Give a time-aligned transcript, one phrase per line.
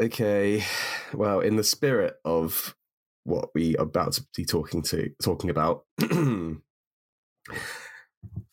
[0.00, 0.64] Okay.
[1.14, 2.76] Well, in the spirit of
[3.24, 5.84] what we are about to be talking to talking about.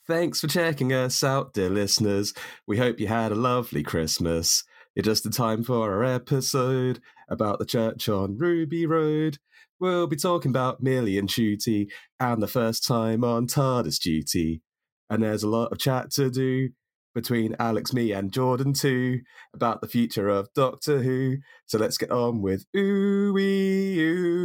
[0.08, 2.34] Thanks for checking us out, dear listeners.
[2.66, 4.63] We hope you had a lovely Christmas.
[4.96, 9.38] It's just the time for our episode about the church on Ruby Road.
[9.82, 11.90] We'll be talking about Millie and Shooty
[12.22, 14.62] and the first time on TARDIS duty.
[15.10, 16.70] And there's a lot of chat to do
[17.16, 19.22] between Alex, me, and Jordan too
[19.55, 21.38] about the future of Doctor Who.
[21.66, 22.63] So let's get on with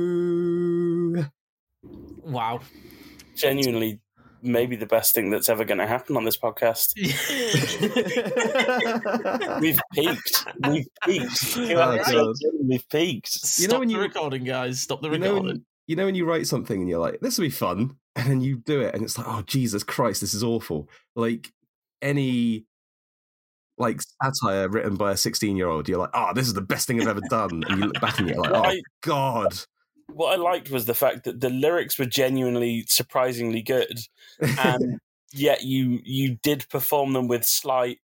[0.00, 1.30] OooWeeOoo.
[2.24, 2.60] Wow.
[3.34, 4.00] Genuinely,
[4.42, 6.92] maybe the best thing that's ever going to happen on this podcast.
[9.60, 10.44] We've peaked.
[10.68, 11.56] We've peaked.
[11.76, 13.28] Oh, We've peaked.
[13.28, 14.80] Stop You know when the you- recording, guys.
[14.80, 15.46] Stop the you know, recording.
[15.46, 18.28] when, you know when you write something and you're like, this will be fun, and
[18.30, 20.88] then you do it and it's like, oh Jesus Christ, this is awful.
[21.16, 21.50] Like
[22.02, 22.66] any
[23.80, 26.86] like satire written by a 16 year old, you're like, oh, this is the best
[26.86, 27.64] thing I've ever done.
[27.66, 29.58] And you look back and you're like, oh I- God.
[30.12, 33.96] What I liked was the fact that the lyrics were genuinely surprisingly good,
[34.40, 34.98] and
[35.32, 37.98] yet you you did perform them with slight.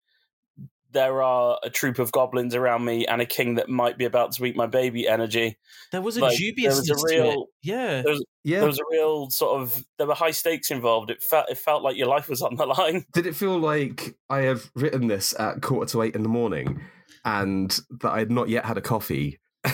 [0.92, 4.32] There are a troop of goblins around me and a king that might be about
[4.32, 5.08] to eat my baby.
[5.08, 5.58] Energy.
[5.90, 7.20] There was a like, there was dubiousness a to it.
[7.22, 8.02] real- Yeah.
[8.44, 8.58] yeah.
[8.60, 11.10] There was a real sort of there were high stakes involved.
[11.10, 13.04] It felt it felt like your life was on the line.
[13.12, 16.80] Did it feel like I have written this at quarter to eight in the morning
[17.24, 17.70] and
[18.00, 19.38] that I had not yet had a coffee?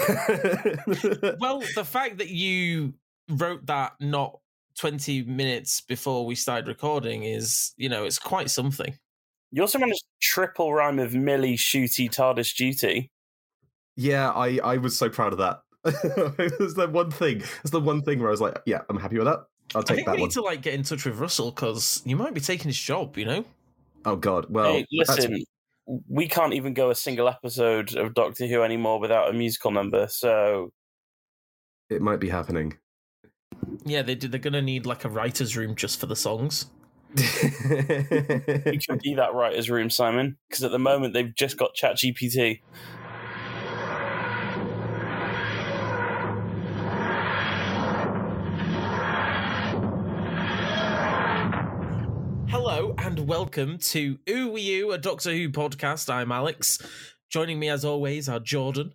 [1.40, 2.94] Well, the fact that you
[3.30, 4.38] wrote that not
[4.78, 8.96] 20 minutes before we started recording is, you know, it's quite something.
[9.52, 13.10] You also managed triple rhyme of Millie Ncuti TARDIS duty.
[13.96, 15.60] yeah, I, I was so proud of that.
[16.38, 17.42] it was the one thing.
[17.62, 19.40] It's the one thing where I was like, yeah, I'm happy with that.
[19.74, 20.28] I'll I take think that we one.
[20.28, 23.16] need to like get in touch with Russell because you might be taking his job,
[23.16, 23.44] you know?
[24.04, 24.46] Oh God.
[24.50, 25.44] Well, hey, that's- listen,
[26.08, 30.06] we can't even go a single episode of Doctor Who anymore without a musical number.
[30.08, 30.70] So
[31.88, 32.76] it might be happening.
[33.84, 34.28] Yeah, they do.
[34.28, 36.66] They're going to need like a writer's room just for the songs.
[37.16, 42.60] You can be that writer's room, Simon, because at the moment they've just got ChatGPT.
[52.50, 56.12] Hello and welcome to OooWeeOoo, a Doctor Who podcast.
[56.12, 56.78] I'm Alex.
[57.30, 58.92] Joining me as always are Jordan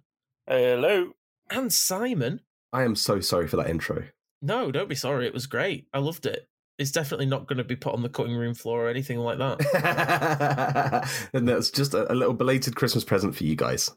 [0.48, 1.12] Hello.
[1.50, 2.40] and Simon.
[2.72, 4.06] I am so sorry for that intro.
[4.42, 5.26] No, don't be sorry.
[5.28, 5.88] It was great.
[5.94, 6.48] I loved it.
[6.80, 9.38] It's definitely not going to be put on the cutting room floor or anything like
[9.38, 11.10] that.
[11.34, 13.90] and that's just a, a little belated Christmas present for you guys.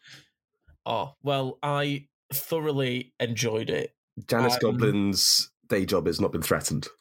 [0.85, 3.93] oh, well, I thoroughly enjoyed it.
[4.29, 6.89] Janice Um, Goblin's day job has not been threatened.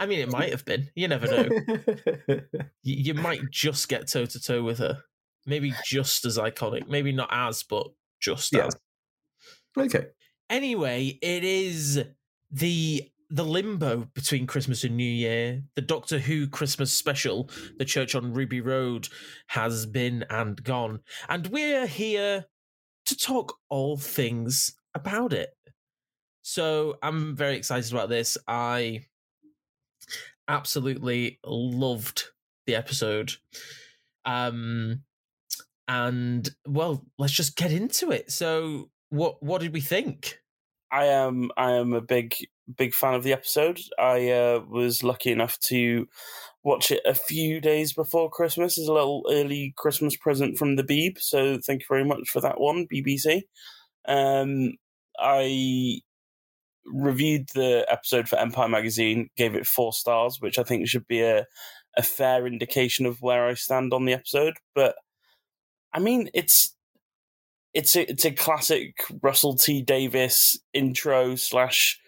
[0.00, 0.88] I mean, it might have been.
[0.94, 1.48] You never know.
[2.58, 4.98] Y- you might just get toe to toe with her.
[5.46, 6.88] Maybe just as iconic.
[6.88, 7.86] Maybe not as, but
[8.20, 8.66] just Yeah.
[8.66, 8.76] as.
[9.78, 10.06] okay.
[10.48, 12.02] Anyway, it is
[12.50, 15.62] the the limbo between Christmas and New Year.
[15.76, 19.08] The Doctor Who Christmas special, The Church on Ruby Road,
[19.48, 21.00] has been and gone.
[21.28, 22.46] And we're here
[23.06, 25.50] to talk all things about it.
[26.42, 28.36] So I'm very excited about this.
[28.48, 29.04] I
[30.48, 32.24] absolutely loved
[32.66, 33.32] the episode.
[34.24, 35.02] Um
[35.86, 38.32] and well, let's just get into it.
[38.32, 40.39] So what what did we think?
[40.92, 42.34] I am I am a big
[42.76, 43.80] big fan of the episode.
[43.98, 46.06] I uh, was lucky enough to
[46.62, 50.84] watch it a few days before Christmas as a little early Christmas present from the
[50.84, 51.20] Beeb.
[51.20, 53.42] So thank you very much for that one, BBC.
[54.06, 54.74] Um,
[55.18, 56.00] I
[56.84, 61.22] reviewed the episode for Empire magazine, gave it four stars, which I think should be
[61.22, 61.46] a
[61.96, 64.54] a fair indication of where I stand on the episode.
[64.74, 64.94] But
[65.92, 66.74] I mean, it's
[67.74, 72.00] it's a it's a classic Russell T Davies intro slash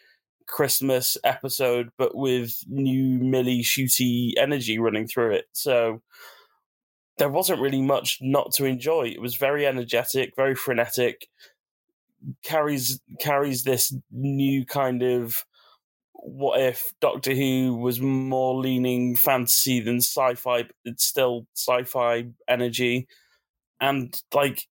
[0.46, 5.46] Christmas episode, but with new Millie Ncuti energy running through it.
[5.52, 6.02] So
[7.18, 9.04] there wasn't really much not to enjoy.
[9.04, 11.28] It was very energetic, very frenetic.
[12.42, 15.44] Carries carries this new kind of
[16.14, 23.08] what if Doctor Who was more leaning fantasy than sci-fi, but it's still sci-fi energy,
[23.80, 24.68] and like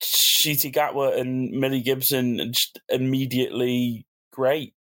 [0.00, 4.74] Ncuti Gatwa and Millie Gibson just immediately great.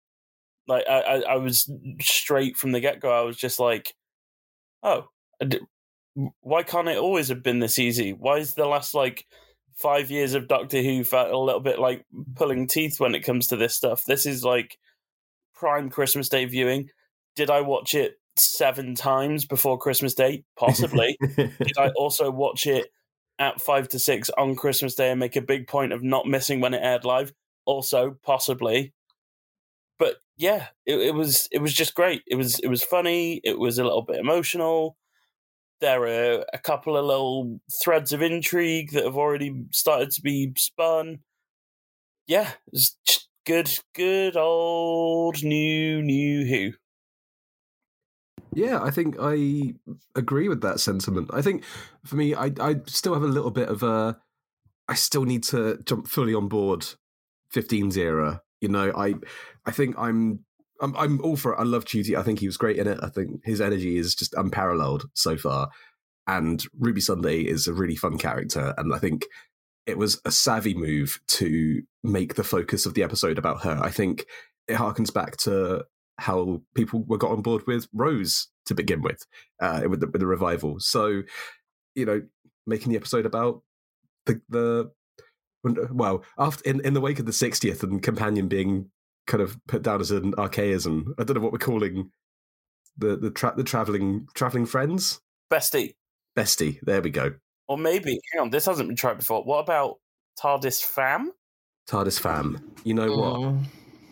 [0.67, 1.69] Like I, I, I was
[1.99, 3.11] straight from the get go.
[3.11, 3.93] I was just like,
[4.83, 5.09] oh,
[6.41, 8.13] why can't it always have been this easy?
[8.13, 9.25] Why is the last like
[9.75, 12.05] five years of Doctor Who felt a little bit like
[12.35, 14.05] pulling teeth when it comes to this stuff?
[14.05, 14.77] This is like
[15.53, 16.89] prime Christmas Day viewing.
[17.35, 20.43] Did I watch it seven times before Christmas Day?
[20.57, 21.17] Possibly.
[21.35, 22.91] Did I also watch it
[23.39, 26.59] at five to six on Christmas Day and make a big point of not missing
[26.59, 27.33] when it aired live.
[27.65, 28.93] Also, possibly.
[29.97, 32.23] But yeah, it, it was it was just great.
[32.27, 33.41] It was it was funny.
[33.43, 34.97] It was a little bit emotional.
[35.81, 40.51] There are a couple of little threads of intrigue that have already started to be
[40.57, 41.19] spun.
[42.27, 42.97] Yeah, it's
[43.45, 46.73] good, good old new new Who.
[48.53, 49.73] Yeah, I think I
[50.15, 51.29] agree with that sentiment.
[51.33, 51.63] I think
[52.05, 54.19] for me, I I still have a little bit of a.
[54.87, 56.85] I still need to jump fully on board
[57.53, 58.41] 15's era.
[58.61, 59.15] You know, I
[59.65, 60.45] I think I'm
[60.81, 61.59] I'm I'm all for it.
[61.59, 62.17] I love Ncuti.
[62.17, 62.99] I think he was great in it.
[63.03, 65.69] I think his energy is just unparalleled so far.
[66.27, 69.25] And Ruby Sunday is a really fun character, and I think
[69.85, 73.79] it was a savvy move to make the focus of the episode about her.
[73.81, 74.25] I think
[74.67, 75.83] it harkens back to
[76.19, 79.25] how people were got on board with Rose to begin with,
[79.61, 80.79] uh, with the, with the revival.
[80.79, 81.23] So,
[81.95, 82.21] you know,
[82.67, 83.61] making the episode about
[84.25, 84.91] the the
[85.91, 88.89] well after in, in the wake of the 60th and companion being
[89.27, 92.09] kind of put down as an archaism i don't know what we're calling
[92.99, 95.19] the the tra- the traveling traveling friends.
[95.51, 95.95] Bestie.
[96.37, 96.79] Bestie.
[96.83, 97.33] There we go.
[97.67, 99.43] Or maybe hang on this hasn't been tried before.
[99.43, 99.95] What about
[100.41, 101.31] tardis fam?
[101.89, 102.73] Tardis fam.
[102.83, 103.55] You know what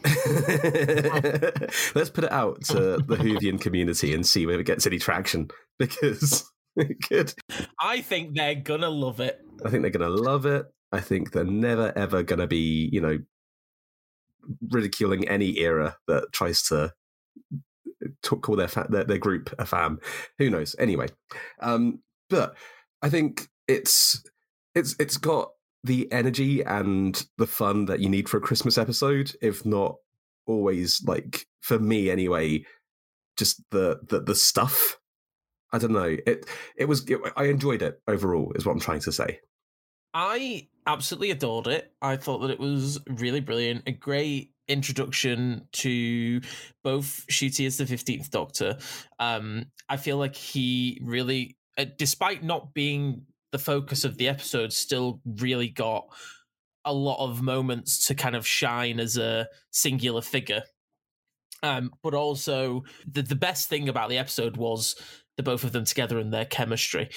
[1.95, 5.50] let's put it out to the Whovian community and see whether it gets any traction
[5.80, 7.33] because it could.
[7.80, 9.39] I think they're gonna love it.
[9.65, 10.68] I think they're gonna love it.
[10.92, 13.19] I think they're never ever going to be, you know,
[14.69, 16.94] ridiculing any era that tries to
[18.24, 20.00] call their, fa- their, their group a fam.
[20.38, 20.75] Who knows?
[20.80, 21.07] Anyway,
[21.62, 22.00] um,
[22.30, 22.56] but
[23.01, 24.24] I think it's
[24.75, 25.51] it's it's got
[25.88, 29.95] the energy and the fun that you need for a Christmas episode, if not
[30.45, 32.63] always like for me anyway,
[33.38, 35.00] just the the the stuff.
[35.74, 36.16] I don't know.
[36.25, 36.45] It
[36.78, 37.10] it was.
[37.10, 38.51] It, I enjoyed it overall.
[38.56, 39.39] Is what I'm trying to say.
[40.13, 41.94] I absolutely adored it.
[42.01, 43.84] I thought that it was really brilliant.
[43.88, 46.42] A great introduction to
[46.84, 48.78] both Ncuti as the 15th Doctor.
[49.19, 54.74] Um, I feel like he really, uh, despite not being the focus of the episode,
[54.74, 56.08] still really got
[56.86, 60.64] a lot of moments to kind of shine as a singular figure.
[61.64, 64.96] Um, but also, the, the best thing about the episode was
[65.38, 67.10] the both of them together and their chemistry.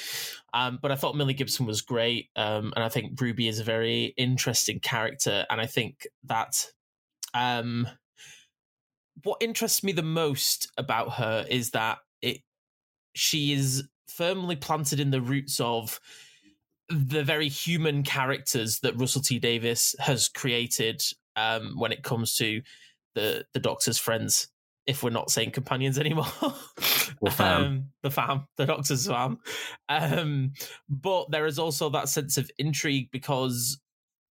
[0.53, 3.65] Um, but I thought Millie Gibson was great, um, and I think Ruby is a
[3.65, 6.67] very interesting character, and I think that
[7.35, 7.87] um,
[9.23, 12.39] what interests me the most about her is that it
[13.15, 16.01] she is firmly planted in the roots of
[16.89, 21.03] the very human characters that Russell T Davies has created
[21.37, 22.63] um, when it comes to
[23.15, 24.49] the the Doctor's friends
[24.87, 26.27] if we're not saying companions anymore.
[27.21, 27.63] Or fam.
[27.63, 29.39] Um, the fam, the doctor's fam.
[29.89, 30.53] Um,
[30.89, 33.79] but there is also that sense of intrigue because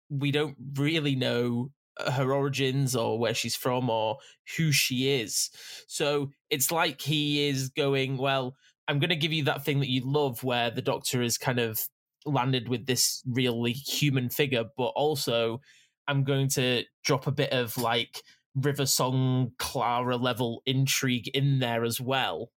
[0.10, 1.72] we don't really know
[2.14, 4.18] her origins or where she's from or
[4.58, 5.50] who she is.
[5.88, 8.56] So it's like he is going, well,
[8.88, 11.60] I'm going to give you that thing that you love where the doctor is kind
[11.60, 11.80] of
[12.26, 15.62] landed with this really human figure, but also
[16.08, 18.22] I'm going to drop a bit of like
[18.56, 22.52] River Song Clara level intrigue in there as well,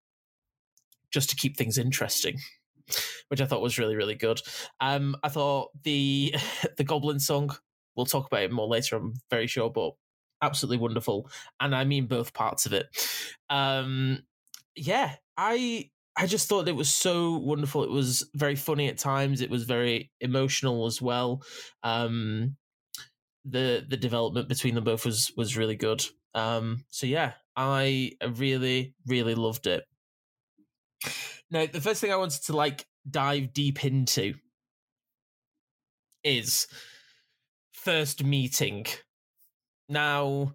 [1.10, 2.38] just to keep things interesting.
[3.28, 4.40] Which I thought was really, really good.
[4.80, 6.34] Um, I thought the
[6.76, 7.54] the Goblin song.
[7.96, 8.96] We'll talk about it more later.
[8.96, 9.90] I'm very sure, but
[10.40, 11.28] absolutely wonderful,
[11.60, 12.86] and I mean both parts of it.
[13.50, 14.20] Um,
[14.74, 17.84] yeah, I I just thought it was so wonderful.
[17.84, 19.40] It was very funny at times.
[19.40, 21.42] It was very emotional as well.
[21.84, 22.56] Um,
[23.44, 26.04] the the development between them both was was really good.
[26.34, 29.84] Um, so yeah, I really really loved it.
[31.52, 34.34] Now, the first thing I wanted to like dive deep into
[36.24, 36.66] is
[37.72, 38.86] first meeting.
[39.88, 40.54] Now,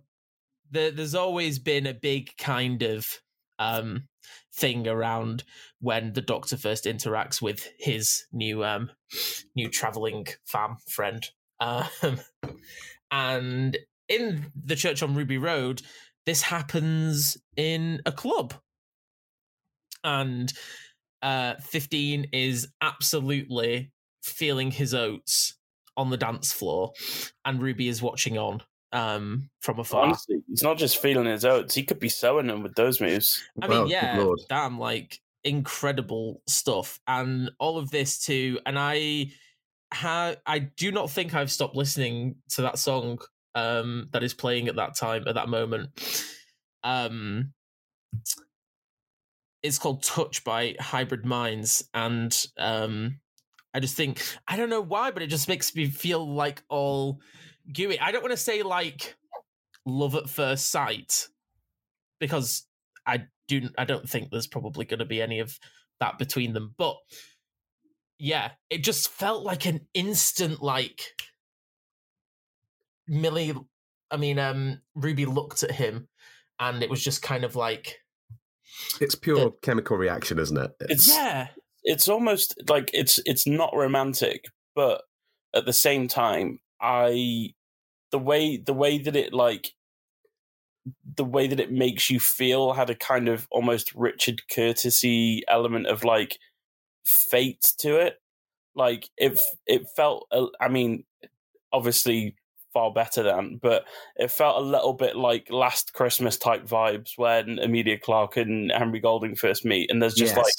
[0.69, 3.07] the, there's always been a big kind of
[3.57, 4.07] um,
[4.55, 5.43] thing around
[5.79, 8.91] when the Doctor first interacts with his new um,
[9.55, 11.29] new traveling fam friend.
[11.59, 12.19] Um,
[13.11, 13.77] and
[14.09, 15.81] in the church on Ruby Road,
[16.25, 18.53] this happens in a club.
[20.03, 20.51] And
[21.21, 23.91] uh, 15 is absolutely
[24.21, 25.55] feeling his oats
[25.95, 26.91] on the dance floor,
[27.45, 28.61] and Ruby is watching on
[28.93, 30.03] um, from afar.
[30.03, 33.43] Honestly, he's not just feeling his oats; he could be sewing them with those moves.
[33.61, 38.59] I mean, yeah, damn, like incredible stuff, and all of this too.
[38.65, 39.31] And I,
[39.93, 43.19] ha- I do not think I've stopped listening to that song
[43.55, 45.89] um, that is playing at that time at that moment.
[46.83, 47.53] Um,
[49.63, 53.19] it's called Touch by Hybrid Minds, and um,
[53.73, 57.21] I just think I don't know why, but it just makes me feel like all
[57.71, 57.99] gooey.
[57.99, 59.15] I don't want to say like
[59.85, 61.27] love at first sight
[62.19, 62.65] because
[63.05, 65.57] I do I don't think there's probably going to be any of
[65.99, 66.97] that between them, but
[68.19, 71.01] yeah, it just felt like an instant like
[73.07, 73.53] Millie
[74.11, 76.07] I mean um Ruby looked at him
[76.59, 77.99] and it was just kind of like
[79.01, 80.71] It's pure chemical reaction, isn't it?
[80.81, 81.49] It's yeah
[81.83, 85.01] it's almost like it's it's not romantic, but
[85.53, 87.53] at the same time, I
[88.11, 89.73] the way the way that it like
[91.15, 95.87] the way that it makes you feel had a kind of almost Richard Curtisy element
[95.87, 96.37] of like
[97.05, 98.15] fate to it.
[98.75, 100.27] Like it, it felt.
[100.59, 101.05] I mean,
[101.71, 102.35] obviously
[102.73, 103.85] far better than, but
[104.15, 108.99] it felt a little bit like Last Christmas type vibes when Emilia Clarke and Henry
[108.99, 110.43] Golding first meet, and there's just Yes.
[110.45, 110.53] like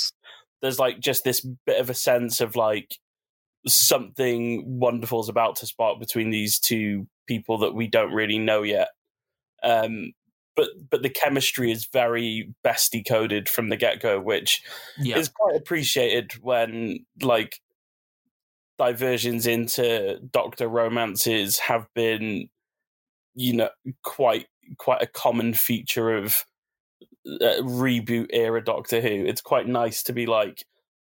[0.62, 2.96] there's like just this bit of a sense of like
[3.66, 8.62] something wonderful is about to spark between these two people that we don't really know
[8.62, 8.88] yet.
[9.62, 10.12] Um,
[10.56, 14.62] but but the chemistry is very best decoded from the get go, which
[14.98, 17.60] yeah is quite appreciated when like
[18.78, 22.48] diversions into doctor romances have been
[23.34, 23.70] you know
[24.02, 24.46] quite
[24.78, 26.44] quite a common feature of
[27.26, 30.64] uh, reboot era doctor who it's quite nice to be like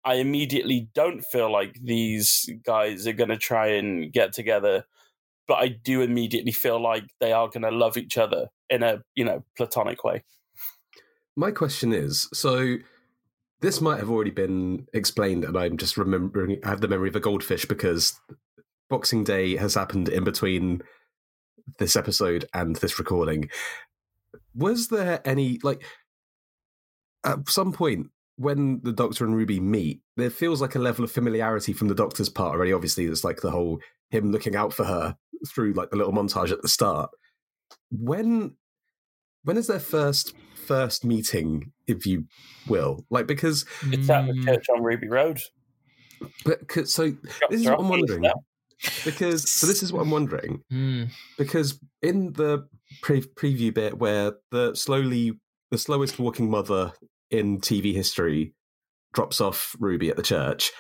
[0.07, 4.85] i immediately don't feel like these guys are going to try and get together
[5.47, 9.03] but i do immediately feel like they are going to love each other in a
[9.15, 10.23] you know platonic way
[11.37, 12.79] My question is so
[13.61, 17.17] this might have already been explained, and I'm just remembering, I have the memory of
[17.17, 18.19] a goldfish because
[18.91, 20.83] Boxing Day has happened in between
[21.79, 23.49] this episode and this recording.
[24.55, 25.83] Was there any, like,
[27.25, 31.11] at some point when the Doctor and Ruby meet, there feels like a level of
[31.13, 32.73] familiarity from the Doctor's part already.
[32.73, 35.17] Obviously, there's like the whole him looking out for her
[35.49, 37.11] through like the little montage at the start.
[37.91, 38.57] When
[39.45, 40.35] when is their first
[40.67, 42.25] first meeting, if you
[42.67, 43.05] will?
[43.11, 45.41] Like because it's at the Mm, church on ruby road
[46.45, 47.13] But so
[47.51, 48.31] this is what I'm wondering
[49.05, 52.67] because so this is what I'm wondering mm, because in the
[53.03, 55.33] pre- preview bit where the slowly
[55.71, 56.93] the slowest walking mother
[57.31, 58.55] in TV history
[59.15, 60.71] drops off Ruby at the church.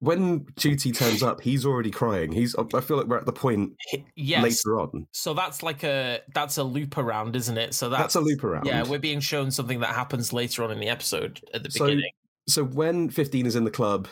[0.00, 2.32] When Ncuti turns up, he's already crying.
[2.32, 2.56] He's.
[2.56, 3.74] I feel like we're at the point
[4.16, 5.06] yes later on.
[5.12, 8.42] so that's like a that's a loop around isn't it so that's, That's a loop
[8.42, 8.66] around.
[8.66, 11.84] yeah we're being shown something that happens later on in the episode at the So-
[11.86, 12.10] beginning
[12.48, 14.08] so when 15 is in the club,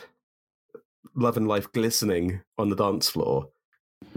[1.13, 3.49] love and life glistening on the dance floor,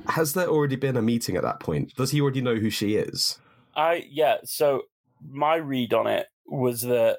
[0.07, 1.93] has there already been a meeting at that point?
[1.97, 3.41] Does he already know who she is?
[3.75, 4.37] I yeah.
[4.45, 4.83] So
[5.29, 7.19] my read on it was that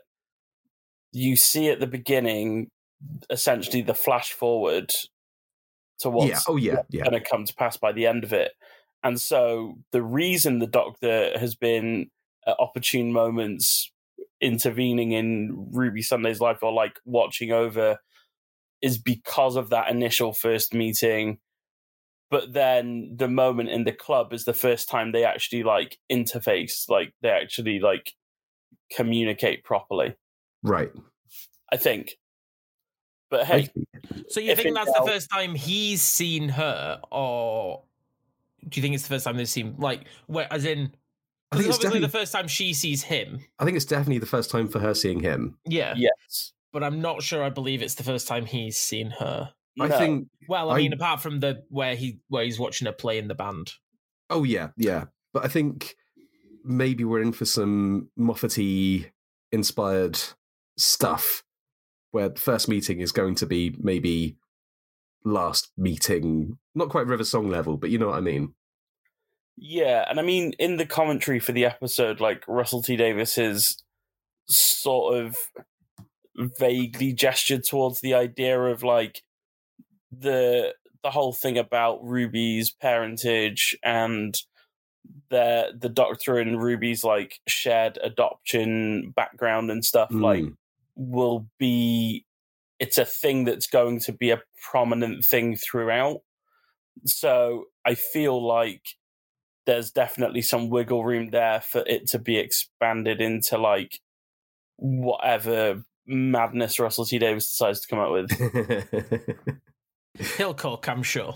[1.11, 2.69] you see at the beginning,
[3.29, 4.89] essentially the flash forward
[5.99, 6.39] to oh, what's yeah.
[6.47, 6.81] Oh, yeah.
[6.89, 7.03] Yeah.
[7.03, 8.53] going to come to pass by the end of it,
[9.03, 12.09] and so the reason the Doctor has been
[12.47, 13.91] at opportune moments
[14.41, 17.97] intervening in Ruby Sunday's life or like watching over
[18.81, 21.39] is because of that initial first meeting
[22.29, 26.89] but then the moment in the club is the first time they actually like interface
[26.89, 28.13] like they actually like
[28.91, 30.15] communicate properly
[30.63, 30.91] Right.
[31.71, 32.17] i think
[33.29, 33.69] but hey
[34.29, 37.83] So you think that's doubt- the first time he's seen her, or
[38.67, 40.91] do you think it's the first time they've seen like where as in?
[41.51, 43.39] I think it's obviously the first time she sees him.
[43.59, 45.57] I think it's definitely the first time for her seeing him.
[45.65, 47.41] Yeah, yes but I'm not sure.
[47.43, 49.51] I believe it's the first time he's seen her.
[49.79, 49.97] I No.
[49.97, 50.27] think.
[50.47, 53.27] Well, I, I- mean, apart from the where he where he's watching her play in
[53.27, 53.71] the band.
[54.29, 55.05] Oh yeah, yeah.
[55.33, 55.95] But I think
[56.65, 59.11] maybe we're in for some Moffat
[59.51, 60.19] inspired
[60.77, 61.43] stuff,
[62.11, 64.37] where the first meeting is going to be maybe
[65.23, 68.53] last meeting, not quite River Song level, but you know what I mean.
[69.57, 73.81] Yeah, and I mean in the commentary for the episode, like Russell T Davies is
[74.47, 75.37] sort of
[76.35, 79.21] vaguely gestured towards the idea of like
[80.11, 84.35] the the whole thing about Ruby's parentage and
[85.29, 90.55] the the Doctor and Ruby's like shared adoption background and stuff like Mm.
[90.95, 92.25] will be
[92.79, 96.21] it's a thing that's going to be a prominent thing throughout.
[97.05, 98.81] So I feel like
[99.65, 103.99] there's definitely some wiggle room there for it to be expanded into like
[104.75, 109.57] whatever madness Russell T Davies decides to come up with.
[110.37, 111.33] He'll cook, I'm sure.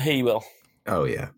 [0.00, 0.44] he will.
[0.86, 1.28] oh yeah.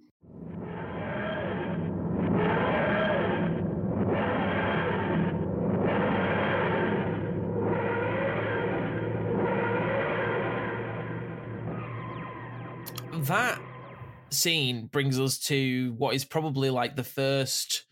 [13.26, 13.60] That
[14.30, 17.84] scene brings us to what is probably like the first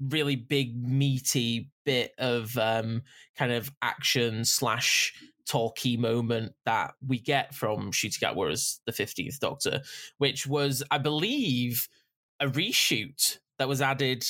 [0.00, 3.02] really big meaty bit of um
[3.36, 5.14] kind of action slash
[5.46, 9.82] talky moment that we get from Ncuti Gatwa as the 15th Doctor,
[10.16, 11.86] which was, I believe,
[12.40, 14.24] a reshoot that was added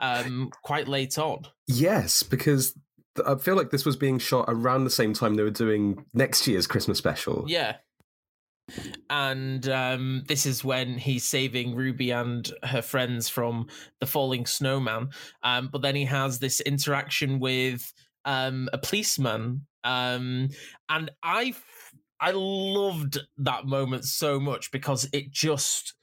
[0.00, 1.42] um quite late on.
[1.66, 2.74] Yes, because
[3.26, 6.46] I feel like this was being shot around the same time they were doing next
[6.46, 7.44] year's Christmas special.
[7.46, 7.76] Yeah.
[9.10, 13.66] And um, this is when he's saving Ruby and her friends from
[14.00, 15.10] the falling snowman.
[15.42, 17.92] Um, but then he has this interaction with
[18.24, 19.66] um, a policeman.
[19.84, 20.48] Um,
[20.88, 21.54] and I,
[22.20, 25.94] I loved that moment so much because it just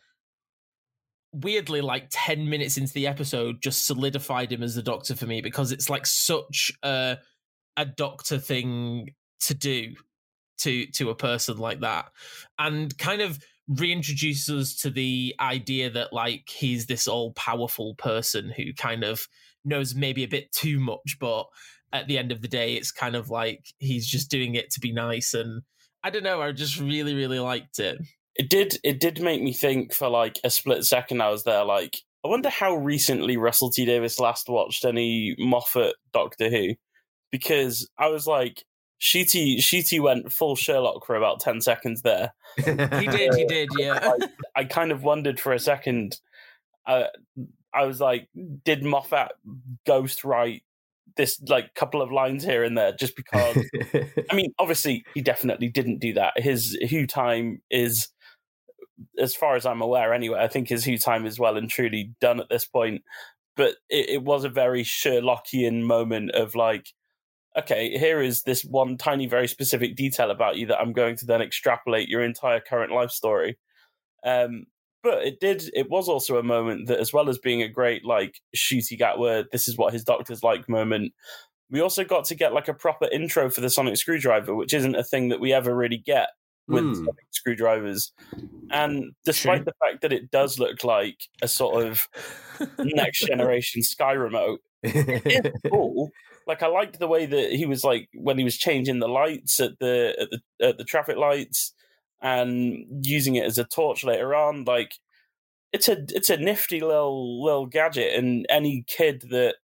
[1.32, 5.42] weirdly like 10 minutes into the episode just solidified him as the doctor for me
[5.42, 7.18] because it's like such a
[7.78, 9.08] a doctor thing
[9.40, 9.94] to do
[10.60, 12.10] to to a person like that
[12.58, 13.40] and kind of
[13.70, 19.28] reintroduces us to the idea that like he's this all powerful person who kind of
[19.64, 21.46] knows maybe a bit too much but
[21.94, 24.80] at the end of the day it's kind of like he's just doing it to
[24.80, 25.62] be nice and
[26.04, 28.00] i don't know i just really really liked it
[28.36, 28.78] It did.
[28.84, 31.22] It did make me think for like a split second.
[31.22, 35.96] I was there, like, I wonder how recently Russell T Davies last watched any Moffat
[36.14, 36.76] Doctor Who,
[37.32, 38.64] because I was like,
[39.02, 42.34] Ncuti Ncuti went full Sherlock for about ten seconds there.
[42.58, 44.00] he did he did yeah
[44.56, 46.20] I, I kind of wondered for a second.
[46.86, 47.06] Uh,
[47.74, 48.28] I was like,
[48.66, 49.32] did Moffat
[49.86, 50.64] ghost write
[51.18, 53.58] this like couple of lines here and there just because?
[54.32, 56.34] I mean, obviously, he definitely didn't do that.
[56.38, 58.10] His Who time is,
[59.20, 60.40] as far as I'm aware, anyway.
[60.40, 63.04] I think his Who time is well and truly done at this point.
[63.56, 66.88] But it, it was a very Sherlockian moment of like,
[67.58, 71.26] okay, here is this one tiny, very specific detail about you that I'm going to
[71.26, 73.58] then extrapolate your entire current life story.
[74.24, 74.66] Um,
[75.02, 75.64] but it did.
[75.74, 79.46] It was also a moment that, as well as being a great like Ncuti Gatwa,
[79.52, 81.14] this is what his doctor's like moment.
[81.72, 84.96] We also got to get like a proper intro for the sonic screwdriver, which isn't
[84.96, 86.30] a thing that we ever really get
[86.68, 86.94] with Hmm.
[86.94, 88.12] sonic screwdrivers.
[88.72, 89.66] And despite True.
[89.66, 92.08] the fact that it does look like a sort of
[92.80, 96.10] next generation Sky remote, it's cool.
[96.50, 99.60] Like I liked the way that he was like when he was changing the lights
[99.60, 101.74] at the at the at the traffic lights
[102.24, 104.64] and using it as a torch later on.
[104.64, 104.92] Like
[105.72, 109.58] it's a it's a nifty little little gadget, and any kid that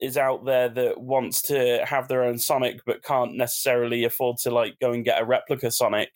[0.00, 4.52] is out there that wants to have their own Sonic but can't necessarily afford to
[4.52, 6.10] like go and get a replica Sonic,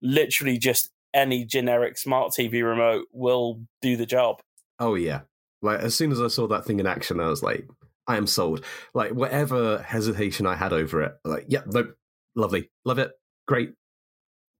[0.00, 4.40] literally just any generic smart TV remote will do the job.
[4.78, 5.20] Oh yeah.
[5.60, 7.68] Like as soon as I saw that thing in action, I was like,
[8.06, 8.64] I am sold.
[8.94, 11.94] Like whatever hesitation I had over it, like, yeah, nope,
[12.34, 13.12] lovely, love it,
[13.46, 13.74] great.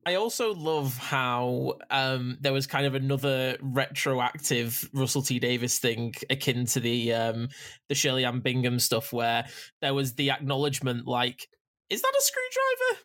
[0.05, 6.15] I also love how um, there was kind of another retroactive Russell T Davies thing
[6.29, 7.49] akin to the um,
[7.89, 9.47] the Shirley Anne Bingham stuff, where
[9.81, 11.49] there was the acknowledgement, like,
[11.89, 12.99] "Is that a screwdriver?"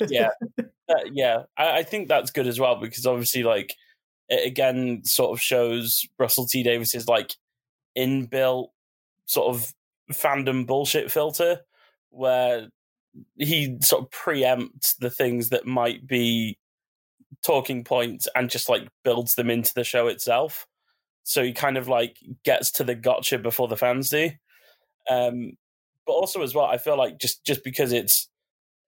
[0.08, 0.28] Yeah.
[0.86, 3.74] Uh, yeah, I, I think that's good as well because obviously, like,
[4.28, 7.34] it again sort of shows Russell T Davies's like
[7.96, 8.68] inbuilt
[9.26, 9.72] sort of
[10.12, 11.60] fandom bullshit filter
[12.10, 12.68] where
[13.36, 16.58] he sort of preempts the things that might be
[17.44, 20.66] talking points and just like builds them into the show itself.
[21.22, 24.30] So he kind of like gets to the gotcha before the fans do.
[25.08, 25.52] Um,
[26.06, 28.28] but also as well, I feel like just just because it's,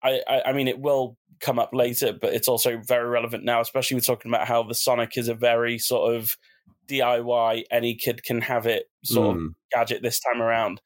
[0.02, 3.60] I, I I mean, it will come up later, but it's also very relevant now,
[3.60, 6.36] especially we're talking about how the Sonic is a very sort of
[6.88, 9.54] DIY, any kid can have it sort of Mm.
[9.72, 10.80] gadget this time around.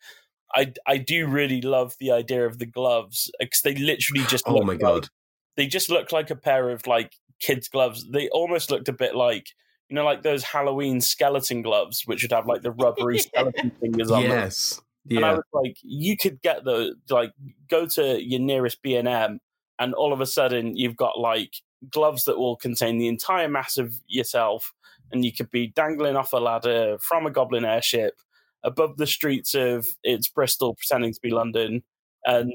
[0.55, 4.63] I I do really love the idea of the gloves because they literally just Oh
[4.63, 5.09] my like- god.
[5.57, 8.07] they just look like a pair of like kids gloves.
[8.11, 9.49] They almost looked a bit like
[9.89, 14.11] you know like those Halloween skeleton gloves, which would have like the rubbery skeleton fingers
[14.11, 14.31] on them.
[14.33, 14.81] Yes.
[15.09, 17.33] And I was like, you could get the like
[17.69, 19.41] go to your nearest B and M,
[19.79, 21.55] and all of a sudden you've got like
[21.91, 24.73] gloves that will contain the entire mass of yourself,
[25.13, 28.15] and you could be dangling off a ladder from a goblin airship
[28.63, 31.83] above the streets of it's Bristol, pretending to be London,
[32.25, 32.53] and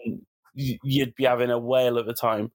[0.54, 2.52] you'd be having a whale of a time.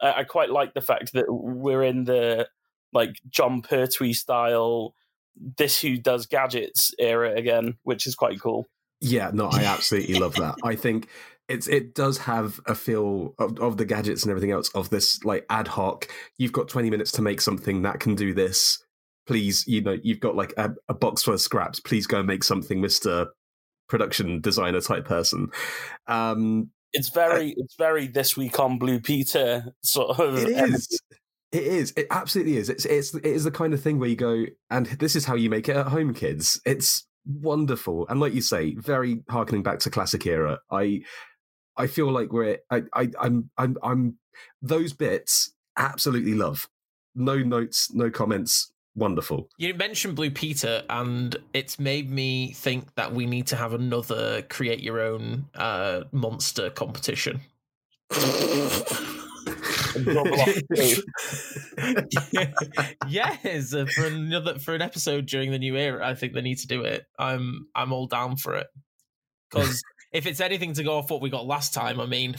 [0.00, 2.48] I, quite like the fact that we're in the
[2.92, 4.94] like Jon Pertwee style.
[5.36, 8.66] This who does gadgets era again, which is quite cool.
[9.00, 10.56] Yeah, no, I absolutely love that.
[10.62, 11.08] I think
[11.48, 15.22] it's it does have a feel of, of the gadgets and everything else of this
[15.24, 16.08] like ad hoc.
[16.38, 18.83] You've got twenty minutes to make something that can do this.
[19.26, 21.80] Please, you know, you've got like a, a box full of scraps.
[21.80, 23.28] Please go and make something, Mister
[23.88, 25.48] Production Designer type person.
[26.06, 31.00] Um, it's very it's very this week on Blue Peter sort of it is.
[31.52, 31.92] It is.
[31.96, 32.68] It absolutely is.
[32.68, 35.34] It's it's it is the kind of thing where you go, and this is how
[35.34, 36.60] you make it at home, kids.
[36.66, 40.58] It's wonderful, and like you say, very harkening back to classic era.
[40.70, 41.02] I
[41.76, 44.18] I feel like we're I, I I'm I'm I'm
[44.62, 46.68] those bits absolutely love.
[47.14, 48.72] No notes, no comments.
[48.96, 49.48] Wonderful.
[49.58, 54.42] You mentioned Blue Peter, and it's made me think that we need to have another
[54.42, 57.40] create your own uh, monster competition.
[63.08, 66.58] yes, uh, for another for an episode during the new era, I think they need
[66.58, 67.04] to do it.
[67.18, 68.68] I'm I'm all down for it
[69.50, 72.36] because if it's anything to go off what we got last time, I mean,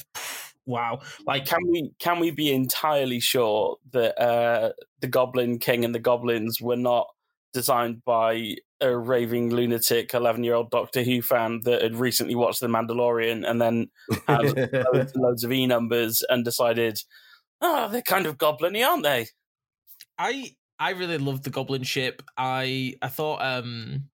[0.66, 1.02] wow!
[1.26, 6.00] Like, can we can we be entirely sure that uh, the Goblin King and the
[6.00, 7.08] goblins were not
[7.54, 12.60] designed by a raving lunatic 11 year old Doctor Who fan that had recently watched
[12.60, 13.90] The Mandalorian and then
[14.28, 17.00] had loads loads of E numbers and decided,
[17.62, 19.28] oh, they're kind of goblin aren't they?
[20.18, 22.22] I I really loved the Goblin ship.
[22.38, 24.10] I I thought um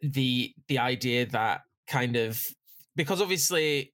[0.00, 2.40] the the idea that kind of
[2.94, 3.92] because obviously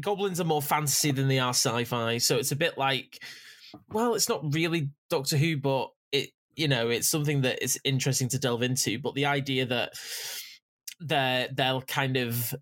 [0.00, 3.22] goblins are more fantasy than they are sci-fi, so it's a bit like
[3.90, 8.28] well, it's not really Doctor Who, but it you know it's something that is interesting
[8.30, 8.98] to delve into.
[8.98, 9.94] But the idea that
[11.00, 12.54] they're they'll kind of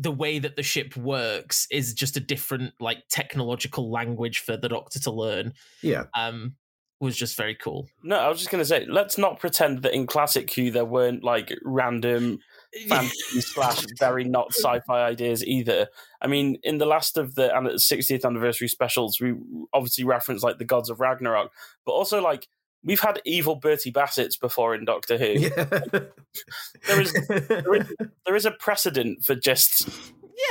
[0.00, 4.68] the way that the ship works is just a different like technological language for the
[4.68, 6.04] doctor to learn Yeah.
[6.16, 6.54] um
[7.00, 9.94] was just very cool No, I was just going to say, let's not pretend that
[9.94, 12.38] in classic Who there weren't like random
[12.88, 15.88] fantasy slash very not sci-fi ideas either.
[16.20, 19.34] I mean, in the last of the and 60th anniversary specials, we
[19.72, 21.52] obviously referenced like the gods of Ragnarok,
[21.84, 22.48] but also like
[22.82, 25.32] we've had evil Bertie Bassett's before in Doctor Who.
[25.32, 25.66] Yeah.
[26.86, 27.12] There is
[27.48, 29.88] there is, there is a precedent for just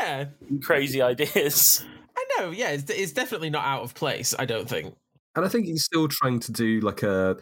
[0.02, 0.26] yeah
[0.62, 1.86] crazy ideas.
[2.18, 4.94] i know yeah it's, it's definitely not out of place i don't think
[5.38, 7.38] and I think he's still trying to do like a.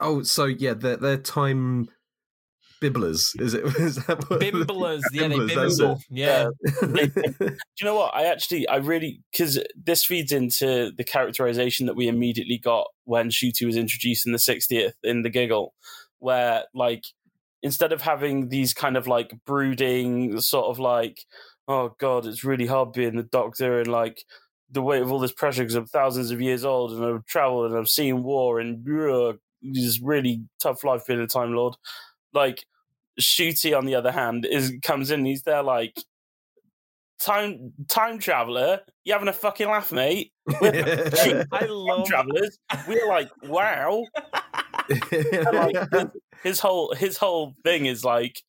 [0.00, 1.88] Oh, so yeah, they're they're time
[2.80, 3.40] bibblers.
[3.40, 3.64] Is it?
[3.78, 6.48] Is that what, bimblers yeah Bimblers, that's bimble yeah
[6.80, 8.14] Do you know what?
[8.14, 13.30] I actually, I really, because this feeds into the characterization that we immediately got when
[13.30, 15.74] Ncuti was introduced in the 60th in The Giggle,
[16.18, 17.04] where, like,
[17.62, 21.24] instead of having these kind of like brooding, sort of like,
[21.66, 24.24] oh God, it's really hard being the doctor and like
[24.70, 27.70] the weight of all this pressure because I'm thousands of years old and I've traveled
[27.70, 31.76] and I've seen war and ugh, this really tough life being a Time Lord.
[32.32, 32.64] Like,
[33.20, 35.24] Ncuti, on the other hand, is comes in.
[35.24, 35.96] He's there like
[37.18, 38.80] time time traveler.
[39.04, 40.32] You having a fucking laugh, mate?
[40.48, 40.70] i
[41.50, 42.58] Time love travelers.
[42.86, 44.04] We're like, wow.
[44.88, 46.06] Like, his,
[46.42, 48.42] his whole his whole thing is like,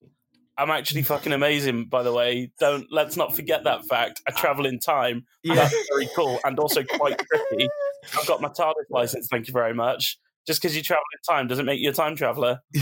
[0.58, 1.86] I'm actually fucking amazing.
[1.86, 4.22] By the way, don't let's not forget that fact.
[4.28, 5.26] I travel in time.
[5.44, 5.56] yeah.
[5.56, 7.70] That's very cool and also quite tricky.
[8.18, 9.28] I've got my TARDIS license.
[9.30, 10.18] Thank you very much.
[10.50, 12.60] Just because you travel in time doesn't make you a time traveler.
[12.76, 12.82] I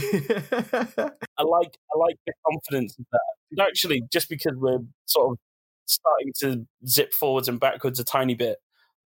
[1.43, 3.19] like I like the confidence of that.
[3.51, 5.37] And actually, just because we're sort of
[5.85, 8.59] starting to zip forwards and backwards a tiny bit,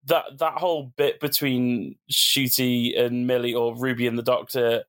[0.07, 4.83] that that whole bit between Ncuti and Millie or Ruby and the Doctor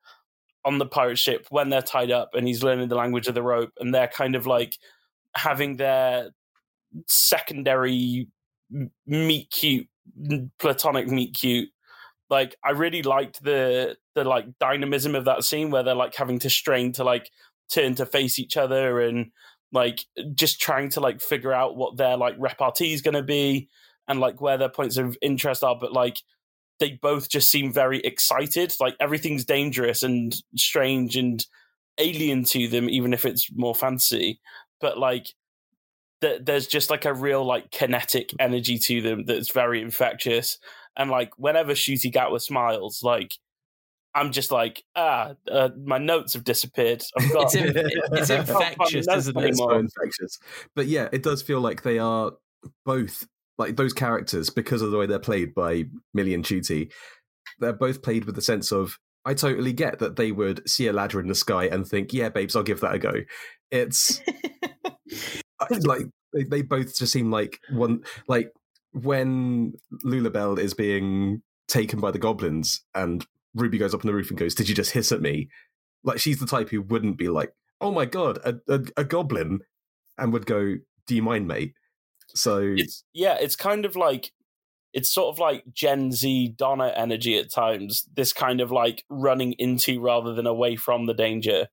[0.64, 3.44] on the pirate ship when they're tied up and he's learning the language of the
[3.44, 4.77] rope and they're kind of like
[5.37, 6.31] having their
[7.07, 8.27] secondary
[9.07, 9.87] meet cute
[10.59, 11.68] platonic meet cute
[12.33, 16.38] like i really liked the the like dynamism of that scene where they're like having
[16.38, 17.31] to strain to like
[17.73, 19.31] turn to face each other and
[19.71, 23.68] like just trying to like figure out what their like repartee is going to be
[24.09, 26.23] and like where their points of interest are but like
[26.81, 31.47] they both just seem very excited like everything's dangerous and strange and
[31.99, 34.40] alien to them even if it's more fantasy
[34.81, 35.35] but like
[36.23, 40.59] th- there's just like a real like kinetic energy to them that's very infectious
[40.96, 43.33] and like whenever Ncuti Gatwa smiles like
[44.14, 47.02] I'm just like, ah, uh, my notes have disappeared.
[47.18, 50.38] I've got, it's, in, it's I can't find infectious isn't it it's so infectious.
[50.76, 52.33] But yeah, it does feel like they are
[52.85, 53.26] both
[53.59, 56.92] like those characters because of the way they're played by Millie and Ncuti.
[57.59, 60.92] They're both played with the sense of I totally get that they would see a
[60.92, 63.12] ladder in the sky and think, "Yeah, babes, I'll give that a go."
[63.70, 64.20] It's
[65.70, 68.52] like they, they both just seem like one like
[68.92, 69.74] when
[70.05, 74.38] Lulubelle is being taken by the goblins and Ruby goes up on the roof and
[74.38, 75.48] goes, "Did you just hiss at me?"
[76.05, 79.61] Like she's the type who wouldn't be like, "Oh my god, a, a, a goblin,"
[80.18, 80.76] and would go,
[81.07, 81.74] "Do you mind, mate?"
[82.35, 84.33] So it's yeah, it's kind of like
[84.92, 88.05] it's sort of like Gen Z Donna energy at times.
[88.14, 91.68] This kind of like running into rather than away from the danger,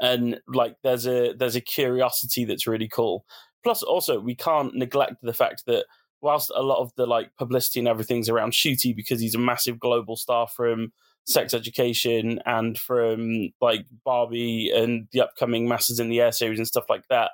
[0.00, 3.24] and like there's a there's a curiosity that's really cool.
[3.62, 5.86] Plus, also we can't neglect the fact that
[6.24, 9.78] whilst a lot of the like publicity and everything's around Ncuti because he's a massive
[9.78, 10.90] global star from
[11.26, 16.66] Sex Education and from like Barbie and the upcoming Masters in the Air series and
[16.66, 17.32] stuff like that.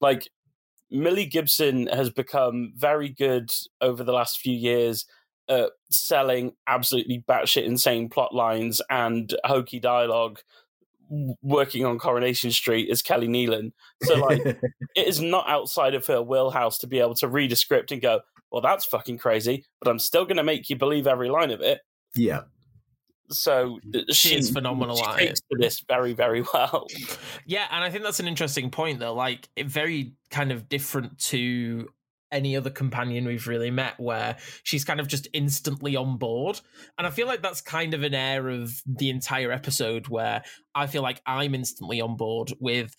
[0.00, 0.28] Like
[0.90, 5.06] Millie Gibson has become very good over the last few years
[5.48, 10.40] at selling absolutely batshit insane plot lines and hokey dialogue
[11.42, 13.72] working on Coronation Street as Kelly Neelan.
[14.02, 14.40] So like
[14.96, 18.00] it is not outside of her wheelhouse to be able to read a script and
[18.02, 21.50] go, well, that's fucking crazy, but I'm still going to make you believe every line
[21.50, 21.80] of it.
[22.14, 22.42] yeah.
[23.30, 25.44] So She she is phenomenal She at takes it.
[25.52, 26.86] to this very, very well.
[27.46, 29.14] Yeah, and I think that's an interesting point, though.
[29.14, 31.88] Like, it very kind of different to
[32.34, 36.60] any other companion we've really met, where she's kind of just instantly on board.
[36.98, 40.42] And I feel like that's kind of an air of the entire episode where
[40.74, 42.94] I feel like I'm instantly on board with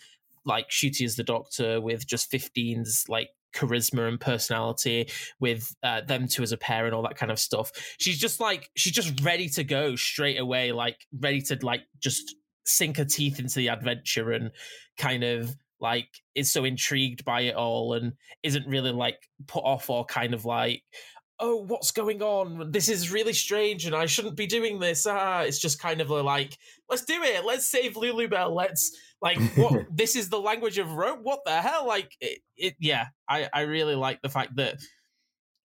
[0.45, 6.27] like Ncuti as the Doctor, with just 15's like charisma and personality, with uh, them
[6.27, 7.71] two as a pair and all that kind of stuff.
[7.97, 12.35] She's just like she's just ready to go straight away, like ready to like just
[12.65, 14.51] sink her teeth into the adventure and
[14.97, 19.89] kind of like is so intrigued by it all and isn't really like put off
[19.89, 20.83] or kind of like
[21.39, 22.71] oh what's going on?
[22.71, 25.05] This is really strange and i shouldn't be doing this.
[25.05, 26.57] Ah it's just kind of like
[26.89, 27.45] let's do it.
[27.45, 31.61] Let's save lulu bell let's like what this is the language of rope what the
[31.61, 31.85] hell?
[31.87, 34.75] Like it, it yeah i i really like the fact that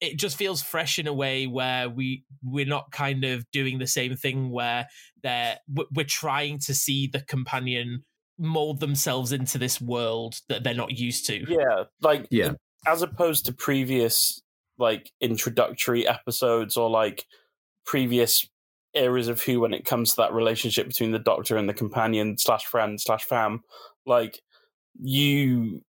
[0.01, 3.87] it just feels fresh in a way where we we're not kind of doing the
[3.87, 4.87] same thing where
[5.23, 8.03] they're we're trying to see the companion
[8.41, 11.45] mold themselves into this world that they're not used to.
[11.49, 12.53] yeah, like Yeah.
[12.87, 14.41] as opposed to previous
[14.79, 17.27] like introductory episodes or like
[17.85, 18.49] previous
[18.95, 22.39] eras of Who when it comes to that relationship between the Doctor and the companion
[22.39, 23.61] slash friend slash fam,
[24.07, 24.41] like
[25.01, 25.83] you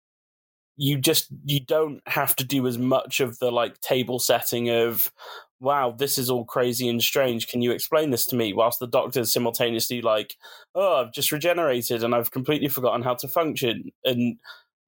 [0.77, 5.13] you just you don't have to do as much of the like table setting of
[5.61, 7.49] wow this is all crazy and strange.
[7.49, 8.53] Can you explain this to me?
[8.53, 10.37] Whilst the doctor's simultaneously like
[10.75, 14.37] oh i've just regenerated and i've completely forgotten how to function and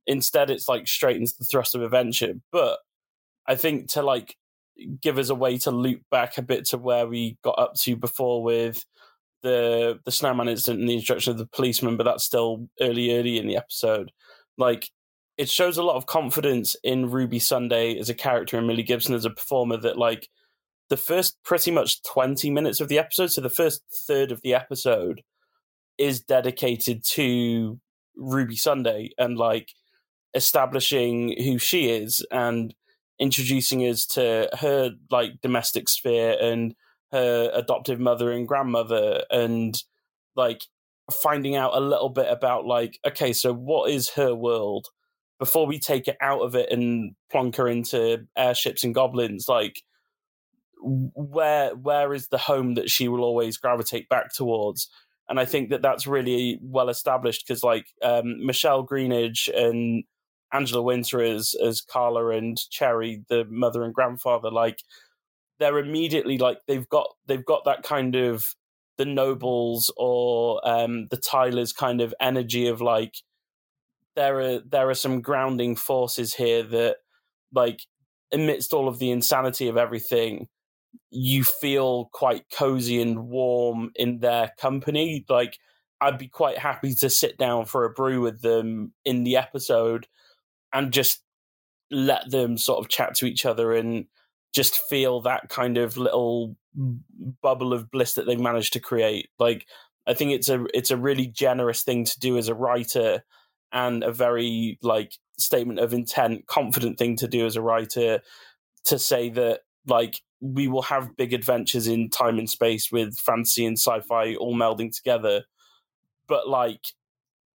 [0.06, 2.78] instead it's like straightens the thrust of adventure but
[3.46, 4.37] i think to like
[5.00, 7.96] give us a way to loop back a bit to where we got up to
[7.96, 8.85] before with
[9.42, 13.38] the the snowman incident and the instruction of the policeman but that's still early early
[13.38, 14.12] in the episode.
[14.56, 14.88] Like
[15.37, 19.14] it shows a lot of confidence in ruby sunday as a character and millie gibson
[19.14, 20.28] as a performer that like
[20.92, 24.52] the first pretty much 20 minutes of the episode so the first third of the
[24.52, 25.22] episode
[25.96, 27.81] is dedicated to
[28.14, 29.70] ruby sunday and like
[30.35, 32.74] establishing who she is and
[33.18, 36.74] introducing us to her like domestic sphere and
[37.11, 39.85] her adoptive mother and grandmother and
[40.37, 40.61] like
[41.11, 44.88] finding out a little bit about like okay so what is her world?
[45.38, 49.83] Before we take it out of it and plonk her into airships and goblins like
[50.82, 54.88] where where is the home that she will always gravitate back towards?
[55.28, 60.04] And i think that that's really well established because like um, michelle greenidge and
[60.52, 64.80] angela Wynter as as carla and cherry the mother and grandfather like
[65.58, 68.54] they're immediately like they've got they've got that kind of
[68.98, 73.14] the nobles or um the tylers kind of energy of like
[74.16, 76.96] there are there are some grounding forces here that
[77.54, 77.80] like
[78.32, 80.48] amidst all of the insanity of everything
[81.11, 85.59] you feel quite cozy and warm in their company like
[86.00, 90.07] i'd be quite happy to sit down for a brew with them in the episode
[90.72, 91.22] and just
[91.90, 94.07] let them sort of chat to each other and
[94.55, 96.57] just feel that kind of little
[97.42, 99.28] bubble of bliss that they've managed to create.
[99.38, 99.66] Like
[100.07, 103.22] i think it's a it's a really generous thing to do as a writer
[103.72, 108.20] and a very like statement of intent confident thing to do as a writer
[108.85, 113.64] to say that like we will have big adventures in time and space with fantasy
[113.64, 115.44] and sci-fi all melding together.
[116.26, 116.88] But like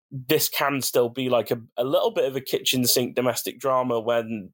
[0.09, 3.99] this can still be like a, a little bit of a kitchen sink domestic drama
[3.99, 4.51] when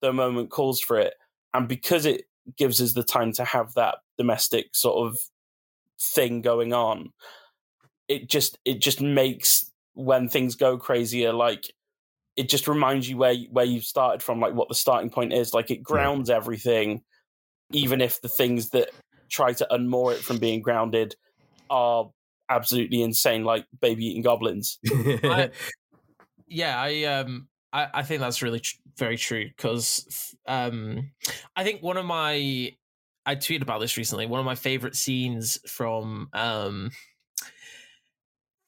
[0.00, 1.14] the moment calls for it.
[1.54, 2.24] And because it
[2.56, 5.16] gives us the time to have that domestic sort of
[6.00, 7.12] thing going on
[8.08, 11.72] it just it just makes when things go crazier like
[12.38, 15.52] it just reminds you where where you've started from like what the starting point is.
[15.52, 17.02] Like it grounds everything
[17.72, 18.90] even if the things that
[19.30, 21.14] try to unmoor it from being grounded
[21.70, 22.10] are
[22.48, 24.78] absolutely insane like baby eating goblins.
[25.22, 25.50] I-
[26.50, 31.10] yeah i um i, I think that's really tr- very true because um
[31.54, 32.72] i think one of my
[33.26, 36.90] i tweeted about this recently one of my favorite scenes from um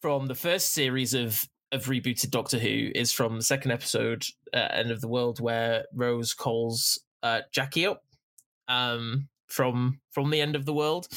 [0.03, 4.69] from the first series of of rebooted doctor who is from the second episode uh,
[4.73, 8.03] end of the world where rose calls uh, Jackie up
[8.71, 11.09] um, from from the end of the world,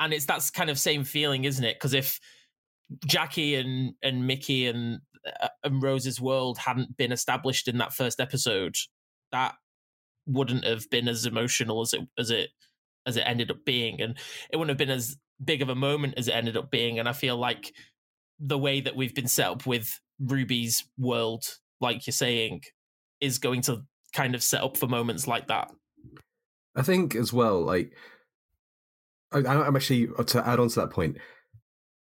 [0.00, 1.76] and it's that's kind of same feeling, isn't it?
[1.76, 2.18] Because if
[3.06, 5.00] Jackie and and Mickey and
[5.40, 8.74] uh, and Rose's world hadn't been established in that first episode,
[9.30, 9.54] that
[10.26, 12.50] wouldn't have been as emotional as it as it
[13.06, 14.18] as it ended up being, and
[14.50, 16.98] it wouldn't have been as big of a moment as it ended up being.
[16.98, 17.72] And I feel like
[18.40, 21.44] the way that we've been set up with Ruby's world,
[21.80, 22.62] like you're saying,
[23.20, 23.82] is going to
[24.14, 25.70] kind of set up for moments like that.
[26.76, 27.92] I think as well, like
[29.32, 31.18] I, I'm actually uh, to add on to that point,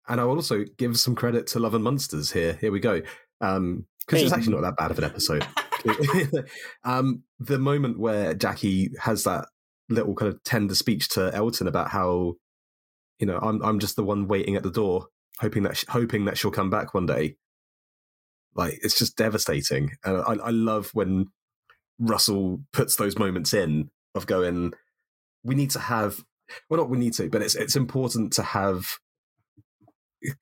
[0.08, 2.58] and I will also give some credit to Love and Monsters here.
[2.60, 3.02] Here we go,
[3.40, 5.46] because um, it's actually not that bad of an episode.
[6.84, 9.48] um, the moment where Jackie has that
[9.90, 12.34] little kind of tender speech to Elton about how,
[13.20, 15.08] you know, I'm I'm just the one waiting at the door,
[15.40, 17.38] hoping that hoping that she'll come back one day.
[18.56, 21.28] Like it's just devastating, and I, I love when
[22.00, 24.74] Russell puts those moments in of going,
[25.44, 26.24] we need to have,
[26.70, 28.86] well, not we need to, but it's it's important to have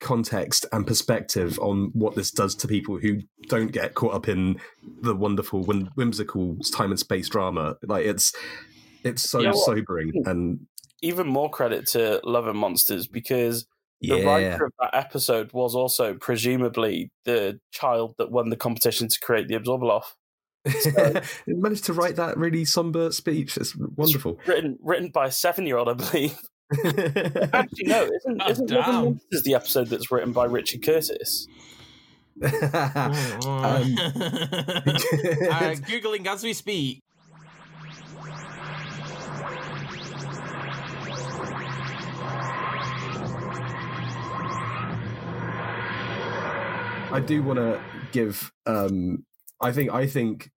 [0.00, 4.60] context and perspective on what this does to people who don't get caught up in
[5.02, 8.34] the wonderful whimsical time and space drama like it's
[9.04, 10.28] it's so sobering hmm.
[10.28, 10.66] and
[11.00, 13.68] even more credit to love and monsters because
[14.00, 14.24] the yeah.
[14.24, 19.48] writer of that episode was also presumably the child that won the competition to create
[19.48, 20.04] the Abzorbaloff.
[20.66, 23.56] So, managed to write that really somber speech.
[23.56, 24.38] It's wonderful.
[24.40, 26.38] It's written written by a seven year old, I believe.
[27.54, 31.46] Actually, no, isn't, oh, isn't Monsters the episode that's written by Richard Curtis?
[32.44, 33.82] um, uh,
[35.86, 37.02] Googling as we speak.
[47.10, 47.80] I do want to
[48.12, 48.52] give.
[48.66, 49.24] Um,
[49.60, 49.92] I think.
[49.92, 50.50] I think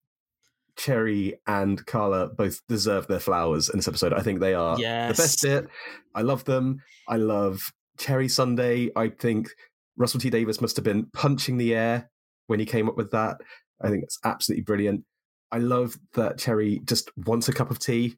[0.75, 4.13] Cherry and Carla both deserve their flowers in this episode.
[4.13, 5.17] I think they are yes.
[5.17, 5.67] the best bit.
[6.15, 6.81] I love them.
[7.07, 7.61] I love
[7.97, 8.89] Cherry Sunday.
[8.95, 9.49] I think
[9.97, 12.09] Russell T Davies must have been punching the air
[12.47, 13.37] when he came up with that.
[13.81, 15.03] I think it's absolutely brilliant.
[15.51, 18.17] I love that Cherry just wants a cup of tea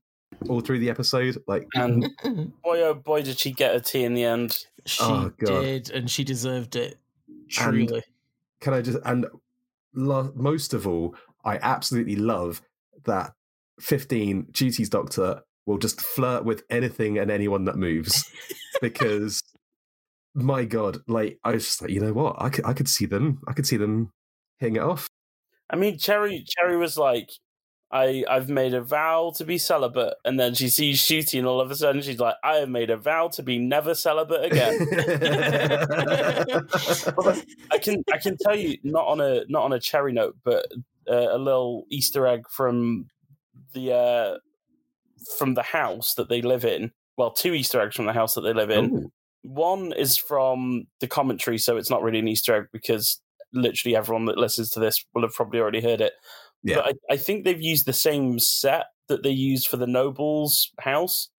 [0.50, 1.38] all through the episode.
[1.48, 2.10] Like, and
[2.64, 4.58] boy, oh boy, did she get a tea in the end.
[4.86, 6.98] She oh, did, and she deserved it.
[7.50, 7.96] Truly.
[7.96, 8.04] And
[8.62, 9.26] can I just and
[9.94, 12.62] lo- most of all, I absolutely love
[13.06, 13.34] that
[13.80, 18.24] 15 duties doctor will just flirt with anything and anyone that moves
[18.82, 19.42] because
[20.36, 22.36] my god like i was just like you know what?
[22.40, 24.12] I could i could see them i could see them
[24.60, 25.08] hitting it off.
[25.70, 27.30] I mean cherry cherry was like
[27.94, 31.62] I, I've made a vow to be celibate, and then she sees Ncuti, and all
[31.62, 34.88] of a sudden she's like, I have made a vow to be never celibate again.
[37.72, 40.66] I can I can tell you not on a not on a cherry note, but
[41.08, 43.06] uh, a little Easter egg from
[43.74, 44.38] the uh,
[45.38, 46.92] from the house that they live in.
[47.16, 48.86] Well, two Easter eggs from the house that they live in.
[48.86, 49.12] Ooh.
[49.44, 53.22] One is from the commentary, so it's not really an Easter egg because
[53.54, 56.14] literally everyone that listens to this will have probably already heard it.
[56.64, 56.76] Yeah.
[56.76, 60.72] But I, I think they've used the same set that they used for the Noble's
[60.80, 61.30] house,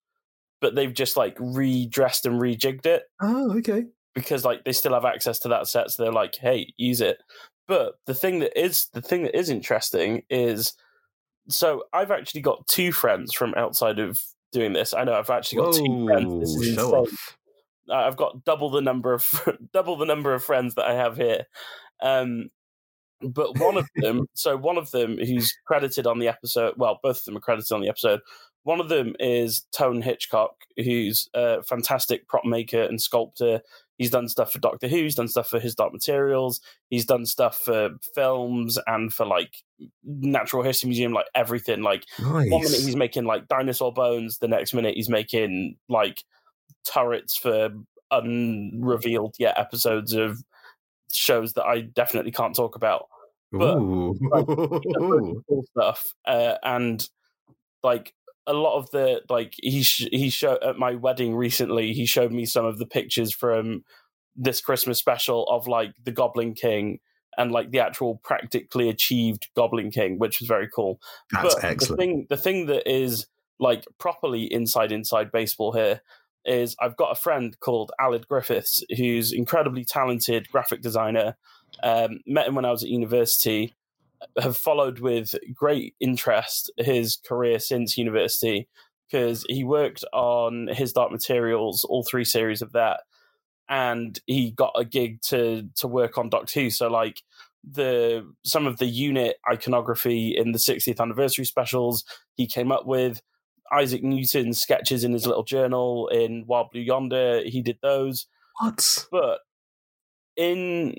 [0.60, 3.04] but they've just like redressed and rejigged it.
[3.20, 3.84] Oh, okay.
[4.14, 7.18] Because like they still have access to that set, so they're like, "Hey, use it."
[7.66, 10.74] But the thing that is the thing that is interesting is,
[11.48, 14.20] so I've actually got two friends from outside of
[14.52, 14.94] doing this.
[14.94, 16.40] I know I've actually got Whoa, two friends.
[16.40, 17.36] This is show off.
[17.92, 19.26] I've got double the number of
[19.72, 21.46] double the number of friends that I have here.
[22.00, 22.50] Um,
[23.32, 27.18] but one of them, so one of them who's credited on the episode, well, both
[27.18, 28.20] of them are credited on the episode.
[28.64, 33.60] One of them is Tone Hitchcock, who's a fantastic prop maker and sculptor.
[33.98, 37.26] He's done stuff for Doctor Who, he's done stuff for His Dark Materials, he's done
[37.26, 39.54] stuff for films and for like
[40.02, 41.82] Natural History Museum, like everything.
[41.82, 42.50] Like nice.
[42.50, 46.24] one minute he's making like dinosaur bones, the next minute he's making like
[46.84, 47.70] turrets for
[48.10, 50.42] unrevealed yet episodes of
[51.12, 53.06] shows that I definitely can't talk about.
[53.58, 54.46] But like,
[55.48, 57.06] cool stuff, uh, and
[57.82, 58.14] like
[58.46, 61.92] a lot of the like he sh- he showed at my wedding recently.
[61.92, 63.84] He showed me some of the pictures from
[64.36, 66.98] this Christmas special of like the Goblin King
[67.36, 71.00] and like the actual practically achieved Goblin King, which was very cool.
[71.32, 71.88] That's but excellent.
[71.88, 73.26] The thing, the thing that is
[73.58, 76.00] like properly inside inside baseball here
[76.44, 81.36] is I've got a friend called Aled Griffiths, who's incredibly talented graphic designer.
[81.82, 83.74] Um, met him when I was at university.
[84.40, 88.68] Have followed with great interest his career since university
[89.10, 93.00] because he worked on his Dark Materials, all three series of that,
[93.68, 96.70] and he got a gig to to work on Doctor Who.
[96.70, 97.22] So like
[97.62, 102.04] the some of the unit iconography in the 60th anniversary specials
[102.34, 103.22] he came up with.
[103.72, 108.26] Isaac Newton's sketches in his little journal in Wild Blue Yonder, he did those.
[108.60, 109.06] What?
[109.10, 109.40] But
[110.36, 110.96] in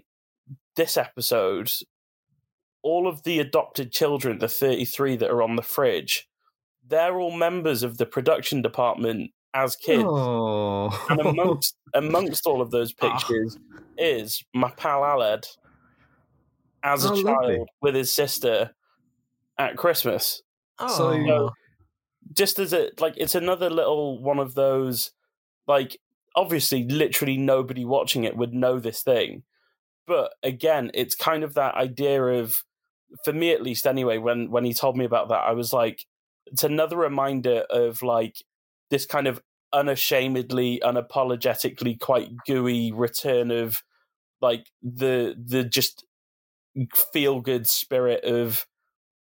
[0.76, 1.72] this episode,
[2.82, 6.28] all of the adopted children, the 33 that are on the fridge,
[6.88, 10.04] they're all members of the production department as kids.
[10.06, 11.06] Oh.
[11.10, 13.10] And amongst amongst all of those Ah.
[13.18, 13.58] pictures
[13.98, 15.46] is my pal Aled
[16.84, 17.60] as a Oh, child lovely.
[17.82, 18.76] with his sister
[19.58, 20.42] at Christmas.
[20.80, 21.52] So- Oh.
[22.34, 25.12] Just as a like it's another little one of those
[25.68, 25.98] like
[26.36, 29.44] obviously literally nobody watching it would know this thing.
[30.08, 32.56] But again, it's kind of that idea of
[33.24, 36.06] for me at least anyway, when when he told me about that, I was like
[36.48, 38.36] it's another reminder of like
[38.92, 39.42] this kind of
[39.74, 43.82] unashamedly, unapologetically quite gooey return of
[44.42, 46.06] like the the just
[47.14, 48.66] feel good spirit of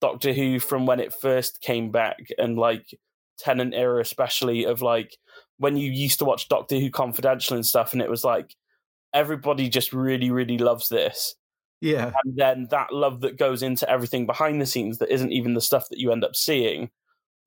[0.02, 2.86] Doctor Who from when it first came back and like
[3.40, 5.18] Tennant era especially of like
[5.58, 8.56] when you used to watch Doctor Who Confidential and stuff and it was like
[9.14, 11.36] everybody just really really loves this.
[11.82, 12.14] Yeah.
[12.24, 15.62] and then that love that goes into everything behind the scenes that isn't even the
[15.62, 16.90] stuff that you end up seeing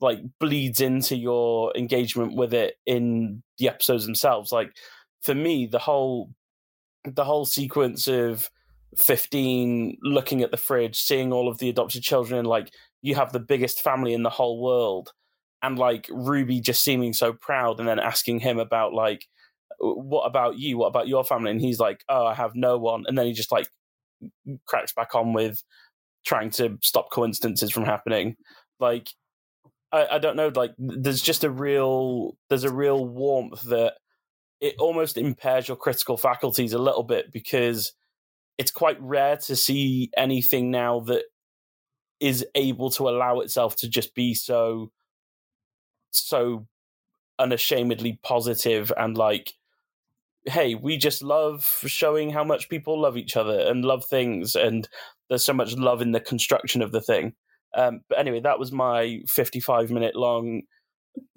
[0.00, 4.52] like bleeds into your engagement with it in the episodes themselves.
[4.52, 4.76] Like
[5.22, 6.30] for me the whole
[7.04, 8.50] the whole sequence of
[8.96, 12.70] 15 looking at the fridge seeing all of the adopted children and like
[13.02, 15.12] you have the biggest family in the whole world.
[15.62, 19.26] And like ruby just seeming so proud and then asking him about like
[19.78, 20.78] what about you?
[20.78, 21.50] What about your family?
[21.50, 23.04] And he's like oh i have no one.
[23.06, 23.68] And then he just like
[24.66, 25.62] cracks back on with
[26.24, 28.36] trying to stop coincidences from happening.
[28.80, 29.08] Like
[29.92, 33.94] I, I don't know like there's just a real there's a real warmth that
[34.60, 37.92] it almost impairs your critical faculties a little bit because
[38.58, 41.24] it's quite rare to see anything now that
[42.20, 44.90] is able to allow itself to just be so
[46.10, 46.66] so
[47.38, 49.52] unashamedly positive and like
[50.44, 54.88] hey we just love showing how much people love each other and love things and
[55.28, 57.32] there's so much love in the construction of the thing
[57.76, 60.62] um, but anyway that was my 55 minute long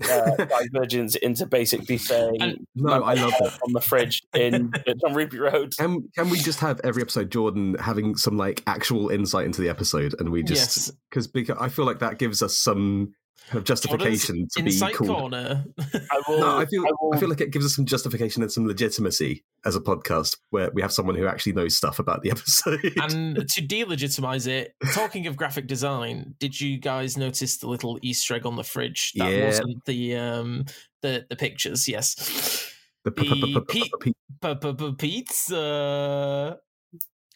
[0.10, 3.60] uh, divergence into basically saying And- No, I love that.
[3.66, 4.72] on the fridge in
[5.06, 5.74] on Ruby Road.
[5.78, 9.70] Can can we just have every episode Jordan having some like actual insight into the
[9.70, 10.92] episode, and we just yes.
[11.10, 13.14] because because I feel like that gives us some
[13.48, 15.10] kind of justification to be Insight called.
[15.10, 15.66] corner.
[15.80, 16.40] I will.
[16.40, 18.68] No, I feel I will I feel like it gives us some justification and some
[18.68, 22.80] legitimacy as a podcast where we have someone who actually knows stuff about the episode.
[23.02, 28.36] and to delegitimize it, talking of graphic design, did you guys notice the little Easter
[28.36, 29.14] egg on the fridge?
[29.16, 29.46] That Yeah.
[29.48, 30.66] wasn't the um
[31.02, 31.88] the the pictures.
[31.88, 32.74] Yes,
[33.06, 36.60] The p- pizza.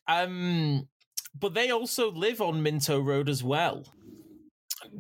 [0.08, 0.88] Um,
[1.40, 3.86] but they also live on Minto Road as well.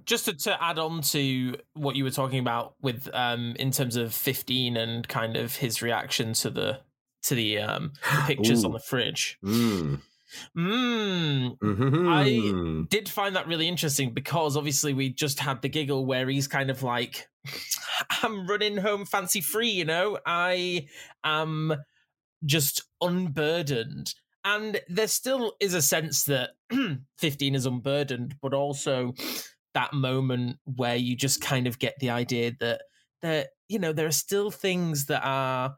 [0.05, 3.95] Just to, to add on to what you were talking about with um in terms
[3.95, 6.81] of fifteen and kind of his reaction to the
[7.23, 9.37] to the um the pictures on the fridge.
[9.43, 10.01] Mm.
[10.57, 12.89] Mm, Mhm.
[12.89, 16.71] did find that really interesting because obviously we just had the giggle where he's kind
[16.71, 17.27] of like,
[18.23, 20.17] I'm running home fancy free, you know?
[20.25, 20.87] I
[21.23, 21.75] am
[22.45, 24.13] just unburdened.
[24.45, 26.51] And there still is a sense that
[27.19, 29.13] 15 is unburdened, but also
[29.73, 32.81] that moment where you just kind of get the idea that
[33.21, 35.75] that you know there are still things that are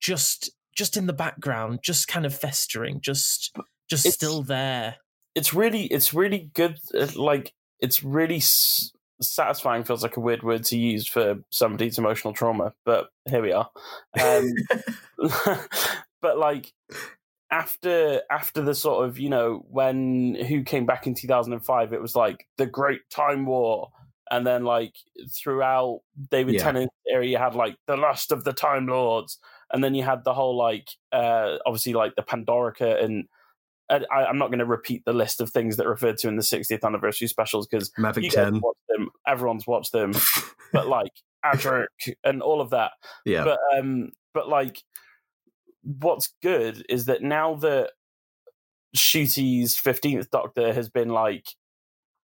[0.00, 3.56] just just in the background just kind of festering just
[3.88, 4.96] just It's- still there
[5.34, 6.78] it's really, it's really good.
[6.98, 8.90] uh, Like, it's really s-
[9.22, 9.84] satisfying.
[9.84, 13.70] Feels like a weird word to use for somebody's emotional trauma, but here we are.
[14.20, 14.52] Um,
[16.20, 16.72] but like
[17.50, 22.14] after after the sort of you know when who came back in 2005 it was
[22.14, 23.88] like the great time war
[24.30, 24.92] and then like
[25.34, 26.62] throughout david Yeah.
[26.64, 29.38] tennant's era you had like the last of the time lords
[29.72, 33.24] and then you had the whole like uh obviously like the pandorica and
[33.90, 36.36] I, i'm not going to repeat the list of things that are referred to in
[36.36, 38.60] the 60th anniversary specials because Mavic 10.
[38.60, 40.12] watch them everyone's watched them
[40.74, 41.12] but like
[41.46, 41.86] Adric
[42.24, 42.92] and all of that
[43.24, 43.44] Yeah.
[43.44, 44.82] but um but like
[45.82, 47.90] what's good is that now that
[48.96, 51.46] Ncuti's 15th doctor has been like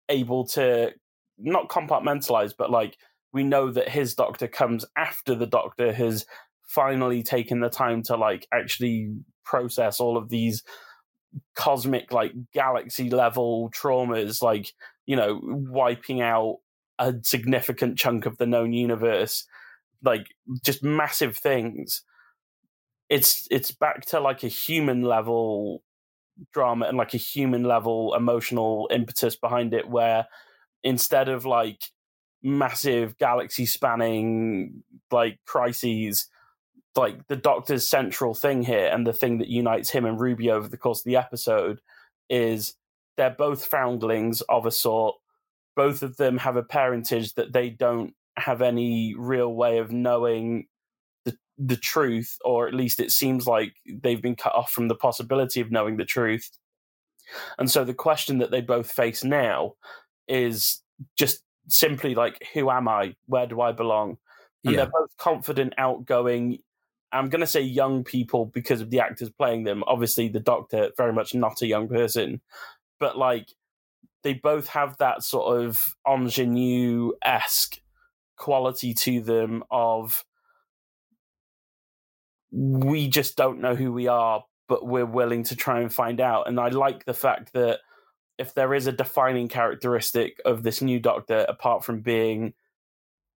[0.09, 0.93] able to
[1.39, 2.97] not compartmentalize but like
[3.33, 6.25] we know that his doctor comes after the doctor has
[6.63, 9.13] finally taken the time to like actually
[9.45, 10.63] process all of these
[11.55, 14.73] cosmic like galaxy level traumas like
[15.07, 16.57] you know wiping out
[16.99, 19.45] a significant chunk of the known universe
[20.03, 20.27] like
[20.65, 22.03] just massive things
[23.09, 25.83] it's it's back to like a human level
[26.53, 30.27] drama and like a human level emotional impetus behind it where
[30.83, 31.85] instead of like
[32.43, 36.29] massive galaxy spanning like crises
[36.97, 40.69] like the doctor's central thing here and the thing that unites him and ruby over
[40.69, 41.81] the course of the episode
[42.29, 42.75] is
[43.17, 45.17] they're both foundlings of a sort.
[45.77, 50.67] Both of them have a parentage that they don't have any real way of knowing
[51.59, 55.61] the truth or at least it seems like they've been cut off from the possibility
[55.61, 56.51] of knowing the truth.
[57.59, 59.75] And so the question that they both face now
[60.29, 60.83] is
[61.17, 63.15] just simply like who am i?
[63.27, 64.19] Where do i belong?
[64.65, 64.77] And Yeah.
[64.79, 66.59] they're both confident outgoing.
[67.13, 69.85] I'm going to say young people because of the actors playing them.
[69.87, 72.41] Obviously the doctor very much not a young person.
[72.99, 73.49] But like
[74.23, 77.81] they both have that sort of ingenue esque
[78.37, 80.25] quality to them of
[82.55, 86.49] we just don't know who we are, but we're willing to try and find out.
[86.49, 87.81] And I like the fact that
[88.39, 92.55] if there is a defining characteristic of this new Doctor, apart from being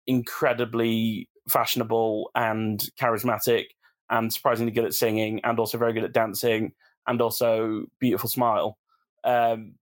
[0.06, 3.66] incredibly fashionable and charismatic
[4.10, 6.72] and surprisingly good at singing and also very good at dancing
[7.06, 8.76] and also beautiful smile,
[9.24, 9.74] um,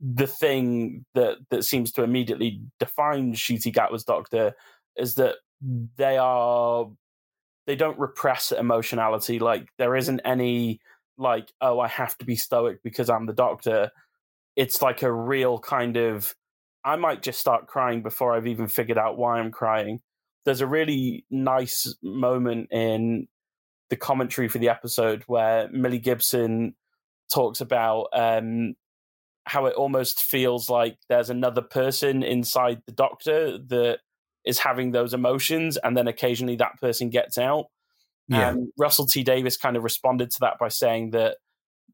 [0.00, 4.54] the thing that that seems to immediately define Ncuti Gatwa's Doctor
[4.96, 5.36] is that
[5.96, 6.86] they are
[7.68, 9.38] they don't repress emotionality.
[9.38, 10.80] Like there isn't any
[11.18, 13.90] like oh I have to be stoic because I'm the Doctor.
[14.56, 16.34] It's like a real kind of
[16.82, 20.00] I might just start crying before I've even figured out why I'm crying.
[20.46, 23.28] There's a really nice moment in
[23.90, 26.74] the commentary for the episode where Millie Gibson
[27.30, 28.76] talks about um,
[29.44, 33.98] how it almost feels like there's another person inside the doctor that
[34.44, 37.66] is having those emotions, and then occasionally that person gets out.
[38.28, 38.50] Yeah.
[38.50, 41.38] And Russell T Davies kind of responded to that by saying that,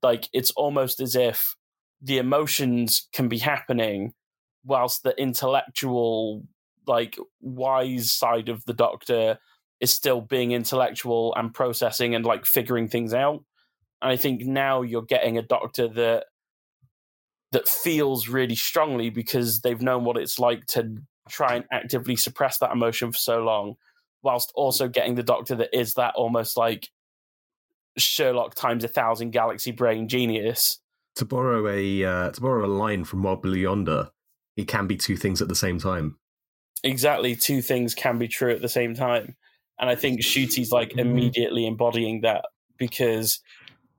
[0.02, 1.56] like, it's almost as if
[2.02, 4.12] the emotions can be happening
[4.64, 6.44] whilst the intellectual,
[6.86, 9.38] like, wise side of the doctor
[9.80, 13.44] is still being intellectual and processing and, like, figuring things out.
[14.02, 16.26] And I think now you're getting a doctor that
[17.52, 20.96] that feels really strongly because they've known what it's like to
[21.28, 23.76] try and actively suppress that emotion for so long,
[24.22, 26.90] whilst also getting the doctor that is that almost like
[27.96, 30.80] Sherlock times a thousand galaxy brain genius.
[31.16, 34.10] To borrow a uh, to borrow a line from Wild Blue Yonder,
[34.56, 36.18] it can be two things at the same time.
[36.82, 39.36] Exactly, two things can be true at the same time.
[39.78, 42.44] And I think Ncuti's like immediately embodying that
[42.78, 43.40] because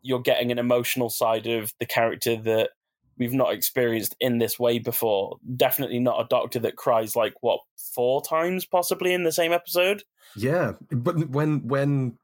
[0.02, 2.70] you're getting an emotional side of the character that
[3.18, 5.38] we've not experienced in this way before.
[5.56, 7.60] Definitely not a doctor that cries like what
[7.94, 10.04] four times possibly in the same episode.
[10.36, 12.18] Yeah, but when when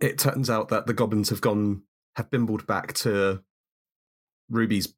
[0.00, 1.82] it turns out that the goblins have gone
[2.16, 3.42] have bimbled back to
[4.50, 4.92] Ruby's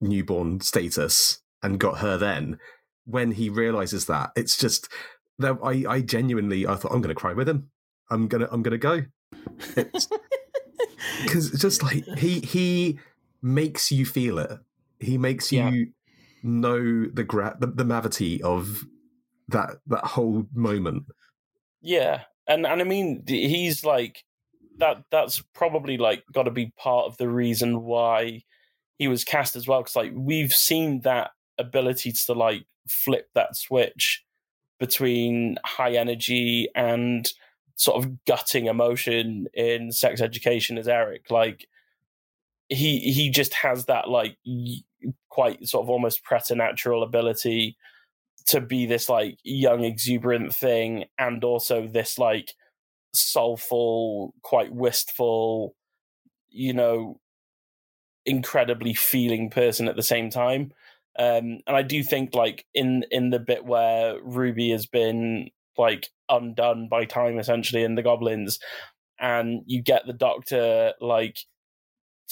[0.00, 2.58] newborn status and got her then,
[3.04, 4.88] when he realizes that, it's just
[5.38, 7.70] that I I genuinely I thought I'm going to cry with him.
[8.10, 9.04] I'm gonna I'm gonna go
[9.74, 12.98] because it's just like he he
[13.42, 14.58] makes you feel it.
[14.98, 15.92] He makes you
[16.42, 18.84] know the gra- the, the gravity of
[19.48, 21.04] that that whole moment.
[21.80, 24.24] Yeah, and and I mean he's like
[24.78, 25.04] that.
[25.10, 28.42] That's probably like got to be part of the reason why
[28.98, 29.80] he was cast as well.
[29.80, 34.24] Because like we've seen that ability to like flip that switch
[34.78, 37.30] between high energy and
[37.76, 41.30] sort of gutting emotion in sex education as Eric.
[41.30, 41.66] Like
[42.70, 44.36] he he just has that like
[45.28, 47.76] quite sort of almost preternatural ability
[48.46, 52.54] to be this like young exuberant thing and also this like
[53.12, 55.74] soulful quite wistful
[56.48, 57.20] you know
[58.24, 60.72] incredibly feeling person at the same time.
[61.18, 66.08] Um and i do think like in in the bit where ruby has been like
[66.28, 68.60] undone by time essentially in the goblins
[69.18, 71.38] and you get the doctor like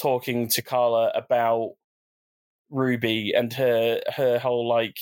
[0.00, 1.72] talking to carla about
[2.70, 4.96] ruby and her her whole like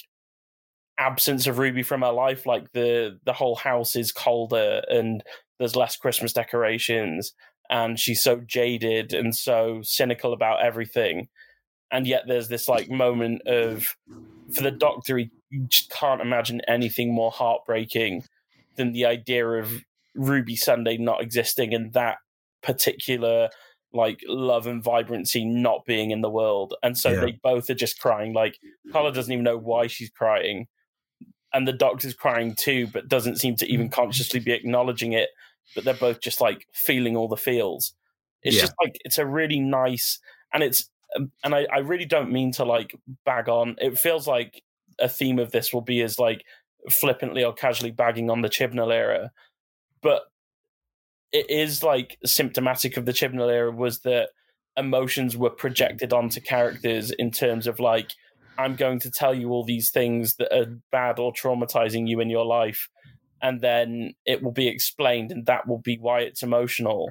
[0.99, 2.47] absence of Ruby from her life.
[2.47, 5.22] Like the the whole house is colder and
[5.59, 7.32] there's less Christmas decorations,
[7.70, 11.28] and she's so jaded and so cynical about everything.
[11.90, 13.97] And yet there's this like moment of
[14.55, 15.30] for the Doctor, he
[15.68, 18.24] just can't imagine anything more heartbreaking
[18.76, 19.84] than the idea of
[20.14, 22.18] Ruby Sunday not existing and that
[22.62, 23.49] particular
[23.97, 26.74] like love and vibrancy not being in the world.
[26.82, 27.20] And so Yeah.
[27.20, 28.32] they both are just crying.
[28.32, 28.59] Like
[28.92, 30.68] Carla doesn't even know why she's crying.
[31.53, 35.30] And the doctor's crying too, but doesn't seem to even consciously be acknowledging it.
[35.74, 37.94] But they're both just like feeling all the feels.
[38.42, 38.62] It's Yeah.
[38.62, 40.20] just like it's a really nice
[40.53, 42.94] and it's um, and I, I really don't mean to like
[43.24, 43.76] bag on.
[43.80, 44.62] It feels like
[44.99, 46.44] a theme of this will be as like
[46.90, 49.32] flippantly or casually bagging on the Chibnall era,
[50.03, 50.22] but
[51.33, 54.31] it is like symptomatic of the Chibnall era was that
[54.77, 58.12] emotions were projected onto characters in terms of like
[58.59, 62.31] I'm going to tell you all these things that are bad or traumatizing you in
[62.31, 62.89] your life,
[63.43, 67.11] and then it will be explained, and that will be why it's emotional.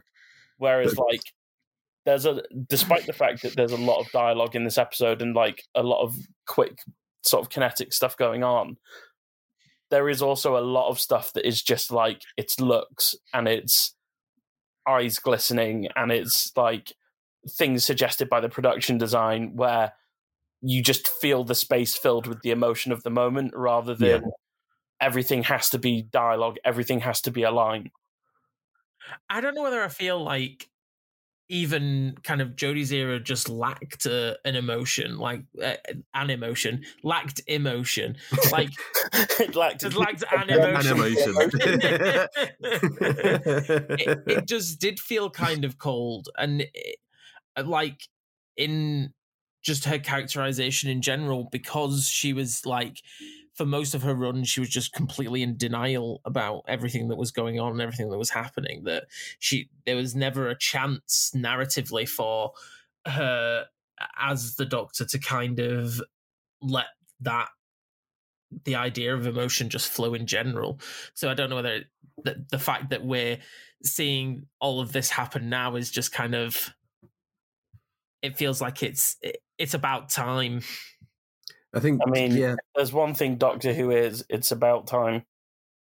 [0.57, 1.21] Whereas, like,
[2.05, 5.35] there's a despite the fact that there's a lot of dialogue in this episode and
[5.35, 6.15] like a lot of
[6.47, 6.79] quick
[7.23, 8.77] sort of kinetic stuff going on,
[9.89, 13.94] there is also a lot of stuff that is just like its looks and its
[14.87, 16.93] eyes glistening and it's like
[17.49, 19.93] things suggested by the production design where
[20.61, 24.29] you just feel the space filled with the emotion of the moment rather than Yeah.
[24.99, 27.91] everything has to be dialogue, everything has to be a line.
[29.29, 30.69] I don't know whether I feel like
[31.47, 35.75] even kind of Jodie's era just lacked uh, an emotion, like uh,
[36.13, 38.17] an emotion, lacked emotion,
[38.51, 38.71] like
[39.39, 40.97] it lacked, just lacked an An emotion.
[40.97, 42.27] emotion.
[42.61, 46.97] it, it just did feel kind of cold and it,
[47.63, 48.01] like
[48.57, 49.13] in
[49.63, 53.01] just her characterization in general because she was like
[53.55, 57.31] for most of her run she was just completely in denial about everything that was
[57.31, 59.05] going on and everything that was happening that
[59.39, 62.51] she there was never a chance narratively for
[63.05, 63.65] her
[64.19, 66.01] as the doctor to kind of
[66.61, 66.87] let
[67.21, 67.49] that
[68.63, 70.79] the idea of emotion just flow in general.
[71.13, 71.81] So i don't know whether
[72.23, 73.39] the, the fact that we're
[73.83, 76.73] seeing all of this happen now is just kind of
[78.21, 80.61] it feels like it's it, it's about time
[81.75, 82.01] I think.
[82.05, 85.23] I mean, yeah, There's one thing Doctor Who is, it's about time.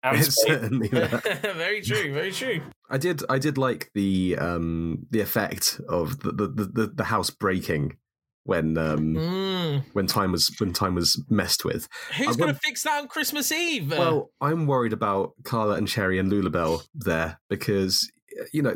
[0.05, 3.23] And it's certainly very true very true I did.
[3.29, 7.95] I did like the um the effect of the the the, the, the house breaking
[8.43, 9.83] when um Mm.
[9.93, 11.87] when time was when time was messed with.
[12.17, 16.19] who's going to fix that on christmas eve Well, I'm worried about Carla and Cherry
[16.19, 18.11] and Lulubelle there because
[18.51, 18.75] you know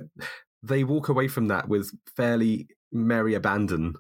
[0.63, 3.95] they walk away from that with fairly merry abandon.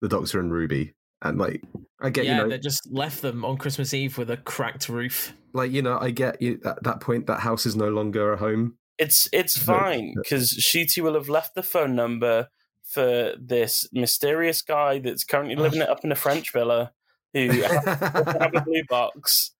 [0.00, 1.62] The Doctor and Ruby, and like
[2.00, 4.88] I get yeah you know they just left them on christmas eve with a cracked
[4.88, 8.32] roof like you know I get you at that point that house is no longer
[8.32, 8.76] a home.
[8.98, 12.48] It's it's No, fine because Ncuti will have left the phone number
[12.84, 16.92] for this mysterious guy that's currently living it up in a French villa
[17.34, 19.50] who has have a blue box.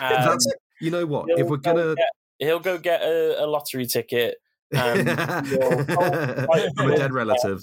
[0.00, 0.46] Um, That's
[0.80, 1.94] you know what if we're gonna.
[1.94, 4.36] get- he'll go get a, a lottery ticket.
[4.74, 5.06] Um,
[5.46, 5.84] you'll-
[6.76, 7.62] from a dead relative.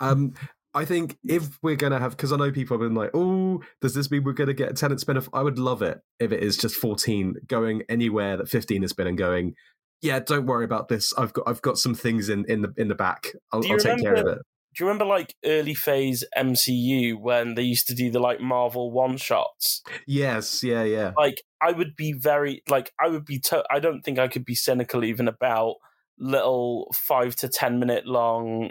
[0.00, 0.34] Um,
[0.74, 3.94] I think if we're gonna have, because I know people have been like, "Oh, does
[3.94, 6.56] this mean we're gonna get a Tennant spin-off?" I would love it if it is
[6.56, 9.54] just fourteen going anywhere that fifteen has been and going.
[10.02, 11.12] Yeah, don't worry about this.
[11.16, 13.32] I've got I've got some things in in the in the back.
[13.52, 14.38] I'll, I'll take care of it.
[14.74, 18.92] Do you remember like early phase MCU when they used to do the like Marvel
[18.92, 19.82] one shots?
[20.06, 21.12] Yes, yeah, yeah.
[21.16, 24.44] like I would be very like I would be to- I don't think I could
[24.44, 25.76] be cynical even about
[26.18, 28.70] little 5 to 10 minute long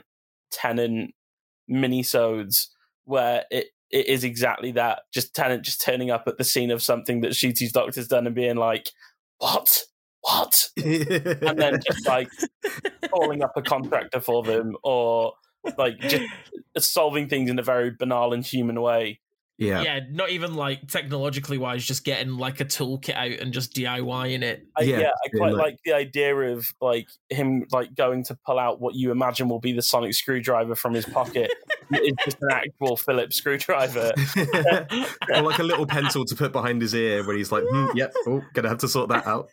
[0.51, 1.11] Tennant
[1.69, 2.67] minisodes
[3.05, 6.83] where it it is exactly that just Tennant just turning up at the scene of
[6.83, 8.89] something that Ncuti's doctor's done and being like
[9.37, 9.83] what?
[10.21, 10.69] What?
[10.77, 12.29] And then just like
[13.09, 15.33] calling up a contractor for them or
[15.77, 16.25] like just
[16.79, 19.19] solving things in a very banal and human way
[19.57, 19.81] yeah.
[19.81, 19.99] yeah.
[20.09, 24.65] not even like technologically wise just getting like a toolkit out and just diying it
[24.77, 28.37] I, Yeah, yeah, I quite like- like the idea of like him like going to
[28.45, 31.51] pull out what you imagine will be the sonic screwdriver from his pocket.
[31.91, 34.11] it's just an actual Phillips screwdriver.
[35.33, 38.13] or like a little pencil to put behind his ear when he's like, hmm, "Yep,
[38.27, 39.49] oh, gonna have to sort that out."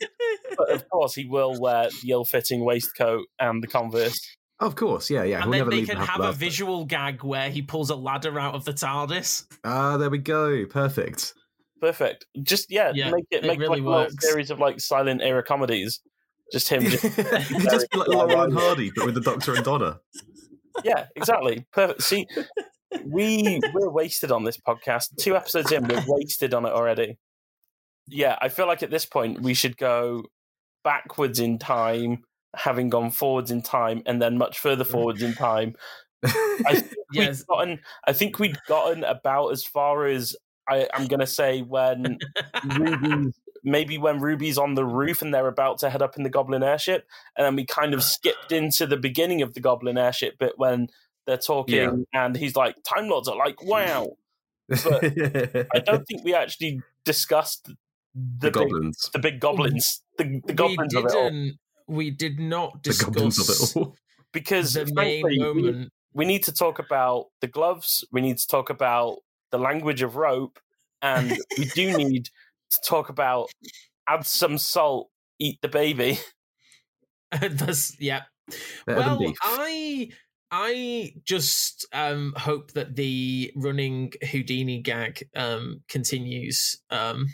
[0.56, 4.36] But of course, he will wear the ill-fitting waistcoat and the Converse.
[4.60, 5.36] Of course, yeah, yeah.
[5.36, 6.36] and He'll then never they leave can the have a house.
[6.36, 9.46] visual gag where he pulls a ladder out of the TARDIS.
[9.64, 10.64] Ah, there we go.
[10.66, 11.34] Perfect.
[11.80, 12.26] Perfect.
[12.42, 15.42] Just yeah, Yeah, make it it make really like a series of like silent era
[15.42, 16.00] comedies.
[16.52, 16.82] Just him.
[16.84, 19.98] Just, just like Laurel and Hardy, but with the Doctor and Donna.
[20.84, 21.66] yeah, exactly.
[21.72, 22.02] Perfect.
[22.02, 22.26] See,
[23.04, 25.16] we we're wasted on this podcast.
[25.18, 27.18] Two episodes in, we're wasted on it already.
[28.06, 30.24] Yeah, I feel like at this point we should go
[30.84, 32.22] backwards in time,
[32.56, 34.90] having gone forwards in time, and then much further mm.
[34.90, 35.74] forwards in time.
[36.24, 37.40] I think Yes.
[37.40, 37.80] we'd gotten.
[38.06, 40.34] I think we'd gotten about as far as
[40.68, 42.18] I, I'm going to say when
[42.78, 43.34] Ruby's
[43.64, 46.62] maybe when Ruby's on the roof and they're about to head up in the Goblin
[46.62, 50.52] airship, and then we kind of skipped into the beginning of the Goblin airship bit
[50.56, 50.88] when
[51.26, 54.10] they're talking, and he's like, "Time Lords are like, wow."
[54.68, 55.04] But
[55.74, 57.76] I don't think we actually discussed the,
[58.14, 59.10] the big, goblins.
[59.12, 61.58] the big goblins, the, the we goblins of it all, didn't.
[61.86, 63.88] We did not The goblins discuss it
[64.32, 65.92] because the main frankly, we- moment.
[66.12, 68.04] we need to talk about the gloves.
[68.12, 69.18] We need to talk about
[69.50, 70.58] the language of rope,
[71.02, 72.26] and we do need
[72.70, 73.50] to talk about
[74.08, 76.18] add some salt, eat the baby.
[77.40, 78.22] That's yeah.
[78.86, 79.32] Better well.
[79.42, 80.08] I
[80.50, 86.80] I just um hope that the running Houdini gag um continues.
[86.90, 87.26] Um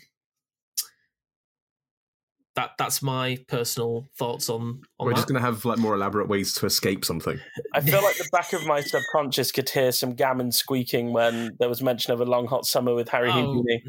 [2.61, 5.17] that that's my personal thoughts on on We're that.
[5.17, 7.39] just going to have like more elaborate ways to escape something.
[7.75, 11.69] I feel like the back of my subconscious could hear some gammon squeaking when there
[11.69, 13.83] was mention of a long hot summer with Harry Oh, Houdini.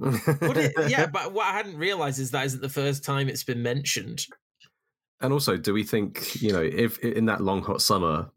[0.00, 3.62] it, yeah, but what I hadn't realized is that isn't the first time it's been
[3.62, 4.26] mentioned.
[5.20, 8.30] And also, do we think you know if in that long hot summer,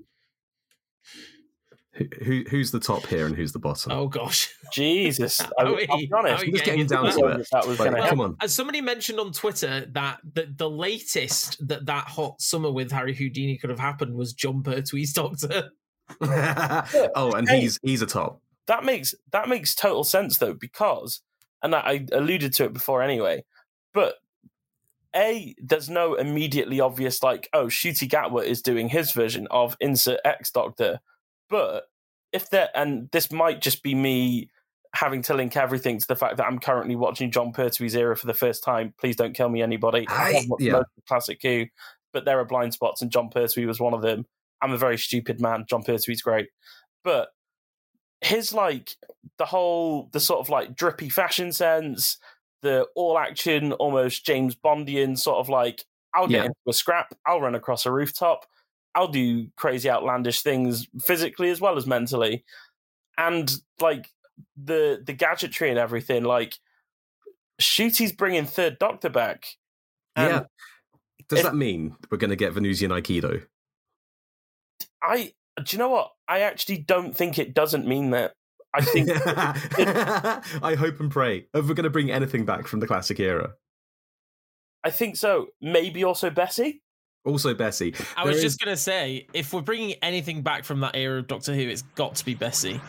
[2.23, 3.91] who, who who's the top here and who's the bottom?
[3.91, 4.53] Oh gosh.
[4.73, 6.43] Jesus, I, Are I'll be honest.
[6.43, 7.13] are we just getting down that?
[7.15, 7.47] to it.
[7.51, 8.37] That was Like, Well, come on.
[8.41, 12.91] As uh, somebody mentioned on Twitter that the, the latest that that hot summer with
[12.91, 15.71] Harry Houdini could have happened was Jon Pertwee's Doctor.
[16.21, 18.41] oh, and he's he's a top.
[18.67, 21.21] that makes that makes total sense though because
[21.63, 23.45] and I, I alluded to it before anyway
[23.93, 24.15] but
[25.15, 30.19] a there's no immediately obvious like oh Ncuti Gatwa is doing his version of insert
[30.25, 30.99] x doctor
[31.49, 31.83] but
[32.33, 34.49] if there and this might just be me
[34.93, 38.27] having to link everything to the fact that i'm currently watching Jon Pertwee's era for
[38.27, 40.73] the first time please don't kill me anybody I- yeah.
[40.73, 41.65] most of classic who
[42.13, 44.25] but there are blind spots and Jon Pertwee was one of them
[44.61, 46.49] i'm a very stupid man Jon Pertwee's great
[47.03, 47.29] but
[48.21, 48.95] his like
[49.37, 52.17] the whole the sort of like drippy fashion sense
[52.61, 56.43] the all action almost james bondian sort of like i'll get Yeah.
[56.45, 58.45] into a scrap i'll run across a rooftop
[58.95, 62.43] i'll do crazy outlandish things physically as well as mentally
[63.17, 64.09] and like
[64.61, 66.55] the the gadgetry and everything like
[67.59, 69.45] Ncuti's bringing third doctor back
[70.17, 70.43] yeah.
[71.29, 73.45] Does if- that mean we're going to get Venusian Aikido?
[75.01, 78.33] i do you know what i actually don't think it doesn't mean that
[78.73, 79.09] i think
[80.63, 81.47] I hope and pray.
[81.53, 83.53] If we're going to bring anything back from the classic era,
[84.83, 86.81] i think so maybe also bessie
[87.25, 87.93] also Bessie.
[88.17, 91.27] I was there just gonna say, if we're bringing anything back from that era of
[91.27, 92.81] Doctor Who, it's got to be Bessie.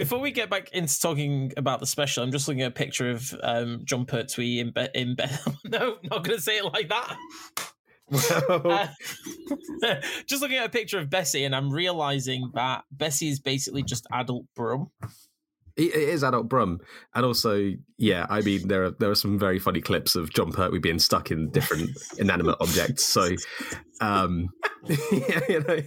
[0.00, 3.10] Before we get back into talking about the special, I'm just looking at a picture
[3.10, 4.90] of um, Jon Pertwee in bed.
[4.94, 5.38] In bed.
[5.66, 7.18] no, not going to say it like that.
[8.10, 8.86] Uh,
[10.26, 14.06] just looking at a picture of Bessie, and I'm realizing that Bessie is basically just
[14.10, 14.90] adult Brum.
[15.76, 16.80] It is adult Brum,
[17.14, 20.50] and also, yeah, I mean, there are there are some very funny clips of Jon
[20.50, 23.06] Pertwee being stuck in different inanimate objects.
[23.06, 23.28] So,
[24.00, 24.48] um,
[24.88, 25.80] yeah, you know,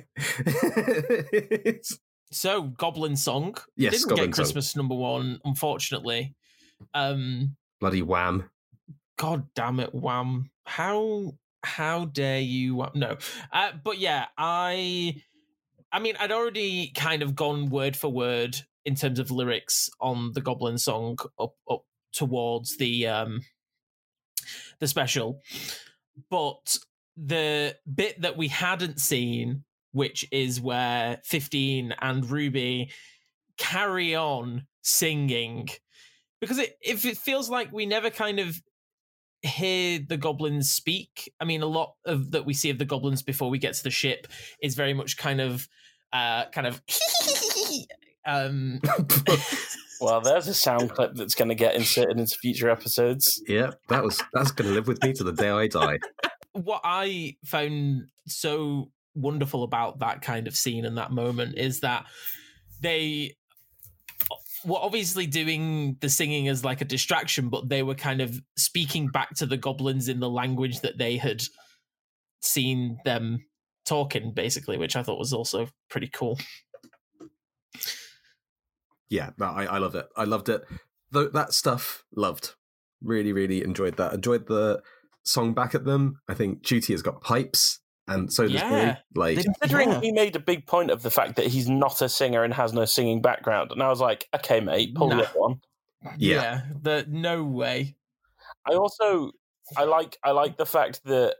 [2.33, 4.43] So, Goblin Song Yes, didn't Goblin get Song.
[4.43, 6.33] Christmas number one, unfortunately.
[6.93, 8.49] Um, bloody wham!
[9.17, 10.49] God damn it, Wham!
[10.65, 12.85] How how dare you?
[12.93, 13.17] No,
[13.51, 15.21] uh, but yeah, I,
[15.91, 20.33] I mean, I'd already kind of gone word for word in terms of lyrics on
[20.33, 23.41] the Goblin Song up up towards the um
[24.79, 25.41] the special,
[26.29, 26.77] but
[27.15, 29.63] the bit that we hadn't seen,
[29.93, 32.91] which is where fifteen and Ruby
[33.57, 35.69] carry on singing
[36.41, 38.61] because it if it feels like we never kind of
[39.41, 43.21] hear the goblins speak i mean a lot of that we see of the goblins
[43.21, 44.27] before we get to the ship
[44.61, 45.67] is very much kind of
[46.13, 46.81] uh kind of
[48.25, 48.81] um
[50.03, 53.41] Well, there's a sound clip that's going to get inserted into future episodes.
[53.47, 55.97] yeah, that was that's going to live with me to the day I die.
[56.51, 62.05] what I found so wonderful about that kind of scene and that moment is that
[62.81, 63.35] they
[64.65, 69.07] were obviously doing the singing as like a distraction, but they were kind of speaking
[69.07, 71.43] back to the goblins in the language that they had
[72.41, 73.45] seen them
[73.85, 76.39] talking, basically, which I thought was also pretty cool.
[79.09, 80.07] yeah, I, I loved it.
[80.15, 80.63] I loved it.
[81.11, 82.55] That stuff, loved.
[83.01, 84.13] Really, really enjoyed that.
[84.13, 84.81] Enjoyed the
[85.23, 86.21] song back at them.
[86.27, 88.97] I think Ncuti has got pipes, and so does Yeah.
[89.13, 89.35] Billy.
[89.35, 90.01] Like, Considering Yeah.
[90.01, 92.73] he made a big point of the fact that he's not a singer and has
[92.73, 95.17] no singing background, and I was like, okay, mate, pull Nah.
[95.17, 95.61] the other one.
[96.17, 96.61] Yeah.
[96.81, 97.95] the no way.
[98.69, 99.31] I also
[99.77, 101.37] I like I like the fact that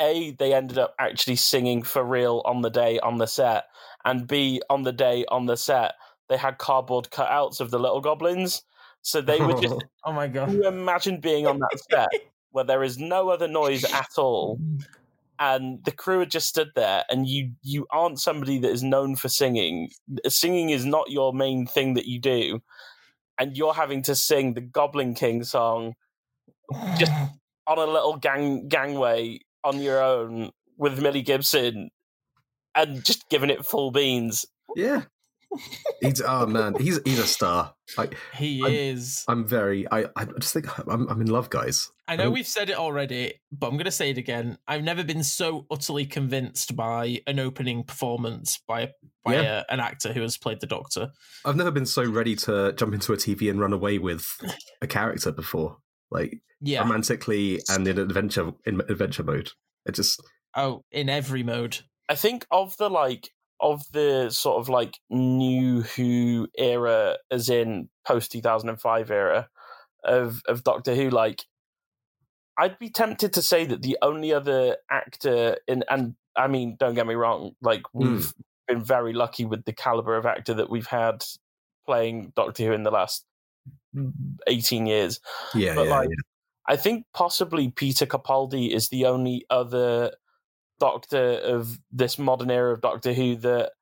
[0.00, 3.64] a they ended up actually singing for real on the day on the set,
[4.04, 5.94] and b on the day on the set
[6.28, 8.62] they had cardboard cutouts of the little goblins,
[9.02, 9.76] so they were just.
[10.04, 10.46] Oh my god.
[10.48, 12.08] Can you imagine being on that set
[12.52, 14.58] where there is no other noise at all,
[15.40, 19.16] and the crew had just stood there and you you aren't somebody that is known
[19.16, 19.88] for singing
[20.28, 22.60] singing is not your main thing that you do
[23.38, 25.94] and you're having to sing the goblin king song
[26.98, 27.12] just
[27.66, 31.90] on a little gang gangway on your own with millie gibson
[32.74, 34.44] and just giving it full beans
[34.76, 35.02] Yeah.
[36.00, 37.74] He's oh man, he's he's a star.
[37.98, 39.24] Like he I'm- is.
[39.28, 41.90] I'm very I I just think I'm I'm in love, guys.
[42.06, 44.58] I know don't- we've said it already, but I'm going to say it again.
[44.66, 48.92] I've never been so utterly convinced by an opening performance by
[49.24, 49.64] by Yeah.
[49.68, 51.10] a, an actor who has played the Doctor.
[51.44, 54.26] I've never been so ready to jump into a TV and run away with
[54.80, 55.78] a character before.
[56.10, 56.80] Like Yeah.
[56.80, 59.50] romantically and in adventure in adventure mode.
[59.86, 60.20] It just
[60.56, 61.78] oh, in every mode.
[62.08, 63.30] I think of the like
[63.60, 69.10] of the sort of like new Who era, as in post two thousand and five
[69.10, 69.48] era
[70.04, 71.10] of of Doctor Who.
[71.10, 71.44] Like,
[72.56, 76.94] I'd be tempted to say that the only other actor in, and I mean, don't
[76.94, 78.40] get me wrong, like we've hmm.
[78.68, 81.24] been very lucky with the caliber of actor that we've had
[81.86, 83.24] playing Doctor Who in the last
[83.94, 84.36] mm-hmm.
[84.46, 85.20] eighteen years.
[85.54, 86.08] yeah, But, yeah, like,
[86.68, 90.12] I think possibly Peter Capaldi is the only other
[90.80, 93.72] Doctor of this modern era of Doctor Who that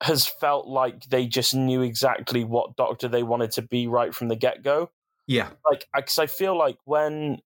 [0.00, 4.28] has felt like they just knew exactly what Doctor they wanted to be right from
[4.28, 4.90] the get go.
[5.26, 5.50] yeah.
[5.68, 7.38] Like, because I feel like when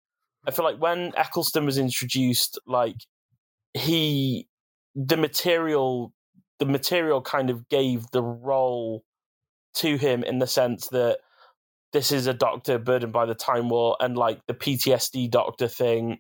[0.47, 3.07] I feel like when Eccleston was introduced, like
[3.75, 4.49] he
[4.95, 6.13] the material
[6.59, 9.03] the material kind of gave the role
[9.75, 11.19] to him in the sense that
[11.93, 16.19] this is a doctor burdened by the time war and like the PTSD doctor thing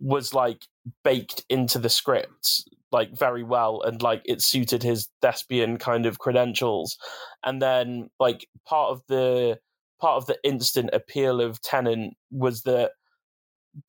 [0.00, 0.66] was like
[1.02, 6.18] baked into the script like very well and like it suited his thespian kind of
[6.18, 6.96] credentials.
[7.44, 9.58] And then like part of the
[10.00, 12.92] part of the instant appeal of Tennant was that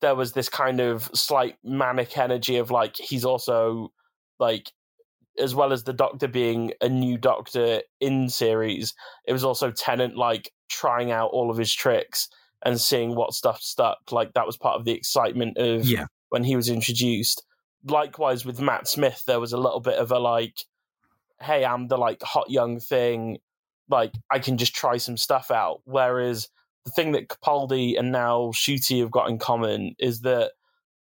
[0.00, 3.92] there was this kind of slight manic energy of like he's also
[4.38, 4.70] like
[5.38, 8.92] as well as the doctor being a new doctor in series
[9.26, 12.28] it was also Tennant like trying out all of his tricks
[12.64, 16.06] and seeing what stuff stuck like that was part of the excitement of Yeah.
[16.30, 17.44] when he was introduced
[17.84, 20.64] likewise with Matt Smith there was a little bit of a like
[21.40, 23.38] hey I'm the like hot young thing
[23.88, 26.48] like I can just try some stuff out whereas
[26.84, 30.52] the thing that Capaldi and now Ncuti have got in common is that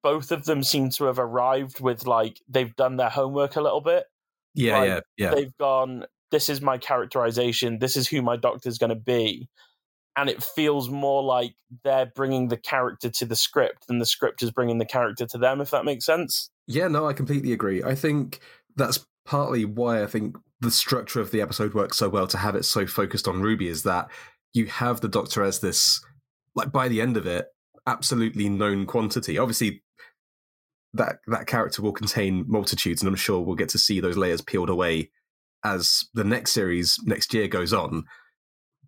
[0.03, 3.80] both of them seem to have arrived with like they've done their homework a little
[3.80, 4.05] bit.
[4.55, 5.34] Yeah, Like, yeah, yeah.
[5.34, 9.48] They've gone, this is my characterization, this is who my doctor's going to be.
[10.16, 11.54] And it feels more like
[11.84, 15.38] they're bringing the character to the script than the script is bringing the character to
[15.38, 16.50] them, if that makes sense.
[16.66, 17.82] Yeah, no, I completely agree.
[17.82, 18.40] I think
[18.76, 22.54] that's partly why I think the structure of the episode works so well to have
[22.54, 24.08] it so focused on Ruby is that
[24.52, 26.04] you have the Doctor as this,
[26.54, 27.46] like by the end of it,
[27.86, 29.38] absolutely known quantity.
[29.38, 29.82] Obviously,
[30.94, 34.42] that that character will contain multitudes, and I'm sure we'll get to see those layers
[34.42, 35.10] peeled away
[35.64, 38.04] as the next series next year goes on.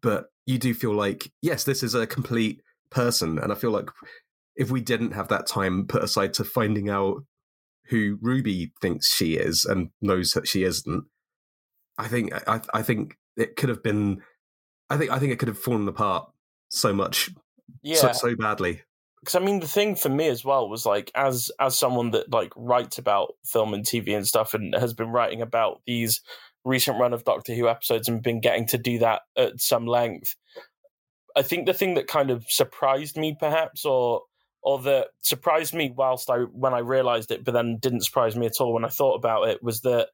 [0.04, 3.88] But you do feel like, yes, this is a complete person, and I feel like
[4.54, 7.24] if we didn't have that time put aside to finding out
[7.88, 11.04] who Ruby thinks she is and knows that she isn't,
[11.98, 14.22] I think I, I think it could have been.
[14.90, 16.30] I think I think it could have fallen apart
[16.68, 17.30] so much,
[17.82, 17.96] Yeah.
[17.96, 18.82] so, so badly.
[19.20, 22.30] because I mean the thing for me as well was like as as someone that
[22.30, 26.20] like writes about film and TV and stuff and has been writing about these
[26.64, 30.36] recent run of Doctor Who episodes and been getting to do that at some length.
[31.36, 34.22] I think the thing that kind of surprised me perhaps or
[34.62, 38.46] or that surprised me whilst I when I realized it but then didn't surprise me
[38.46, 40.08] at all when I thought about it was that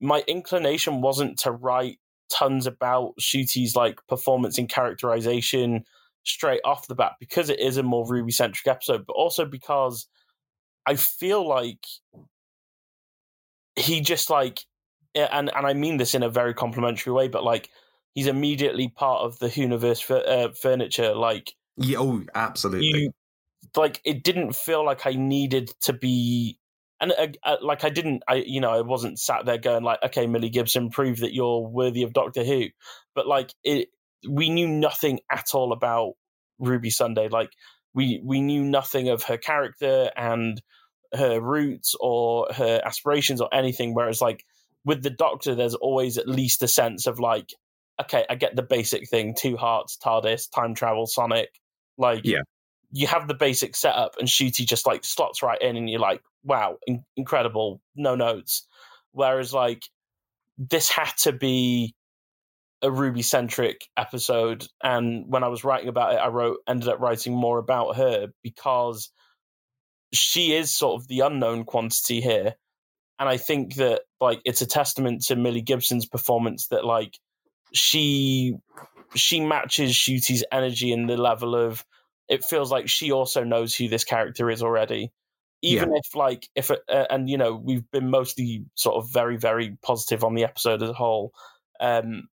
[0.00, 1.98] my inclination wasn't to write
[2.30, 5.84] tons about Ncuti's like performance and characterization
[6.24, 10.06] straight off the bat because it is a more Ruby centric episode, but also because
[10.86, 11.84] I feel like
[13.76, 14.60] he just like
[15.14, 17.70] and and I mean this in a very complimentary way, but like
[18.14, 21.14] he's immediately part of the Whoniverse f- uh, furniture.
[21.14, 22.88] Like Yeah, oh, absolutely.
[22.88, 23.12] you,
[23.76, 26.58] like it didn't feel like I needed to be.
[27.00, 30.02] And uh, uh, like I didn't, I you know I wasn't sat there going like,
[30.04, 32.66] okay, Millie Gibson, prove that you're worthy of Doctor Who.
[33.14, 33.88] But like it,
[34.28, 36.14] we knew nothing at all about
[36.58, 37.28] Ruby Sunday.
[37.28, 37.50] Like
[37.94, 40.60] we we knew nothing of her character and
[41.14, 43.94] her roots or her aspirations or anything.
[43.94, 44.44] Whereas like
[44.84, 47.52] with the Doctor, there's always at least a sense of like,
[48.00, 51.50] okay, I get the basic thing: two hearts, TARDIS, time travel, Sonic.
[51.96, 52.42] Like, Yeah.
[52.92, 56.22] you have the basic setup, and Ncuti just like slots right in, and you're like,
[56.44, 58.66] wow, in- incredible, no notes.
[59.12, 59.82] Whereas like
[60.56, 61.94] this had to be
[62.82, 67.00] a Ruby centric episode, and when I was writing about it, I wrote ended up
[67.00, 69.10] writing more about her because
[70.12, 72.54] she is sort of the unknown quantity here.
[73.18, 77.18] And I think that like it's a testament to Millie Gibson's performance that like
[77.72, 78.54] she
[79.14, 81.84] she matches Ncuti's energy and the level of
[82.28, 85.12] it feels like she also knows who this character is already.
[85.60, 89.36] Even if like if it, uh, and you know we've been mostly sort of very
[89.36, 91.32] very positive on the episode as a whole,
[91.80, 92.28] um,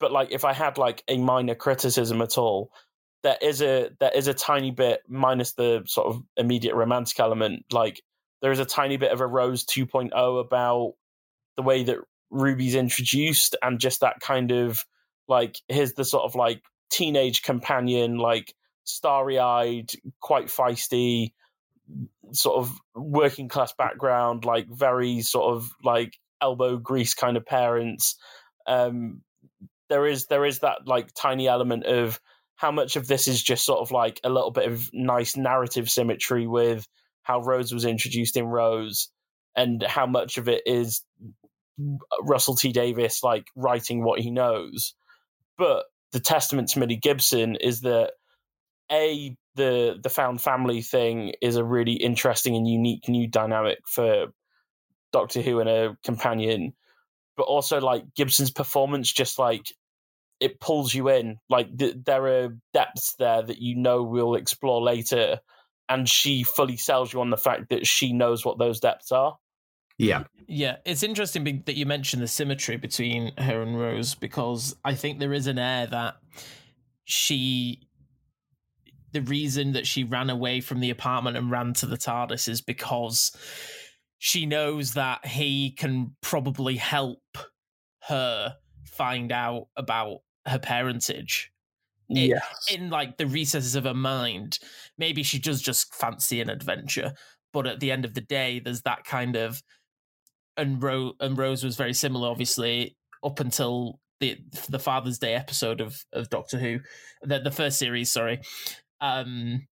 [0.00, 2.72] but like if I had like a minor criticism at all,
[3.22, 7.64] there is a there is a tiny bit minus the sort of immediate romantic element.
[7.70, 8.02] Like
[8.42, 10.94] there is a tiny bit of a Rose 2.0 about
[11.56, 11.98] the way that
[12.30, 14.84] Ruby's introduced and just that kind of
[15.28, 21.32] like here's the sort of like teenage companion, like starry eyed, quite feisty,
[22.32, 28.16] sort of working class background, like very sort of like elbow grease kind of parents.
[28.66, 29.22] Um,
[29.88, 32.20] there is there is that like tiny element of
[32.56, 35.88] how much of this is just sort of like a little bit of nice narrative
[35.88, 36.86] symmetry with
[37.28, 39.10] how Rose was introduced in Rose,
[39.54, 41.02] and how much of it is
[41.80, 44.94] uh, Russell T Davies like writing what he knows.
[45.58, 48.12] But the testament to Millie Gibson is that
[48.90, 54.28] a the the found family thing is a really interesting and unique new dynamic for
[55.12, 56.72] Doctor Who and a companion,
[57.36, 59.66] but also like Gibson's performance just like
[60.40, 61.38] it pulls you in.
[61.50, 65.40] Like th- there are depths there that you know we'll explore later,
[65.88, 69.36] and she fully sells you on the fact that she knows what those depths are.
[69.98, 70.24] Yeah.
[70.46, 75.18] Yeah, it's interesting that you mentioned the symmetry between her and Rose because I think
[75.18, 76.16] there is an air that
[77.04, 77.82] she
[79.12, 82.60] the reason that she ran away from the apartment and ran to the TARDIS is
[82.60, 83.36] because
[84.18, 87.38] she knows that he can probably help
[88.04, 91.50] her find out about her parentage.
[92.10, 92.66] In, yes.
[92.72, 94.58] In like the recesses of her mind,
[94.96, 97.12] maybe she does just fancy an adventure,
[97.52, 99.62] but at the end of the day, there's that kind of
[100.56, 104.38] and Rose and Rose was very similar, obviously, up until the
[104.68, 106.80] the Father's Day episode of of Doctor Who,
[107.22, 108.10] the the first series.
[108.10, 108.40] Sorry,
[109.00, 109.66] um,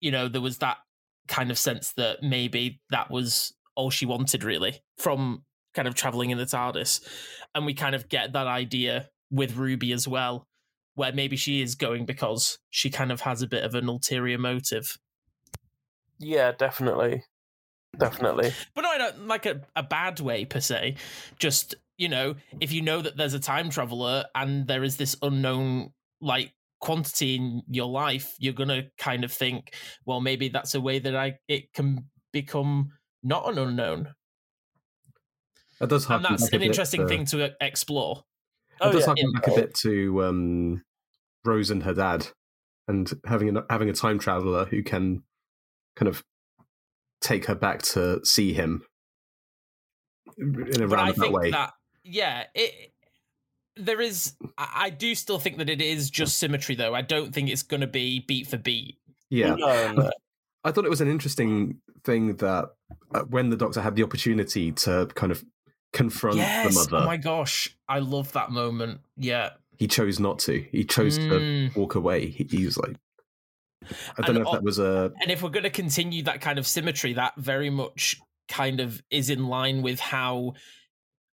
[0.00, 0.78] you know, there was that
[1.28, 5.44] kind of sense that maybe that was all she wanted really from
[5.74, 7.00] kind of traveling in the TARDIS.
[7.54, 10.46] And we kind of get that idea with Ruby as well,
[10.94, 14.38] where maybe she is going because she kind of has a bit of an ulterior
[14.38, 14.98] motive.
[16.18, 17.24] Yeah, definitely.
[17.98, 18.52] Definitely.
[18.74, 20.96] But not like a, a bad way per se.
[21.38, 25.16] Just, you know, if you know that there's a time traveler and there is this
[25.22, 29.74] unknown like quantity in your life, you're gonna kind of think,
[30.06, 34.14] well, maybe that's a way that I it can become not an unknown.
[35.80, 36.26] That does happen.
[36.26, 38.24] and that's an interesting uh, thing to uh, explore.
[38.80, 39.06] It oh, does yeah.
[39.06, 40.82] harken back a bit to um,
[41.44, 42.28] Rose and her dad,
[42.88, 45.22] and having a, having a time traveler who can
[45.96, 46.24] kind of
[47.20, 48.82] take her back to see him
[50.38, 51.50] in a but roundabout way.
[51.50, 51.72] That,
[52.04, 52.92] yeah, it
[53.76, 56.94] there is I do still think that it is just symmetry though.
[56.94, 58.98] I don't think it's going to be beat for beat.
[59.30, 59.54] Yeah.
[59.54, 60.10] No, no.
[60.64, 62.70] I thought it was an interesting thing that
[63.14, 65.44] uh, when the doctor had the opportunity to kind of
[65.92, 66.74] confront yes!
[66.74, 67.04] the mother.
[67.04, 69.00] Oh my gosh, I love that moment.
[69.16, 69.50] Yeah.
[69.78, 70.60] He chose not to.
[70.70, 71.72] He chose mm.
[71.72, 72.26] to walk away.
[72.26, 72.96] He, he was like
[73.82, 76.40] I don't and, know if that was a And if we're going to continue that
[76.40, 78.16] kind of symmetry that very much
[78.48, 80.54] kind of is in line with how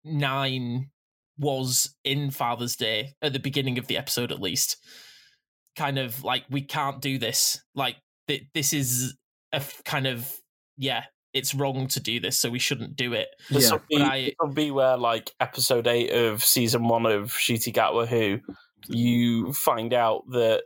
[0.06, 0.90] 9
[1.38, 4.78] was in Father's Day at the beginning of the episode, at least.
[5.76, 7.62] Kind of like, we can't do this.
[7.76, 7.98] Like,
[8.28, 9.16] th- this is
[9.52, 10.32] a f- kind of,
[10.78, 11.04] yeah,
[11.38, 13.30] it's wrong to do this, so we shouldn't do it.
[13.50, 18.08] This will be, I, be where, like, episode eight of season one of Ncuti Gatwa
[18.08, 18.40] Who,
[18.88, 20.64] you find out that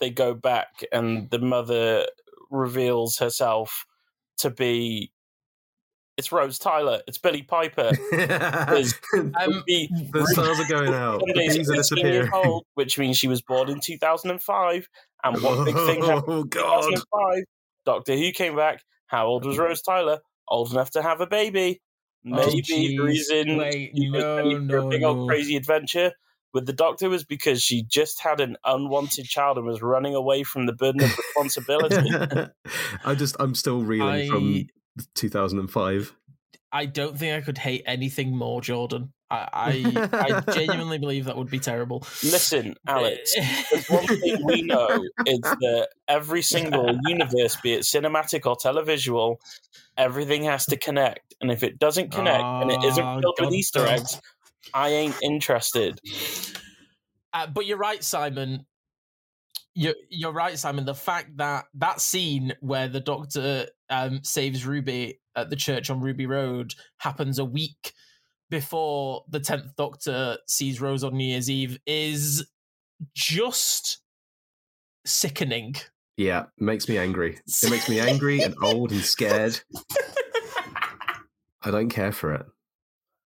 [0.00, 2.06] they go back and the mother
[2.50, 3.86] reveals herself
[4.38, 5.12] to be
[6.18, 7.00] it's Rose Tyler.
[7.08, 7.88] It's Billie Piper.
[7.88, 8.94] um, the
[10.30, 11.22] stars are going out.
[11.96, 14.88] years old, which means she was born in 2005.
[15.24, 16.82] And what big thing happened oh, God.
[16.82, 17.44] 2005?
[17.86, 18.82] Doctor Who came back.
[19.12, 20.20] How old was Rose Tyler?
[20.48, 21.82] Old enough to have a baby.
[22.26, 25.08] Oh, Maybe oh, the reason Wait, you no, no, a big no.
[25.08, 26.12] old crazy adventure
[26.54, 30.44] with the doctor was because she just had an unwanted child and was running away
[30.44, 32.10] from the burden of responsibility.
[33.04, 34.66] I just I'm still reeling I, from
[35.14, 36.14] 2005.
[36.72, 39.12] I don't think I could hate anything more, Jordan.
[39.30, 42.00] I, I, I genuinely believe that would be terrible.
[42.22, 43.34] Listen, Alex,
[43.70, 49.36] there's one thing we know is that every single universe, be it cinematic or televisual,
[49.98, 51.34] everything has to connect.
[51.42, 54.20] And if it doesn't connect and it isn't ah, filled with Easter eggs,
[54.72, 56.00] I ain't interested.
[57.34, 58.64] Uh, but you're right, Simon.
[59.74, 60.84] You're, you're right, Simon.
[60.84, 66.00] The fact that that scene where the Doctor um, saves Ruby at the church on
[66.00, 67.92] Ruby Road happens a week
[68.50, 72.46] before the tenth Doctor sees Rose on New Year's Eve is
[73.14, 74.02] just
[75.06, 75.74] sickening.
[76.16, 77.40] Yeah, makes me angry.
[77.62, 79.58] It makes me angry and old and scared.
[81.62, 82.46] I don't care for it.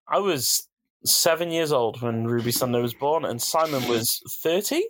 [0.06, 0.68] I was
[1.06, 4.84] seven years old when Ruby Sunday was born, and Simon was 30.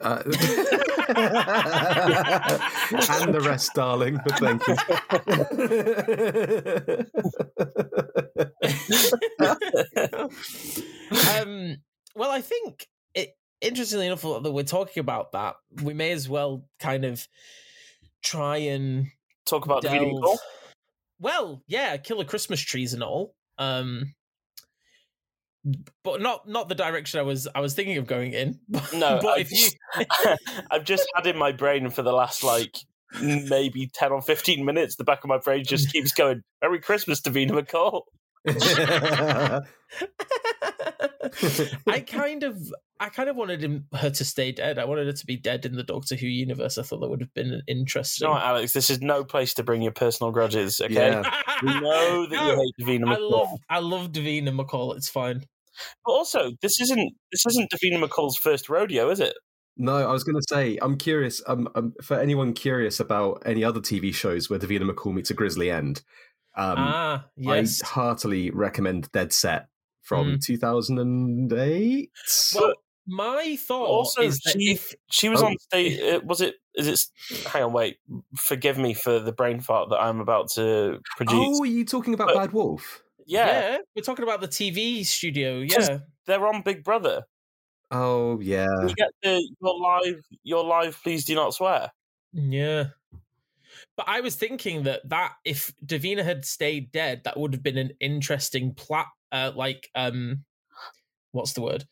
[0.00, 0.22] Uh,
[3.24, 4.20] and the rest, darling.
[4.24, 4.76] But thank you.
[11.40, 11.76] um,
[12.14, 13.36] well, I think it.
[13.60, 17.28] Interestingly enough, that we're talking about that, we may as well kind of
[18.22, 19.08] try and
[19.44, 19.98] talk about delve...
[19.98, 20.38] the McCall.
[21.18, 23.34] Well, yeah, killer Christmas trees and all.
[23.58, 24.14] Um,
[26.02, 28.58] but not not the direction I was I was thinking of going in.
[28.94, 29.76] No, but I've if you, just,
[30.70, 32.76] I've just had in my brain for the last like
[33.20, 34.96] maybe ten or fifteen minutes.
[34.96, 36.42] The back of my brain just keeps going.
[36.62, 38.02] Merry Christmas, Davina McCall.
[41.86, 42.56] I kind of
[43.00, 44.78] I kind of wanted him, her to stay dead.
[44.78, 46.76] I wanted her to be dead in the Doctor Who universe.
[46.76, 48.28] I thought that would have been interesting.
[48.28, 50.82] No, Alex, this is no place to bring your personal grudges.
[50.82, 51.22] Okay, Yeah.
[51.62, 54.96] we know that you hate Davina I love I love Davina McCall.
[54.96, 55.44] It's fine.
[56.04, 59.34] But also, this isn't this isn't Davina McCall's first rodeo, is it?
[59.78, 61.42] No, I was going to say, I'm curious.
[61.46, 65.34] Um, um, for anyone curious about any other TV shows where Davina McCall meets a
[65.34, 66.02] grisly end,
[66.54, 67.82] um, ah, yes.
[67.82, 69.68] I heartily recommend Dead Set
[70.10, 70.44] from Mm.
[70.44, 72.10] 2008.
[72.56, 72.74] well,
[73.06, 75.46] my thought Also, is that she- if She was Oh.
[75.46, 76.00] on stage.
[76.00, 76.56] Uh, was it?
[76.74, 77.46] Is it?
[77.46, 77.98] Hang on, wait.
[78.36, 81.34] Forgive me for the brain fart that I'm about to produce.
[81.36, 83.02] oh, are you talking about But- Bad Wolf?
[83.24, 83.78] yeah, yeah.
[83.94, 85.60] we're talking about the TV studio.
[85.60, 87.24] Yeah, they're on Big Brother.
[87.92, 88.66] Oh, yeah.
[88.86, 91.00] You get the your live, your live.
[91.02, 91.92] Please do not swear.
[92.32, 92.88] yeah.
[93.96, 97.78] But I was thinking that that if Davina had stayed dead, that would have been
[97.78, 100.44] an interesting plat, uh, like um,
[101.32, 101.84] what's the word?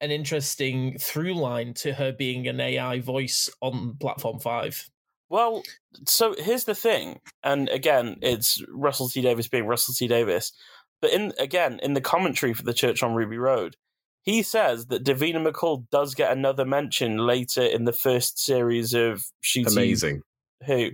[0.00, 4.88] An interesting through line to her being an AI voice on Platform Five.
[5.30, 5.62] Well,
[6.06, 10.52] so here's the thing, and again, it's Russell T Davies being Russell T Davies,
[11.00, 13.76] but in again in the commentary for the Church on Ruby Road,
[14.24, 19.24] he says that Davina McCall does get another mention later in the first series of
[19.44, 20.22] Ncuti Amazing.
[20.66, 20.90] Who.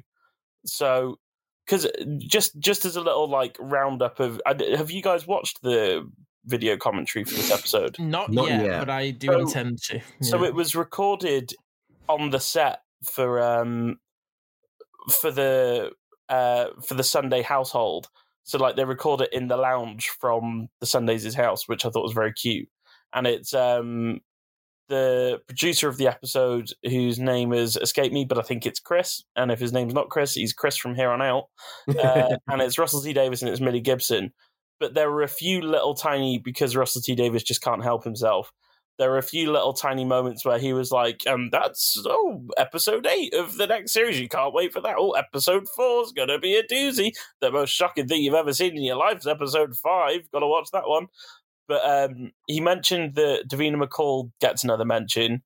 [0.67, 1.17] So,
[1.71, 1.87] because
[2.19, 6.11] just just as a little like roundup of, have you guys watched the
[6.47, 7.97] video commentary for this episode?
[8.01, 8.79] Not, Not yet, yet.
[8.81, 10.01] but I do So- intend to.
[10.21, 11.53] So it was recorded
[12.09, 14.01] on the set for um
[15.11, 15.93] for the
[16.29, 18.09] uh for the Sunday household.
[18.43, 22.03] So like they record it in the lounge from the Sundays' house, which I thought
[22.03, 22.69] was very cute.
[23.13, 24.21] And it's um
[24.91, 29.23] the producer of the episode whose name has escaped me, but I think it's Chris.
[29.37, 31.45] And if his name's not Chris, he's Chris from here on out.
[31.89, 34.33] Uh, and it's Russell T Davies and it's Millie Gibson.
[34.81, 38.51] But there were a few little tiny because Russell T Davies just can't help himself.
[38.99, 43.07] There were a few little tiny moments where he was like, um, that's oh, episode
[43.07, 44.21] eight of the next series.
[44.21, 44.97] You can't wait for that.
[44.99, 47.13] Oh, episode four's gonna be a doozy.
[47.41, 50.31] The most shocking thing you've ever seen in your life is episode five.
[50.33, 51.07] Gotta watch that one.
[51.71, 55.45] But um, he mentioned that Davina McCall gets another mention.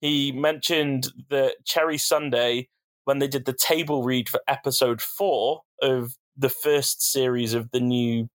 [0.00, 2.70] He mentioned that Cherry Sunday,
[3.04, 7.80] when they did the table read for episode four of the first series of the
[7.80, 8.30] new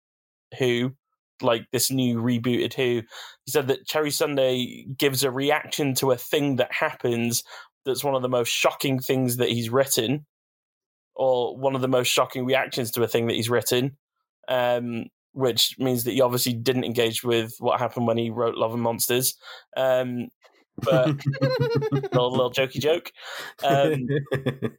[0.58, 0.96] Who,
[1.40, 3.02] like this new rebooted Who,
[3.44, 7.44] he said that Cherry Sunday gives a reaction to a thing that happens
[7.86, 10.26] that's one of the most shocking things that he's written,
[11.14, 13.96] or one of the most shocking reactions to a thing that he's written.
[14.48, 18.74] Um, which means that he obviously didn't engage with what happened when he wrote Love
[18.74, 19.36] and Monsters.
[19.76, 20.28] Um,
[20.76, 21.08] but
[21.92, 23.12] little, little jokey joke.
[23.62, 24.08] Um,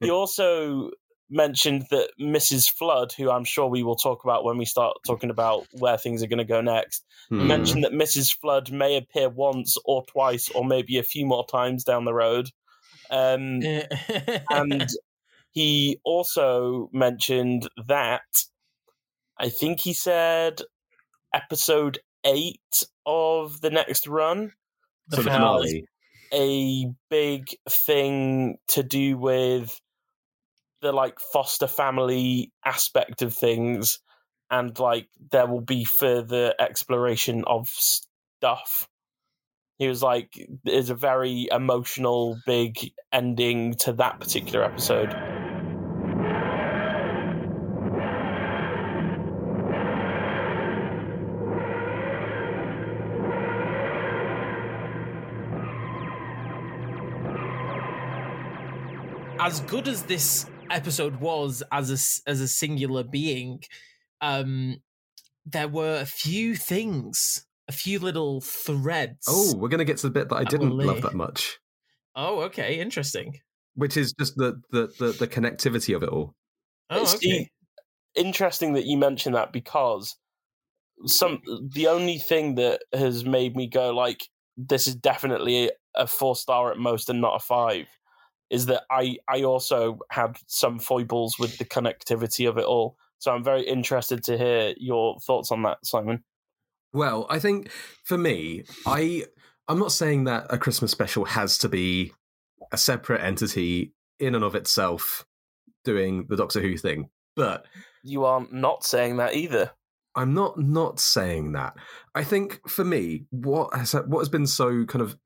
[0.02, 0.92] he also
[1.30, 2.70] mentioned that Mrs.
[2.70, 6.22] Flood, who I'm sure we will talk about when we start talking about where things
[6.24, 7.48] are going to go next, Hmm.
[7.48, 8.38] mentioned that Mrs.
[8.38, 12.50] Flood may appear once or twice or maybe a few more times down the road.
[13.10, 13.62] Um,
[14.50, 14.90] and
[15.54, 18.22] he also mentioned that
[19.42, 20.62] I think he said
[21.34, 24.52] episode eight of the next run
[25.08, 25.86] The So the finale.
[26.32, 26.86] finale.
[26.86, 29.82] a big thing to do with
[30.82, 34.00] the like foster family aspect of things
[34.52, 38.88] and like there will be further exploration of stuff
[39.80, 42.78] he was like there's a very emotional big
[43.12, 45.10] ending to that particular episode
[59.42, 63.62] as good as this episode was as a s- as a singular being,
[64.22, 64.78] um,
[65.46, 69.26] there were a few things, a few little threads.
[69.28, 71.60] Oh, we're going to get to the bit that I didn't will love that much,
[72.16, 73.40] oh, okay, interesting.
[73.74, 76.36] which is just the the the, the connectivity of it all.
[76.90, 77.50] Oh, It's okay.
[78.16, 80.16] interesting that you mention that because
[81.06, 81.42] some
[81.74, 84.28] the only thing that has made me go like
[84.58, 87.88] this is definitely a four star at most and not a five
[88.52, 92.98] is that I I also had some foibles with the connectivity of it all.
[93.18, 96.24] So I'm very interested to hear your thoughts on that, Simon.
[96.94, 97.72] Well, I think
[98.04, 99.24] for me, I
[99.68, 102.12] I'm not saying that a Christmas special has to be
[102.72, 105.26] a separate entity in and of itself
[105.84, 107.66] doing the Doctor Who thing, but
[108.04, 109.72] You are not saying that either.
[110.14, 111.76] I'm not not saying that.
[112.14, 115.18] I think for me, what has what has been so kind of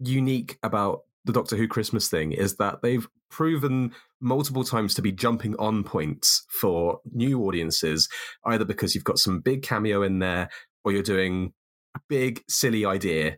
[0.00, 5.12] unique about the Doctor Who Christmas thing is that they've proven multiple times to be
[5.12, 8.08] jumping on points for new audiences,
[8.46, 10.48] either because you've got some big cameo in there,
[10.84, 11.52] or you're doing
[11.94, 13.36] a big silly idea,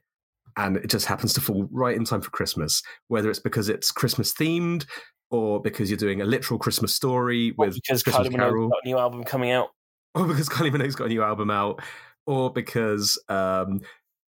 [0.56, 2.82] and it just happens to fall right in time for Christmas.
[3.08, 4.86] Whether it's because it's Christmas themed,
[5.30, 8.68] or because you're doing a literal Christmas story Or with because Christmas Kylie Minogue's Carol
[8.68, 9.68] got a new album coming out.
[10.14, 11.82] or because Kylie Minogue's got a new album out,
[12.26, 13.80] or because um,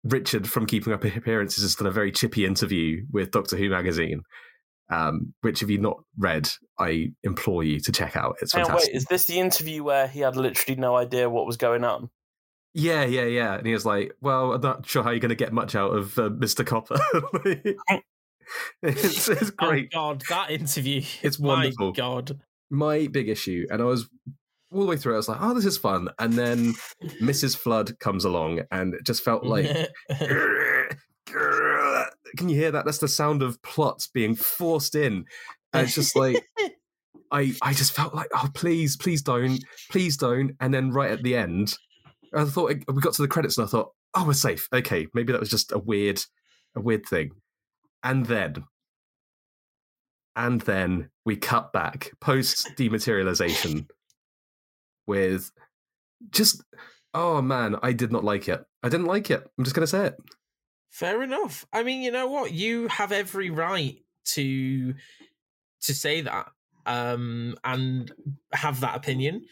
[0.05, 4.23] Richard from Keeping Up Appearances has done a very chippy interview with Doctor Who magazine,
[4.91, 6.49] um, which if you've not read,
[6.79, 8.37] I implore you to check out.
[8.41, 8.93] It's Hang fantastic.
[8.93, 12.11] wait, is this the interview where he had literally no idea what was going on?
[12.73, 13.55] Yeah, yeah, yeah.
[13.57, 15.91] And he was like, "Well, I'm not sure how you're going to get much out
[15.91, 16.65] of uh, Mr.
[16.65, 16.99] Copper."
[18.83, 19.91] it's, it's great.
[19.95, 21.03] Oh God, that interview.
[21.23, 21.93] It's My wonderful.
[21.93, 22.41] God.
[22.71, 24.09] my big issue, and I was
[24.73, 25.15] all the way through.
[25.15, 26.75] I was like, "Oh, this is fun," and then
[27.21, 27.57] Mrs.
[27.57, 29.67] Flood comes along, and it just felt like
[32.37, 32.85] Can you hear that?
[32.85, 35.25] That's the sound of plots being forced in.
[35.73, 36.45] And it's just like
[37.31, 40.53] I I just felt like, oh please, please don't, please don't.
[40.61, 41.75] And then right at the end,
[42.35, 44.69] I thought we got to the credits and I thought, oh, we're safe.
[44.73, 46.21] Okay, maybe that was just a weird,
[46.77, 47.31] a weird thing.
[48.03, 48.65] And then,
[50.37, 53.87] and then we cut back post dematerialization
[55.11, 55.51] with
[56.31, 56.63] just,
[57.13, 58.65] oh man, I did not like it.
[58.83, 59.43] I didn't like it.
[59.59, 60.17] I'm just gonna say it.
[60.91, 61.67] Fair enough.
[61.73, 62.53] I mean, you know what?
[62.53, 63.97] You have every right
[64.35, 64.95] to
[65.83, 66.47] to say that
[66.87, 68.11] um and
[68.53, 69.43] have that opinion,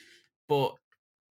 [0.48, 0.74] but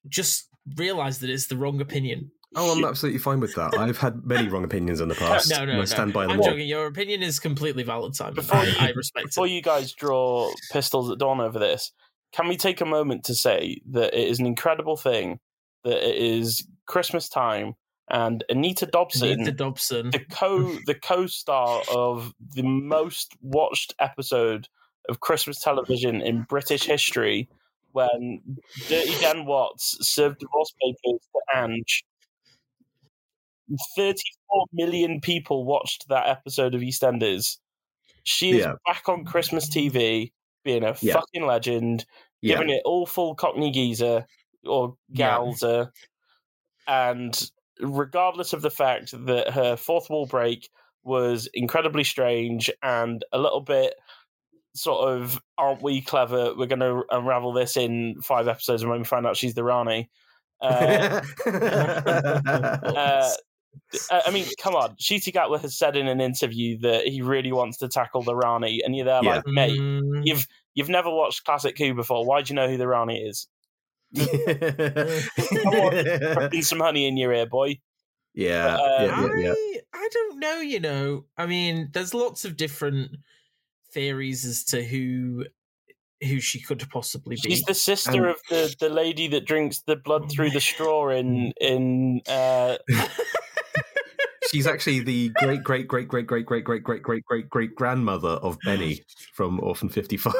[0.08, 2.30] just realize that it's the wrong opinion.
[2.54, 3.76] Oh, I'm absolutely fine with that.
[3.76, 5.50] I've had many wrong opinions in the past.
[5.50, 5.84] No, no, and I no.
[5.84, 6.50] stand by them I'm all.
[6.50, 6.68] joking.
[6.68, 8.34] Your opinion is completely valid, Simon.
[8.34, 9.50] Before I, you- I respect Before it.
[9.50, 11.92] you guys draw pistols at dawn over this,
[12.36, 15.40] can we take a moment to say that it is an incredible thing
[15.84, 17.74] that it is Christmas time
[18.10, 20.10] and Anita Dobson, Anita Dobson.
[20.10, 24.68] the co the co-star of the most watched episode
[25.08, 27.48] of Christmas television in British history,
[27.92, 28.58] when
[28.88, 32.04] Dirty Den Watts served divorce papers to Ange.
[33.96, 37.58] 34 million people watched that episode of EastEnders.
[38.22, 38.74] She is Yeah.
[38.86, 40.32] back on Christmas TV,
[40.64, 41.14] being a Yeah.
[41.14, 42.06] fucking legend,
[42.42, 42.54] Yeah.
[42.56, 44.26] giving it all full Cockney geezer
[44.64, 45.38] or Yeah.
[45.38, 45.90] galzer.
[46.86, 47.50] And
[47.80, 50.68] regardless of the fact that her fourth wall break
[51.04, 53.94] was incredibly strange and a little bit
[54.74, 59.00] sort of aren't we clever we're going to unravel this in five episodes and when
[59.00, 60.10] we find out she's the rani
[60.60, 63.30] uh, uh,
[64.10, 64.96] I I mean, come on.
[64.96, 68.80] Ncuti Gatwa has said in an interview that he really wants to tackle the Rani,
[68.82, 69.36] and you're there Yeah.
[69.36, 70.46] like, mate, Mm, you've
[70.76, 72.24] you've never watched Classic Who before.
[72.24, 73.48] Why do you know who the Rani is?
[74.14, 74.32] Putting
[76.62, 77.80] some honey in your ear, boy.
[78.34, 79.52] yeah, Uh, yeah, yeah, yeah.
[79.52, 81.24] I, I don't know, you know.
[81.36, 83.10] I mean, there's lots of different
[83.92, 85.44] theories as to who
[86.22, 87.50] who she could possibly be.
[87.50, 91.08] She's the sister Um, of the, the lady that drinks the blood through the straw
[91.10, 92.20] in in.
[92.28, 92.76] Uh,
[94.50, 98.28] She's actually the great, great, great, great, great, great, great, great, great, great, great grandmother
[98.28, 99.02] of Benny
[99.34, 100.32] from Orphan 55.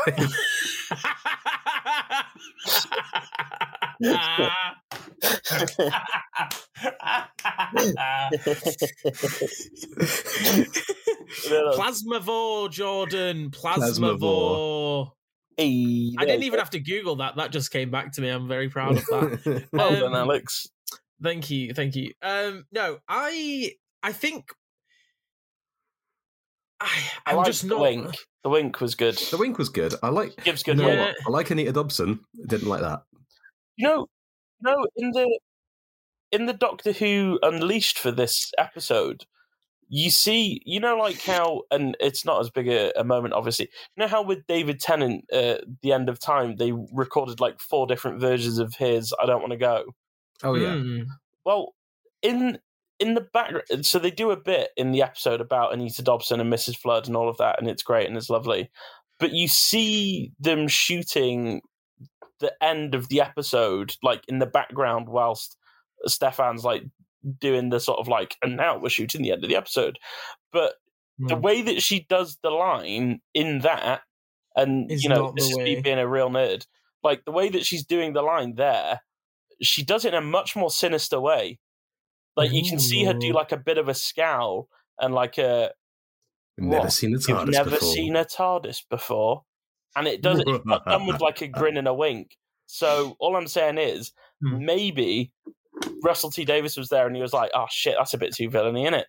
[11.75, 13.51] Plasmavore, Jordan.
[13.51, 14.19] Plasmavore.
[14.21, 15.11] Plasmavore.
[15.57, 17.37] Hey, I didn't even have to Google that.
[17.37, 18.29] That just came back to me.
[18.29, 19.65] I'm very proud of that.
[19.73, 20.67] Well done, Um, Alex.
[21.23, 22.13] Thank you, thank you.
[22.21, 23.73] Um, no, I
[24.07, 24.51] I think
[26.81, 26.87] I,
[27.27, 27.81] I I'm like just the not.
[27.81, 28.15] wink.
[28.45, 29.17] The wink was good.
[29.31, 29.95] the wink was good.
[30.03, 30.37] I like.
[30.45, 30.83] Gives You good.
[30.83, 31.07] know Yeah.
[31.07, 31.17] what?
[31.27, 32.21] I like Anita Dobson.
[32.47, 33.03] Didn't like that.
[33.77, 34.07] You know,
[34.61, 35.39] no, in the
[36.33, 39.25] in the Doctor Who Unleashed for this episode,
[39.89, 43.69] you see, you know, like how, and it's not as big a, a moment, obviously.
[43.97, 47.87] You know how with David Tennant, uh, the end of time, they recorded like four
[47.87, 49.85] different versions of his "I Don't Want to Go."
[50.45, 50.75] Oh yeah.
[50.75, 51.07] Mm.
[51.45, 51.75] Well,
[52.23, 52.59] in
[52.99, 56.53] in the background, so they do a bit in the episode about Anita Dobson and
[56.53, 56.77] Mrs.
[56.77, 58.71] Flood and all of that, and it's great and it's lovely.
[59.19, 61.63] But you see them shooting
[62.41, 65.57] the end of the episode, like in the background, whilst
[66.07, 66.85] Steffan's like
[67.41, 69.99] doing the sort of like, and now we're shooting the end of the episode.
[70.53, 70.75] But
[71.19, 71.43] the Mm.
[71.43, 74.03] way that she does the line in that,
[74.55, 76.67] and Is you know, this is me being a real nerd,
[77.03, 79.01] like the way that she's doing the line there,
[79.63, 81.59] she does it in a much more sinister way.
[82.37, 84.69] Like you can see her do like a bit of a scowl
[85.01, 85.73] and like a
[86.59, 86.93] Never What?
[86.93, 87.95] seen a you've TARDIS never before.
[87.95, 89.43] seen a TARDIS before,
[89.95, 92.37] and it does it's not done with like a grin and a wink.
[92.67, 94.65] So all I'm saying is Hmm.
[94.65, 95.33] maybe
[96.03, 98.49] Russell T Davies was there and he was like, "Oh shit, that's a bit too
[98.51, 99.07] villainy, isn't it?"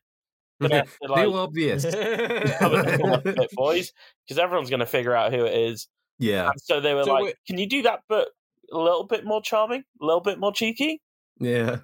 [1.01, 1.83] Like, Too obvious.
[1.85, 3.91] cover the corner a bit, boys,
[4.25, 5.87] because everyone's going to figure out who it is.
[6.19, 8.29] Yeah, And so they were So like, wait- "Can you do that, but
[8.71, 11.01] a little bit more charming, a little bit more cheeky?"
[11.39, 11.79] yeah.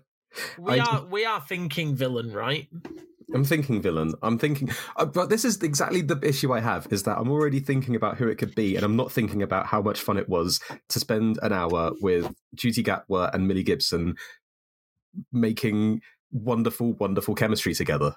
[0.57, 2.67] We I- are we are thinking villain, right?
[3.33, 4.13] I'm thinking villain.
[4.21, 7.59] I'm thinking, uh, but this is exactly the issue I have is that I'm already
[7.59, 10.29] thinking about who it could be, and I'm not thinking about how much fun it
[10.29, 14.15] was to spend an hour with Ncuti Gatwa and Millie Gibson
[15.31, 16.01] making
[16.31, 18.15] wonderful, wonderful chemistry together.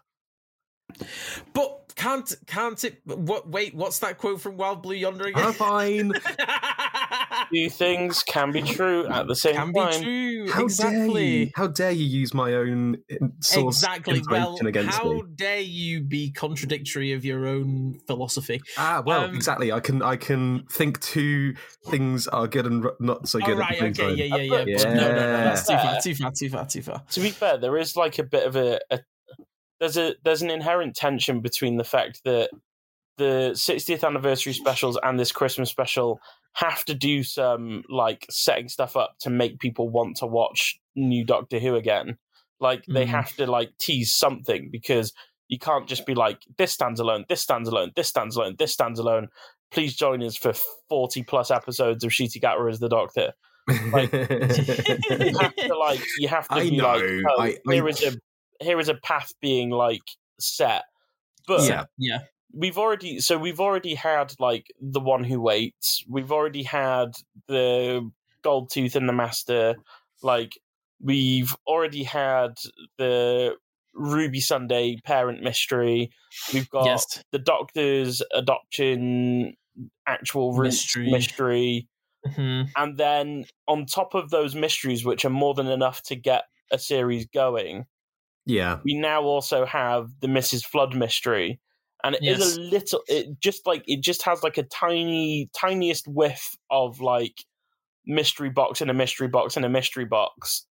[1.55, 3.01] But can't can't it?
[3.05, 3.49] What?
[3.49, 5.43] Wait, what's that quote from Wild Blue Yonder again?
[5.47, 6.13] Ah, fine.
[7.53, 10.03] Two things can be true at the same Can be time.
[10.03, 10.47] true.
[10.51, 11.27] How dare exactly.
[11.27, 11.51] you?
[11.55, 12.97] How dare you use my own
[13.41, 14.23] source Exactly.
[14.31, 15.23] Well, against how me?
[15.35, 18.61] dare you be contradictory of your own philosophy?
[18.79, 19.73] Ah, well, Um, exactly.
[19.73, 21.55] I can I can think two
[21.89, 23.57] things are good and not so Oh, good.
[23.57, 23.73] at right.
[23.73, 24.03] the same Okay.
[24.03, 24.17] time.
[24.17, 24.37] Yeah.
[24.37, 24.65] Yeah.
[24.67, 24.77] Yeah.
[24.83, 25.01] But no.
[25.01, 25.15] No.
[25.15, 25.37] No.
[25.45, 26.01] That's too far.
[26.01, 26.33] Too far.
[26.33, 26.67] Too far.
[26.67, 27.03] Too far.
[27.11, 29.01] to be fair, there is like a bit of a, a
[29.81, 32.51] there's a there's an inherent tension between the fact that
[33.19, 36.21] the 60th anniversary specials and this Christmas special
[36.55, 41.25] have to do some like setting stuff up to make people want to watch new
[41.25, 42.19] Doctor Who again.
[42.61, 43.09] Like they Mhm.
[43.09, 45.13] have to like tease something because
[45.49, 48.73] you can't just be like this stands alone, this stands alone, this stands alone, this
[48.73, 49.29] stands alone.
[49.71, 50.53] Please join us for
[50.89, 53.33] 40 plus episodes of Ncuti Gatwa as the Doctor
[53.93, 57.89] like- you have to like you have to I be like oh, I- I- here
[57.89, 58.13] is a
[58.65, 60.03] here is a path being like
[60.41, 60.85] set
[61.47, 61.85] but Yeah.
[61.99, 62.19] Yeah.
[62.57, 67.13] We've already so we've already had like the one who waits we've already had
[67.49, 68.09] the
[68.43, 69.75] gold tooth and the master
[70.23, 70.59] like
[71.01, 72.53] we've already had
[72.97, 73.55] the
[73.95, 76.11] ruby sunday parent mystery
[76.55, 77.23] we've got Yes.
[77.33, 79.55] the doctor's adoption
[80.07, 81.11] actual Mystery.
[81.11, 81.89] mystery
[82.27, 82.71] Mhm.
[82.77, 86.79] and then on top of those mysteries, which are more than enough to get a
[86.79, 87.85] series going,
[88.47, 90.65] yeah, we now also have the Mrs.
[90.65, 91.61] Flood mystery.
[92.05, 92.57] And it is Yes.
[92.57, 97.45] a little it just like it just has like a tiny tiniest whiff of like
[98.05, 100.67] mystery box and a mystery box and a mystery box.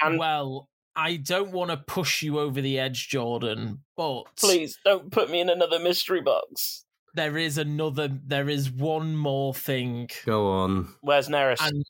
[0.00, 5.10] And well, I don't want to push you over the edge, Jordan, but please don't
[5.10, 6.84] put me in another mystery box.
[7.14, 8.08] there is another.
[8.26, 10.08] There is one more thing.
[10.26, 10.88] go on.
[11.00, 11.58] Where's Nerys?
[11.60, 11.84] And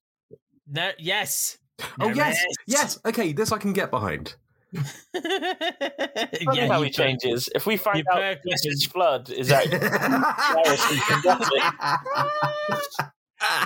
[0.66, 1.58] there, yes.
[2.00, 2.98] Oh There yes, yes.
[3.04, 4.36] Okay, this I can get behind.
[5.12, 7.48] Funny yeah, how he changes.
[7.54, 8.90] If we find you out perfectly- Mrs.
[8.90, 9.78] Flood is actually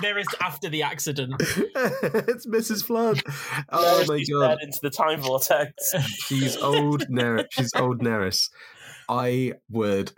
[0.01, 1.35] There is after the accident.
[1.39, 2.83] it's Mrs.
[2.83, 3.21] Flood.
[3.69, 5.73] Oh Nerys my is god, into the time vortex.
[6.25, 7.45] she's old Nerys.
[7.51, 8.49] She's old Nerys.
[9.09, 10.11] I would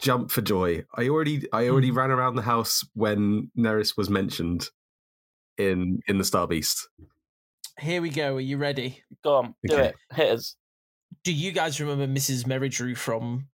[0.00, 0.84] jump for joy.
[0.96, 1.98] I already, I already Hmm.
[1.98, 4.68] ran around the house when Nerys was mentioned
[5.56, 6.88] in in the Star Beast.
[7.80, 8.36] Here we go.
[8.36, 9.02] Are you ready?
[9.22, 9.88] Go on, do Okay.
[9.88, 9.94] it.
[10.14, 10.56] Hit us.
[11.24, 12.44] Do you guys remember Mrs.
[12.44, 13.48] Merridew from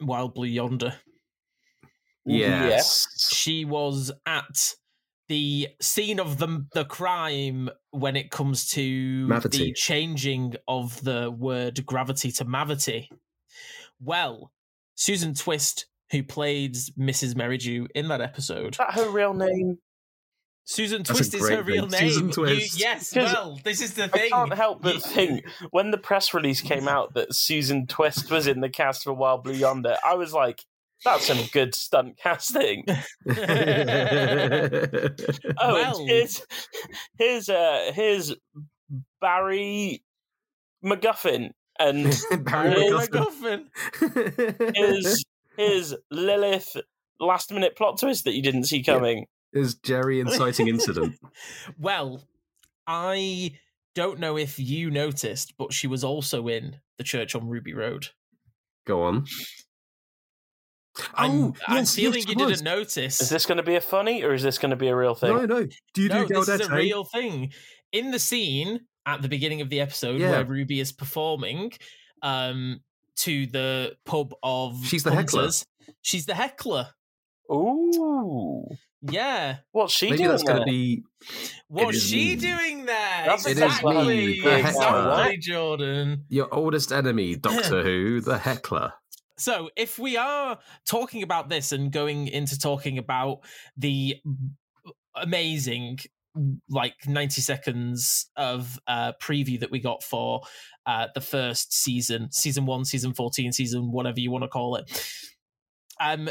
[0.00, 0.94] Wild Blue Yonder?
[2.24, 3.06] Yes.
[3.34, 4.74] She was at
[5.28, 11.84] the scene of the the crime when it comes to the changing of the word
[11.86, 13.08] gravity to mavity.
[14.00, 14.52] Well,
[14.94, 17.34] Susan Twist, who played Mrs.
[17.34, 19.78] Merridew in that episode, Is that her real name?
[20.70, 21.90] Susan That's Twist is her real name.
[22.00, 22.10] name.
[22.10, 22.78] Susan You- Twist.
[22.78, 24.24] yes, 'Cause well, this is the thing.
[24.24, 28.46] I can't help but think when the press release came out that Susan Twist was
[28.46, 30.62] in the cast for Wild Blue Yonder, I was like,
[31.06, 32.84] that's some good stunt casting.
[35.60, 36.42] Oh, Well- and here's
[37.18, 38.34] here's uh here's
[39.20, 40.02] Barry
[40.84, 42.14] McGuffin and
[42.44, 44.74] Barry Here's- MacGuffin.
[44.76, 45.24] here's
[45.56, 46.76] here's Lilith
[47.20, 49.26] last minute plot twist that you didn't see coming.
[49.52, 51.16] Is Jerry inciting incident.
[51.78, 52.22] Well,
[52.86, 53.52] I
[53.94, 58.08] don't know if you noticed, but she was also in the church on Ruby Road.
[58.86, 59.26] Go on.
[61.14, 62.58] I'm, Oh, I'm yes, feeling yes, you was.
[62.58, 63.20] didn't notice.
[63.20, 65.14] Is this going to be a funny or is this going to be a real
[65.14, 65.30] thing?
[65.36, 65.66] No, no.
[65.94, 67.52] Do you no, do this is a real thing.
[67.92, 70.30] In the scene at the beginning of the episode Yeah.
[70.30, 71.72] where Ruby is performing
[72.22, 72.80] um,
[73.18, 75.40] to the pub of She's the heckler.
[75.42, 75.64] hunters,
[76.02, 76.88] she's the heckler.
[77.50, 78.66] Ooh.
[79.02, 79.58] Yeah.
[79.72, 80.66] What's she Maybe doing that's going there?
[80.66, 81.02] to be.
[81.68, 82.36] What's she me.
[82.36, 83.24] doing there?
[83.26, 84.06] That's It is exactly.
[84.06, 86.24] me, the exactly, Jordan.
[86.28, 88.94] Your oldest enemy, Doctor Who, the heckler.
[89.36, 93.40] So, if we are talking about this and going into talking about
[93.76, 94.16] the
[95.14, 96.00] amazing,
[96.68, 100.40] like 90 seconds of uh, preview that we got for
[100.86, 104.90] uh, the first season, season one, season 14, season whatever you want to call it,
[106.00, 106.28] um,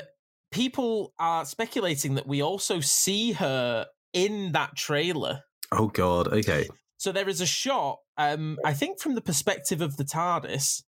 [0.52, 5.42] people are speculating that we also see her in that trailer.
[5.72, 6.28] Oh, God.
[6.28, 6.68] Okay.
[6.98, 10.84] So there is a shot, um, I think from the perspective of the TARDIS.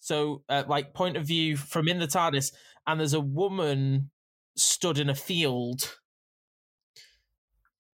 [0.00, 2.52] So, uh, like, point of view from in the TARDIS,
[2.86, 4.10] and there's a woman
[4.56, 5.96] stood in a field.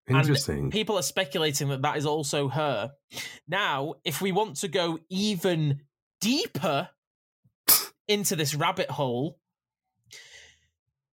[0.06, 0.70] And Interesting.
[0.70, 2.93] People are speculating that that is also her.
[3.48, 5.81] Now, if we want to go even
[6.20, 6.90] deeper
[8.09, 9.39] into this rabbit hole,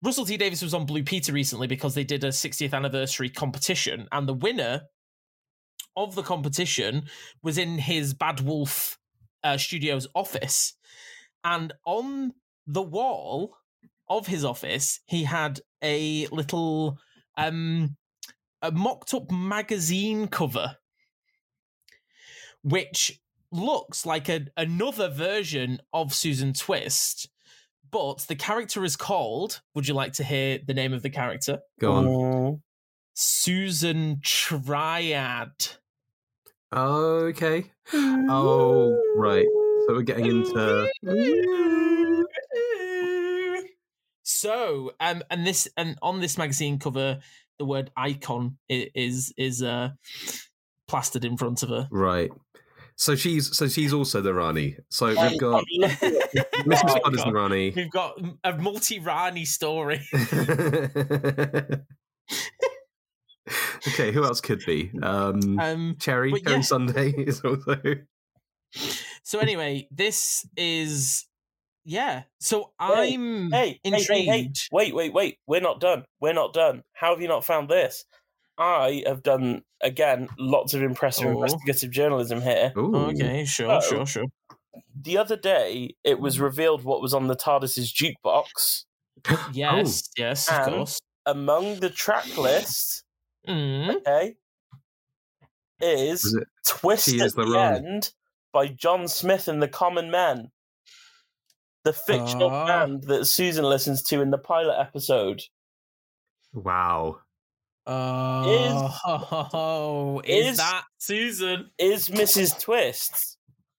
[0.03, 4.07] Russell T Davies was on Blue Peter recently because they did a 60th anniversary competition,
[4.11, 4.84] and the winner
[5.95, 7.07] of the competition
[7.41, 8.99] was in his Bad Wolf
[9.44, 10.74] uh, Studios office,
[11.44, 12.34] and on
[12.68, 13.57] the wall
[14.10, 16.99] of his office, he had a little
[17.36, 17.95] um,
[18.61, 20.78] a mocked up magazine cover,
[22.64, 23.19] which
[23.52, 27.30] looks like a, another version of Susan Twist.
[27.91, 29.61] But the character is called.
[29.76, 31.59] Would you like to hear the name of the character?
[31.80, 32.05] Go on.
[32.05, 32.61] Mm.
[33.14, 35.51] Susan Triad.
[36.76, 37.72] Okay.
[37.93, 39.45] Oh, right.
[39.88, 40.91] So we're getting into.
[44.23, 47.19] So, um, and this, and on this magazine cover,
[47.57, 49.89] the word icon is is uh
[50.88, 51.88] plastered in front of her.
[51.91, 52.31] Right.
[52.99, 54.76] So she's so she's also the Rani.
[54.90, 56.84] So I'm- we've got I'm looking at this Mrs.
[56.84, 56.95] now.
[56.95, 57.74] Todd is the Rani.
[57.76, 60.02] We've got a multi Rani story.
[63.88, 64.91] okay, who else could be?
[65.02, 66.61] Um, Um, Cherry, but Cherry yeah.
[66.61, 67.80] Sunday is also.
[69.24, 71.26] so anyway, this is
[71.86, 72.24] yeah.
[72.40, 74.10] So I'm Hey, hey, intrigued.
[74.10, 75.38] hey, hey, wait, wait, wait.
[75.48, 76.03] We're not done.
[76.19, 76.84] We're not done.
[76.94, 78.06] How have you not found this?
[78.57, 81.31] I have done, again, lots of impressive Oh.
[81.31, 82.73] investigative journalism here.
[82.77, 82.95] Ooh.
[83.09, 83.81] Okay, sure, Oh.
[83.81, 84.25] sure, sure.
[84.99, 88.85] The other day, it was revealed what was on the TARDIS's jukebox.
[89.53, 90.99] Yes, yes, of And- course.
[91.25, 93.03] Among the track list,
[93.47, 93.97] Mm.
[93.97, 94.35] okay,
[95.81, 98.13] is, Was it- Twist She at the the, End
[98.51, 100.51] by John Smith and the Common Men.
[101.84, 102.65] The fictional Ah.
[102.65, 105.43] band that Susan listens to in the pilot episode.
[106.53, 107.19] Wow.
[107.88, 111.69] Oh, is, is- that Susan?
[111.80, 112.59] Is Mrs.
[112.59, 113.38] Twist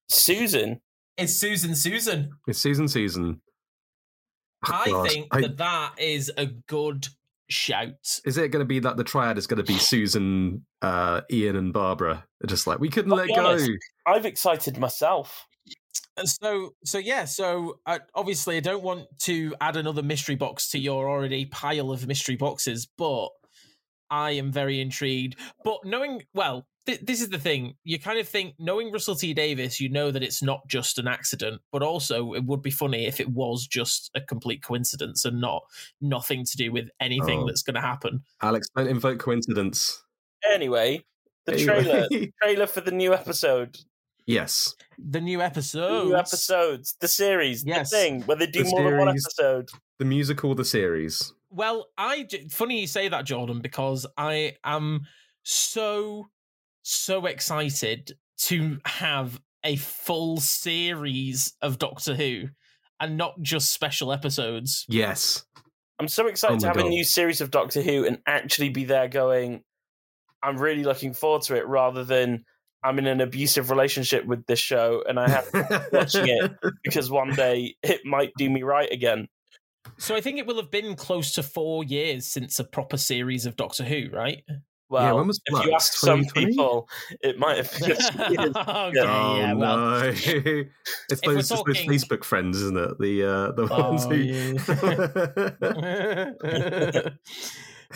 [0.09, 0.80] Susan?
[1.16, 1.74] Is Susan.
[1.74, 2.30] Susan.
[2.47, 3.40] It's Susan Susan.
[4.66, 5.09] Oh, I God.
[5.10, 7.06] think I- that that is a good
[7.51, 7.94] shout.
[8.24, 11.56] is it going to be that the triad is going to be Susan, uh, Ian,
[11.56, 12.24] and Barbara?
[12.40, 13.47] They're just like we couldn't I'll let go.
[13.47, 13.70] honest.
[14.06, 15.44] I've excited myself.
[16.16, 17.24] And so, so yeah.
[17.26, 21.93] So uh, obviously, I don't want to add another mystery box to your already pile
[21.93, 23.28] of mystery boxes, but
[24.10, 25.36] I am very intrigued.
[25.64, 27.74] But knowing, well, th- this is the thing.
[27.85, 31.06] You kind of think, knowing Russell T Davies, you know that it's not just an
[31.09, 35.40] accident, but also it would be funny if it was just a complete coincidence and
[35.40, 35.62] not
[36.01, 37.47] nothing to do with anything Oh.
[37.47, 38.22] that's going to happen.
[38.43, 40.02] Alex, don't invoke coincidence.
[40.51, 41.05] Anyway,
[41.47, 41.82] the Anyway.
[41.82, 42.09] trailer
[42.43, 43.78] trailer for the new episode,
[44.26, 44.74] yes.
[44.98, 46.05] The new the episode.
[46.06, 47.90] new episodes, the series, Yes.
[47.90, 49.68] the thing where they do The more than one episode.
[49.98, 51.32] The musical, the series.
[51.50, 55.06] Well, I funny you say that, Jordan, because I am
[55.42, 56.28] so
[56.82, 62.48] so excited to have a full series of Doctor Who
[63.00, 64.84] and not just special episodes.
[64.88, 65.44] Yes.
[65.98, 68.18] I'm so oh excited Oh to my have a new series of Doctor Who and
[68.26, 69.62] actually be there going,
[70.42, 72.44] I'm really looking forward to it rather than
[72.84, 75.48] I'm in an abusive relationship with this show and I have
[75.92, 76.52] watching it.
[76.84, 79.28] because one day it might do me right again.
[79.98, 83.44] So I think it will have been close to four years since a proper series
[83.46, 84.42] of Doctor Who, right?
[84.90, 85.74] Well, when was if you Flux?
[85.74, 86.88] ask some people,
[87.20, 87.92] it might have been.
[87.92, 87.96] a
[88.26, 88.56] few years.
[88.56, 89.76] okay, oh yeah, well.
[90.00, 90.00] no!
[90.05, 90.26] it's
[91.10, 92.98] If we're those, it's those Facebook friends, isn't it?
[92.98, 94.16] The uh, the ones Oh, who.
[94.16, 94.52] yeah.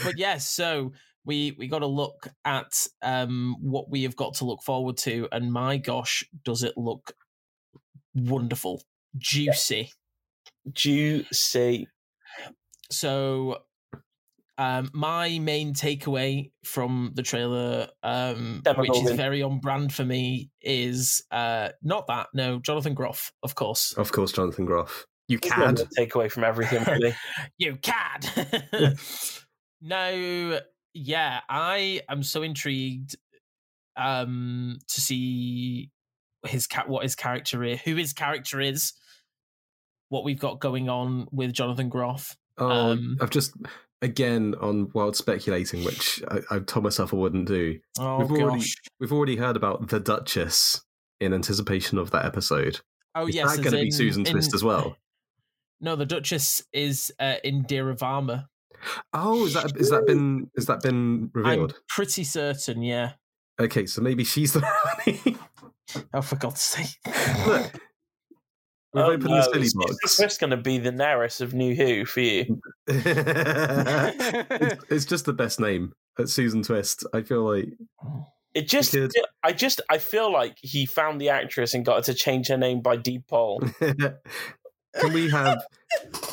[0.05, 0.93] but yes, so
[1.25, 5.29] we we got to look at um what we have got to look forward to,
[5.33, 7.15] and my gosh, does it look
[8.15, 8.83] wonderful,
[9.17, 9.91] juicy.
[10.71, 11.89] Juicy.
[12.91, 13.59] So,
[14.59, 20.51] um, my main takeaway from the trailer, um, which is very on brand for me,
[20.61, 22.29] is uh, not that.
[22.35, 23.93] No, Jonathan Groff, of course.
[23.95, 25.07] Of course, Jonathan Groff.
[25.29, 25.77] You He's cad.
[25.77, 26.85] gonna Take away from everything.
[26.85, 27.15] Really.
[27.59, 28.29] You cad.
[29.81, 30.61] no,
[30.95, 33.17] yeah, I am so intrigued
[33.97, 35.91] um to see
[36.47, 38.93] his cat what his character is, who his character is,
[40.13, 42.37] what we've got going on with Jonathan Groff.
[42.59, 43.55] Oh, Um, I've just
[44.03, 47.79] again on wild speculating, which I, I told myself I wouldn't do.
[47.99, 48.75] Oh We've already- gosh.
[49.01, 50.83] We've already heard about the Duchess
[51.19, 52.81] in anticipation of that episode.
[53.15, 54.97] Oh Is yes, that going to be in- Susan Twist as well?
[55.85, 58.47] No, the Duchess is uh, Indira Varma.
[59.13, 61.73] Oh, is that is that been is that been revealed?
[61.73, 63.15] I'm pretty certain, yeah.
[63.61, 64.61] Okay, so maybe she's the
[65.07, 65.37] Rani.
[66.15, 66.97] Oh, for God's sake!
[67.49, 67.73] Look,
[68.95, 69.97] we've Oh, opened no, the silly is box.
[70.03, 72.61] Susan Twist going to be the Daenerys of New Who for you?
[72.89, 75.93] it's, it's just the best name.
[76.19, 77.07] It's Susan Twist.
[77.15, 77.69] I feel like
[78.55, 79.13] It just, Because-
[79.43, 82.57] I just, I feel like he found the actress and got her to change her
[82.57, 83.61] name by deed poll.
[83.81, 85.65] can we have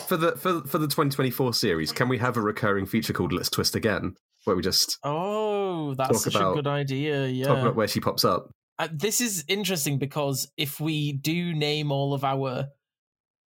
[0.07, 1.91] for the for for the 2024 series?
[1.93, 6.23] Can we have a recurring feature called Let's Twist Again, where we just oh, that's
[6.25, 7.25] such about- a good idea.
[7.27, 7.45] Yeah.
[7.45, 8.51] talk about where she pops up?
[8.79, 12.69] Uh, this is interesting because if we do name all of our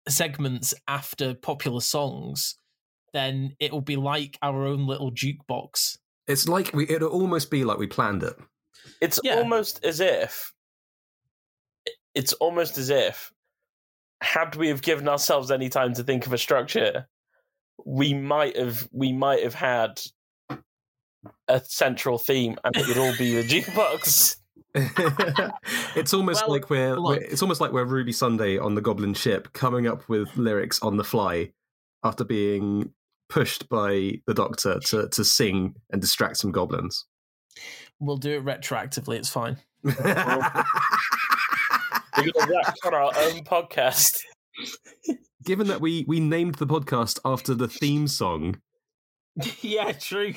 [0.08, 2.56] segments after popular songs,
[3.12, 5.98] then it will be like our own little jukebox.
[6.26, 6.88] It's like we.
[6.88, 8.36] It'll almost be like we planned it.
[9.00, 9.36] It's Yeah.
[9.36, 10.52] almost as if,
[12.14, 13.32] it's almost as if,
[14.22, 17.06] had we have given ourselves any time to think of a structure,
[17.84, 20.00] we might have, we might have had
[21.46, 24.36] a central theme, and it would all be the jukebox.
[25.96, 29.14] it's almost Well, like we're, we're it's almost like we're Ruby Sunday on the Goblin
[29.14, 31.52] ship, coming up with lyrics on the fly
[32.04, 32.92] after being
[33.28, 37.06] pushed by the Doctor to to sing and distract some goblins.
[37.98, 39.16] We'll do it retroactively.
[39.16, 39.56] It's fine.
[39.82, 39.92] We're
[42.16, 44.18] going to wax on our own podcast.
[45.44, 48.60] Given that we we named the podcast after the theme song,
[49.62, 50.34] yeah, true.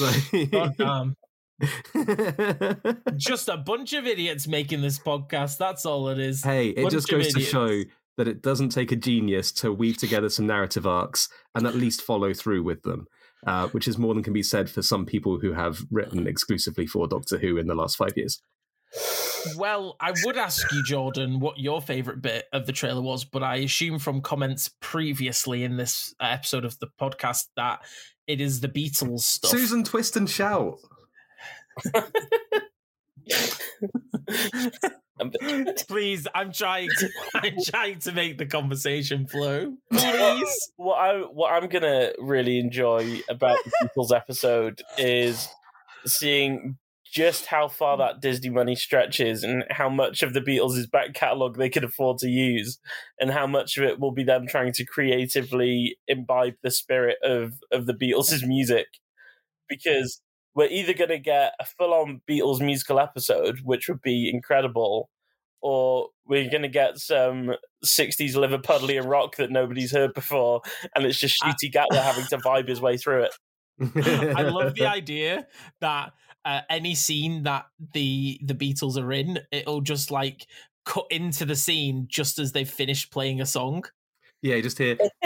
[0.00, 0.88] like- God damn.
[0.88, 1.16] Um,
[3.16, 5.58] Just a bunch of idiots making this podcast.
[5.58, 6.42] That's all it is.
[6.44, 7.82] hey, it Bunch just goes to show
[8.16, 12.02] that it doesn't take a genius to weave together some narrative arcs and at least
[12.02, 13.06] follow through with them.
[13.46, 16.86] Uh, which is more than can be said for some people who have written exclusively
[16.86, 18.42] for Doctor Who in the last five years.
[19.56, 23.42] Well, I would ask you, Jordan, what your favorite bit of the trailer was, but
[23.42, 27.80] I assume from comments previously in this episode of the podcast that
[28.26, 29.50] it is the Beatles stuff.
[29.50, 30.78] Susan Twist and Shout.
[35.88, 39.74] Please, I'm trying to I'm trying to make the conversation flow.
[39.92, 40.72] Please.
[40.76, 45.48] what I what I'm gonna really enjoy about the Beatles episode is
[46.06, 46.78] seeing
[47.10, 51.56] just how far that Disney money stretches and how much of the Beatles' back catalogue
[51.56, 52.78] they can afford to use
[53.18, 57.54] and how much of it will be them trying to creatively imbibe the spirit of,
[57.72, 58.86] of the Beatles' music.
[59.68, 60.22] Because
[60.54, 65.08] we're either going to get a full on Beatles musical episode, which would be incredible,
[65.60, 67.52] or we're going to get some
[67.84, 70.62] 60s Liverpudlian rock that nobody's heard before,
[70.94, 73.34] and it's just I- Ncuti Gatwa having to vibe his way through it.
[74.36, 75.46] I love the idea
[75.80, 76.12] that
[76.44, 80.46] uh, any scene that the the Beatles are in, it'll just like
[80.84, 83.84] cut into the scene just as they've finished playing a song.
[84.42, 84.96] Yeah, you just hear.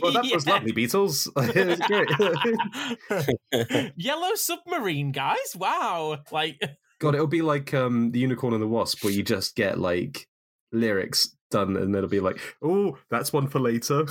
[0.00, 0.52] Well, that was Yeah.
[0.54, 1.28] lovely, Beatles.
[1.36, 1.80] was
[3.50, 3.92] great.
[3.96, 5.54] Yellow submarine, guys!
[5.56, 6.60] Wow, like
[7.00, 10.26] God, it'll be like um, the Unicorn and the Wasp, where you just get like
[10.72, 14.04] lyrics done, and it'll be like, "Oh, that's one for later,"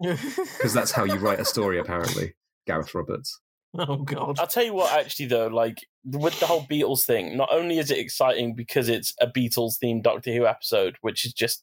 [0.00, 1.78] because that's how you write a story.
[1.78, 2.34] Apparently,
[2.66, 3.40] Gareth Roberts.
[3.78, 7.48] oh god, I'll tell you what, actually, though, like with the whole Beatles thing, not
[7.52, 11.62] only is it exciting because it's a Beatles themed Doctor Who episode, which is just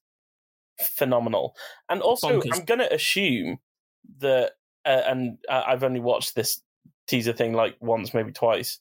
[0.83, 1.55] phenomenal,
[1.89, 2.55] and also Bonkers.
[2.55, 3.57] I'm going to assume
[4.19, 4.51] that,
[4.85, 6.61] uh, and uh, I've only watched this
[7.07, 8.79] teaser thing like once, maybe twice.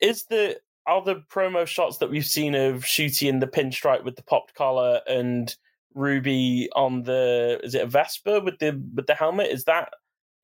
[0.00, 4.16] Is the are the promo shots that we've seen of Ncuti in the pinstripe with
[4.16, 5.54] the popped collar and
[5.94, 9.48] Ruby on the is it a Vespa with the with the helmet?
[9.48, 9.90] Is that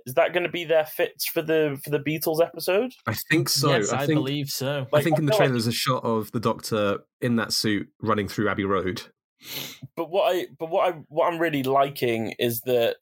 [0.07, 2.93] is that going to be their fits for the for the Beatles episode?
[3.07, 3.71] I think so.
[3.71, 4.19] yes, I, I think.
[4.19, 4.87] believe so.
[4.93, 8.29] I think in the trailer there's a shot of the Doctor in that suit running
[8.29, 9.03] through Abbey Road.
[9.97, 12.97] But what I but what I what I'm really liking is that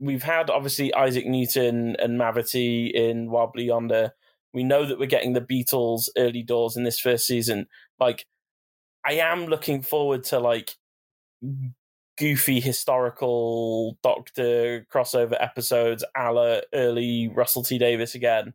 [0.00, 4.12] we've had obviously Isaac Newton and Mavity in Wobbly Yonder.
[4.54, 7.66] We know that we're getting the Beatles early doors in this first season.
[8.00, 8.26] Like,
[9.04, 10.76] I am looking forward to like
[12.18, 18.54] goofy historical Doctor crossover episodes, a la early Russell T Davies again,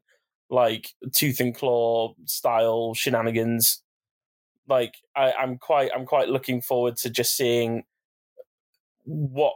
[0.49, 3.81] like Tooth and Claw style shenanigans.
[4.67, 7.83] Like, I, I'm quite, I'm quite looking forward to just seeing
[9.05, 9.55] what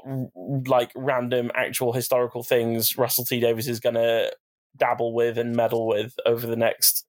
[0.68, 4.32] like random actual historical things Russell T Davies is going to
[4.76, 7.06] dabble with and meddle with over the next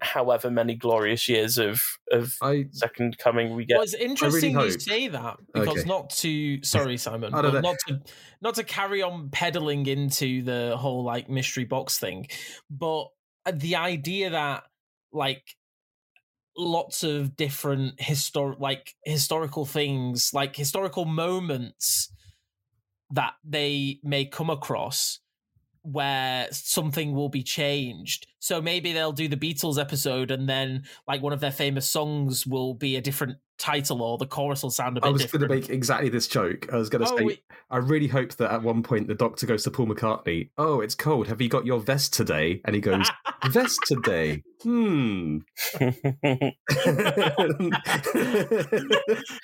[0.00, 1.80] however many glorious years of
[2.10, 3.74] of I second coming we get.
[3.76, 5.88] Well, it's interesting hope- you say that because Okay.
[5.88, 8.00] not to sorry Simon, don't but not to
[8.40, 12.26] not to carry on peddling into the whole like mystery box thing,
[12.70, 13.08] but
[13.46, 14.64] uh, the idea that
[15.12, 15.44] like
[16.56, 22.12] lots of different historic like historical things like historical moments
[23.10, 25.20] that they may come across
[25.82, 28.26] where something will be changed.
[28.38, 32.46] So maybe they'll do the Beatles episode and then like one of their famous songs
[32.46, 35.46] will be a different title or the chorus will sound a bit I was gonna
[35.46, 36.72] make exactly this joke.
[36.72, 37.42] I was going to Oh, say, wait.
[37.70, 40.48] I really hope that at one point the doctor goes to Paul McCartney.
[40.56, 41.26] Oh, it's cold.
[41.28, 42.62] Have you got your vest today?
[42.64, 43.06] And he goes,
[43.50, 44.42] vest today.
[44.62, 45.38] Hmm.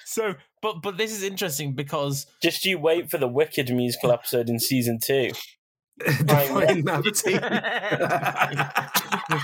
[0.05, 4.49] so but but this is interesting because Just you wait for the Wicked musical episode
[4.49, 5.31] in season two.
[5.99, 7.39] Define Mavity.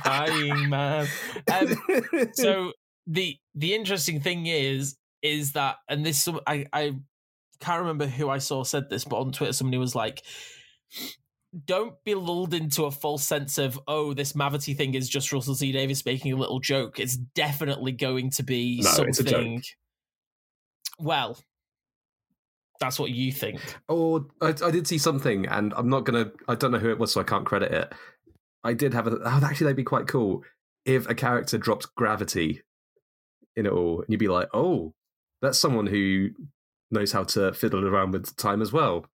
[0.04, 1.06] dying man.
[1.52, 1.76] Um,
[2.34, 2.72] so
[3.06, 6.96] the the interesting thing is is that and this I I
[7.60, 10.22] can't remember who I saw said this, but on Twitter somebody was like,
[11.64, 15.54] "Don't be lulled into a false sense of oh this Mavity thing is just Russell
[15.54, 17.00] T Davies making a little joke.
[17.00, 19.62] It's definitely going to be No, something." it's a joke.
[20.98, 21.38] Well,
[22.80, 23.60] that's what you think.
[23.88, 26.32] Or I, I did see something, and I'm not gonna.
[26.48, 27.92] I don't know who it was, so I can't credit it.
[28.64, 29.18] I did have a.
[29.24, 30.42] Oh, actually, that'd be quite cool
[30.84, 32.62] if a character dropped gravity
[33.56, 34.94] in it all, and you'd be like, "Oh,
[35.42, 36.30] that's someone who
[36.90, 39.06] knows how to fiddle around with time as well."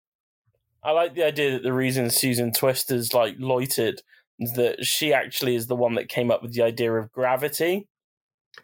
[0.84, 4.02] I like the idea that the reason Susan Twist is like loitered
[4.38, 7.86] is that she actually is the one that came up with the idea of gravity.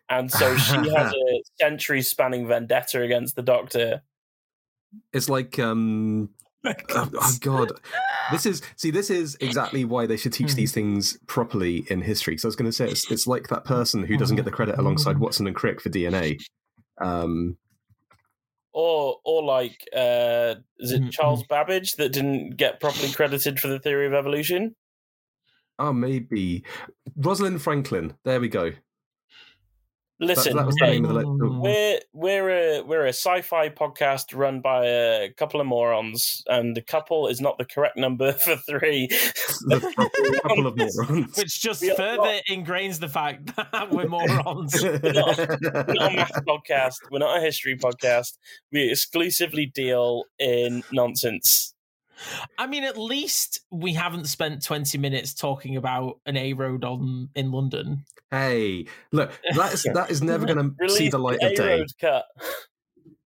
[0.08, 4.02] And so she has a century spanning vendetta against the Doctor.
[5.12, 6.30] It's like, um,
[6.64, 6.74] oh,
[7.14, 7.72] oh god,
[8.32, 12.36] this is see, this is exactly why they should teach these things properly in history.
[12.36, 14.50] So I was going to say it's, it's like that person who doesn't get the
[14.50, 16.40] credit alongside Watson and Crick for DNA.
[17.00, 17.58] Um,
[18.80, 23.66] Or or like uh is it Mhm, Charles Babbage that didn't get properly credited for
[23.66, 24.76] the theory of evolution?
[25.80, 26.62] oh, maybe
[27.16, 28.14] Rosalind Franklin.
[28.24, 28.70] There we go.
[30.20, 31.14] Listen, that was the name of the.
[31.14, 31.62] le- oh, mm.
[31.62, 36.82] we're we're a we're a sci-fi podcast run by a couple of morons, and a
[36.82, 39.08] couple is not the correct number for three.
[39.70, 41.36] a couple of morons.
[41.36, 44.82] Which just We are further ingrains the fact that we're morons.
[44.82, 46.96] We're not a math podcast.
[47.12, 48.38] We're not a history podcast.
[48.72, 51.74] We exclusively deal in nonsense.
[52.58, 57.28] I mean, at least we haven't spent 20 minutes talking about an A road on
[57.34, 58.04] in London.
[58.30, 61.74] hey, look, that is that is never going to see the light of day.
[61.76, 62.24] A-Road cut.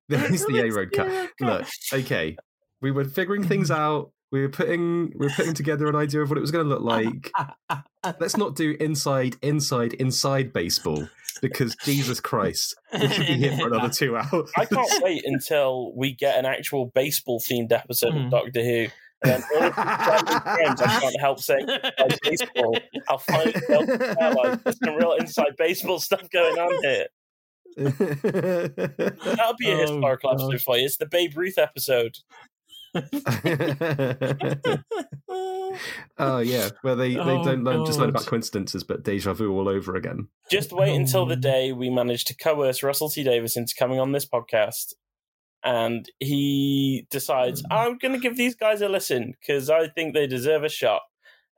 [0.08, 1.30] There is the A road the cut.
[1.40, 2.36] Look, okay,
[2.82, 4.10] we were figuring things out.
[4.32, 6.74] We were putting we were putting together an idea of what it was going to
[6.74, 7.30] look like.
[8.18, 11.06] Let's not do inside, inside, inside baseball
[11.42, 14.50] because Jesus Christ, we could be here for another two hours.
[14.56, 18.24] I can't wait until we get an actual baseball themed episode Hmm.
[18.24, 18.86] of Doctor Who.
[19.24, 21.66] And all of these random times I can't help saying
[22.24, 22.76] baseball.
[23.08, 26.82] I'll finally be able to tell, like, there's some real inside baseball stuff going on
[26.82, 27.06] here.
[27.76, 30.40] That'll be a Oh, historical God.
[30.42, 30.86] episode for you.
[30.86, 32.16] It's the Babe Ruth episode.
[36.18, 39.50] oh yeah, where they, they Oh, don't learn, just learn about coincidences, but deja vu
[39.52, 40.28] all over again.
[40.50, 41.40] Just wait until the Um.
[41.40, 44.94] day we manage to coerce Russell T Davies into coming on this podcast.
[45.64, 47.66] And he decides, Hmm.
[47.72, 51.02] I'm going to give these guys a listen because I think they deserve a shot.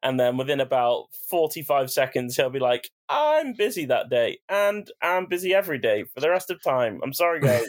[0.02, 4.40] And then within about 45 seconds, he'll be like, I'm busy that day.
[4.50, 7.00] And I'm busy every day for the rest of time.
[7.02, 7.66] I'm sorry, guys.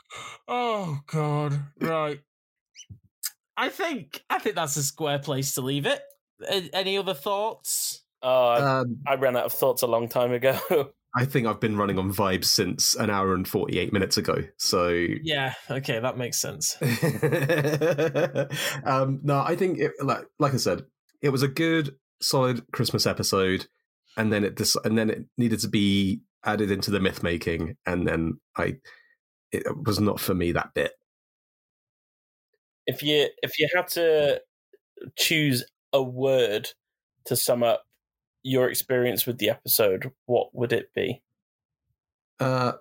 [0.47, 1.59] oh God!
[1.79, 2.19] Right.
[3.55, 6.01] I think I think that's a square place to leave it.
[6.49, 8.03] A- Any other thoughts?
[8.21, 10.59] Oh, I, um, I ran out of thoughts a long time ago.
[11.15, 14.43] I think I've been running on vibes since an hour and forty-eight minutes ago.
[14.57, 15.53] So Yeah.
[15.69, 16.77] Okay, that makes sense.
[18.85, 20.83] um, no, I think it, like like I said,
[21.21, 23.67] it was a good, solid Christmas episode,
[24.15, 27.77] and then it dis- and then it needed to be added into the myth making,
[27.85, 28.75] and then I
[29.51, 30.91] it was not for me that bit.
[32.85, 34.41] If you if you had to
[35.17, 36.69] choose a word
[37.25, 37.83] to sum up
[38.43, 41.21] your experience with the episode, what would it be?
[42.39, 42.73] Uh,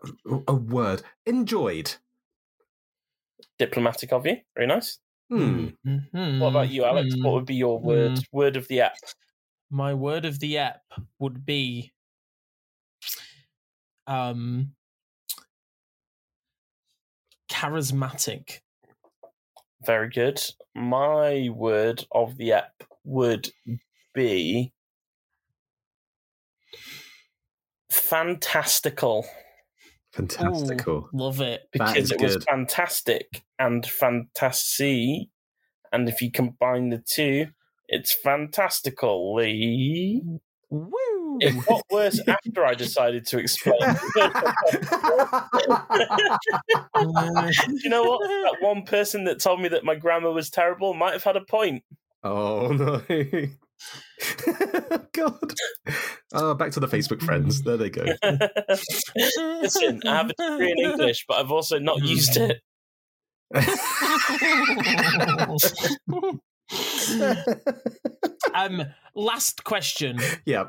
[0.46, 1.94] a word enjoyed.
[3.58, 4.36] Diplomatic of you.
[4.54, 4.98] Very nice.
[5.28, 5.68] Hmm.
[5.84, 6.38] Mhm.
[6.40, 7.14] What about you, Alex?
[7.14, 7.24] Hmm.
[7.24, 8.96] What would be your word word of the app?
[9.70, 10.82] My word of the app
[11.18, 11.92] would be
[14.06, 14.72] um
[17.50, 18.60] charismatic.
[19.84, 20.42] Very good.
[20.74, 23.50] My word of the app would
[24.14, 24.72] be
[27.90, 29.26] fantastical
[30.16, 31.10] Fantastical.
[31.12, 31.68] Love it.
[31.72, 32.44] Because it was good.
[32.44, 35.30] fantastic and fantasy,
[35.92, 37.48] and if you combine the two,
[37.86, 40.22] it's fantastically.
[40.70, 40.90] Woo!
[41.40, 43.78] It got worse after I decided to explain.
[47.68, 48.20] You know what?
[48.26, 51.42] That one person that told me that my grammar was terrible might have had a
[51.42, 51.82] point.
[52.24, 53.02] oh no.
[55.12, 55.52] God.
[56.32, 57.62] Oh, back to the Facebook friends.
[57.62, 58.04] There they go.
[59.60, 62.60] Listen, I have a degree in English, but I've also not used it.
[68.54, 68.82] um,
[69.14, 70.64] last question yeah.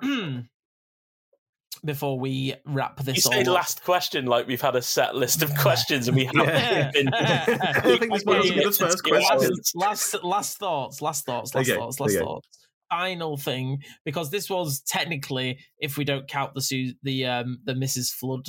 [1.86, 3.56] Before we wrap You this say all up.
[3.56, 6.92] last question like we've had a set list of questions and we haven't Yeah.
[6.92, 7.08] been.
[7.14, 9.52] I think this might be the first question.
[9.76, 12.24] last, last last thoughts last thoughts last Okay, thoughts last okay.
[12.24, 12.48] thoughts
[12.90, 17.74] final thing because this was technically if we don't count the Su- the um the
[17.74, 18.46] mrs flood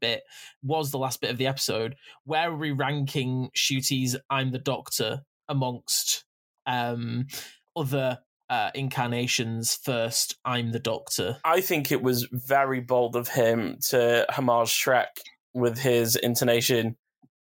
[0.00, 0.22] bit
[0.62, 5.22] was the last bit of the episode where are we ranking Ncuti's i'm the doctor
[5.48, 6.24] amongst
[6.66, 7.26] um
[7.74, 8.18] other
[8.50, 14.26] uh incarnations first i'm the doctor I think it was very bold of him to
[14.30, 15.06] homage Shrek
[15.54, 16.96] with his intonation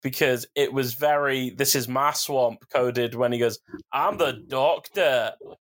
[0.02, 3.58] because it was very this is my swamp coded when he goes,
[3.92, 5.32] I'm the doctor.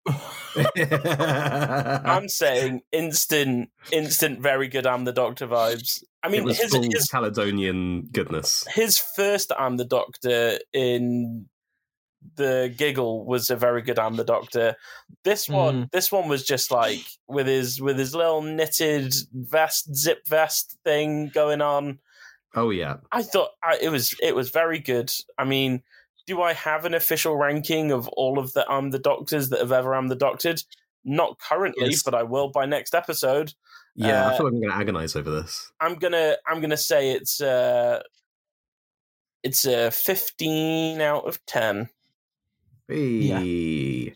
[2.05, 4.85] I'm saying instant, instant, very good.
[4.85, 6.03] I'm the Doctor vibes.
[6.21, 8.65] I it mean, was his, full his Caledonian goodness.
[8.73, 11.47] his first I'm the Doctor in
[12.35, 14.75] the giggle was a very good I'm the Doctor.
[15.23, 20.27] This one, this one was just like with his with his little knitted vest, zip
[20.27, 21.99] vest thing going on.
[22.55, 22.97] Oh yeah.
[23.11, 25.11] I thought I, it was it was very good.
[25.37, 25.83] I mean,
[26.27, 29.71] do I have an official ranking of all of the I'm the Doctors that have
[29.71, 30.61] ever I'm the Doctored?
[31.03, 32.01] Not currently, Yes.
[32.03, 33.53] but I will by next episode.
[33.95, 35.71] Yeah, I Uh, feel like I'm going to agonize over this.
[35.79, 38.01] I'm gonna I'm gonna say it's uh
[39.43, 41.89] it's a 15 out of 10.
[42.87, 44.13] Hey.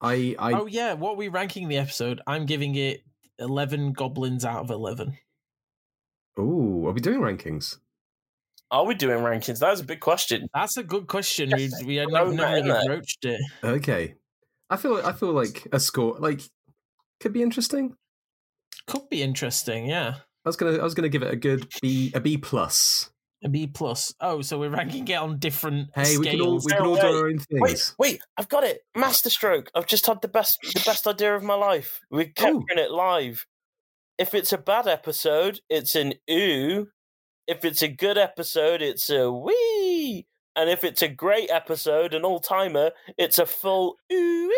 [0.00, 3.02] I I oh yeah what are we ranking the episode i'm giving it
[3.38, 5.16] 11 goblins out of 11
[6.38, 7.76] oh, are we doing rankings?
[8.70, 9.58] Are we doing rankings?
[9.58, 10.48] That is a big question.
[10.54, 12.86] that's a good question Yes, we, we have throw never, that in really there.
[12.86, 14.14] broached it Okay.
[14.70, 16.40] I feel I feel like a score like
[17.20, 17.94] could be interesting.
[18.86, 20.14] could be interesting yeah
[20.46, 23.09] I was gonna I was gonna give it a good B a B plus.
[23.42, 24.14] A B plus.
[24.20, 27.00] Oh, so we're ranking it on different Hey, we can all we can all do
[27.00, 27.94] our own Wait, things.
[27.98, 28.82] wait, I've got it.
[28.94, 29.70] Masterstroke.
[29.74, 32.00] I've just had the best the best idea of my life.
[32.10, 33.46] We're capturing it live.
[34.18, 36.88] If it's a bad episode, it's an ooh.
[37.46, 40.26] If it's a good episode, it's a wee.
[40.54, 44.52] And if it's a great episode, an all timer, it's a full ooh.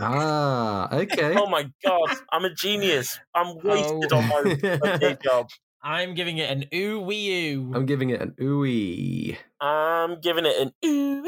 [0.00, 1.34] Ah, okay.
[1.36, 3.18] Oh my god, I'm a genius.
[3.34, 4.42] I'm wasted on my,
[4.82, 5.48] my day job.
[5.88, 7.72] I'm giving it an ooh wee ooh.
[7.72, 9.36] I'm giving it an ooey.
[9.60, 11.22] I'm giving it an ooh.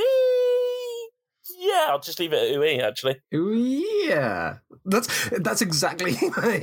[1.61, 3.21] Yeah, I'll just leave it at ooh actually.
[3.33, 4.57] Ooh yeah.
[4.85, 6.59] That's that's exactly my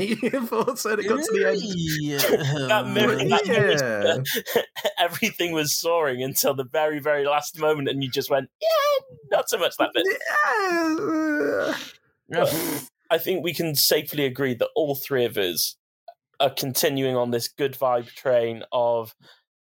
[0.46, 2.70] thoughts when it got to the end.
[2.70, 4.24] That mirror, that mirror
[4.54, 4.62] yeah.
[5.00, 9.48] everything was soaring until the very, very last moment, and you just went, yeah, not
[9.48, 10.06] so much that bit.
[12.30, 12.80] Yeah.
[13.10, 15.78] I think we can safely agree that all three of us
[16.40, 19.16] are continuing on this good vibe train of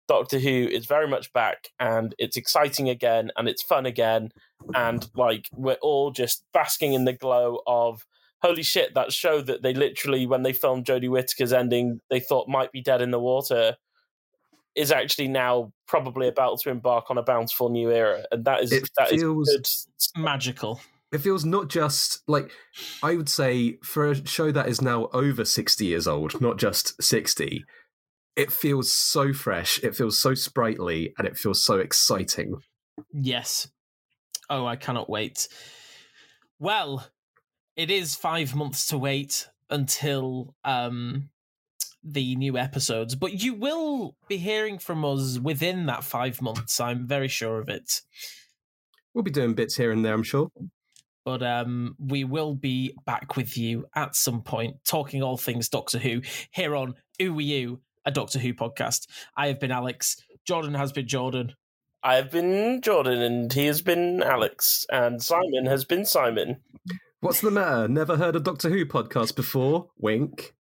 [0.07, 4.31] Doctor Who is very much back and it's exciting again and it's fun again.
[4.73, 8.05] And like, we're all just basking in the glow of
[8.41, 12.47] holy shit, that show that they literally, when they filmed Jodie Whittaker's ending, they thought
[12.47, 13.75] might be dead in the water.
[14.75, 18.73] Is actually now probably about to embark on a bountiful new era, and that is
[18.73, 20.21] It that is feels- good.
[20.21, 20.81] Magical.
[21.15, 22.51] It feels not just like
[23.01, 27.01] I would say for a show that is now over 60 years old, not just
[27.01, 27.63] 60.
[28.35, 32.57] It feels so fresh, it feels so sprightly, and it feels so exciting.
[33.13, 33.69] Yes.
[34.49, 35.47] Oh, I cannot wait.
[36.59, 37.07] Well,
[37.77, 41.29] it is five months to wait until um
[42.03, 46.81] the new episodes, but you will be hearing from us within that five months.
[46.81, 48.01] I'm very sure of it.
[49.13, 50.49] We'll be doing bits here and there, I'm sure.
[51.25, 55.97] But um, we will be back with you at some point, talking all things Doctor
[55.97, 56.21] Who
[56.51, 59.07] here on Ooh You, a Doctor Who podcast.
[59.35, 60.17] I have been Alex.
[60.45, 61.55] Jordan has been Jordan.
[62.03, 66.57] I have been Jordan, and he has been Alex, and Simon has been Simon.
[67.21, 67.87] What's the matter?
[67.87, 69.89] Never heard a Doctor Who podcast before?
[69.97, 70.53] Wink.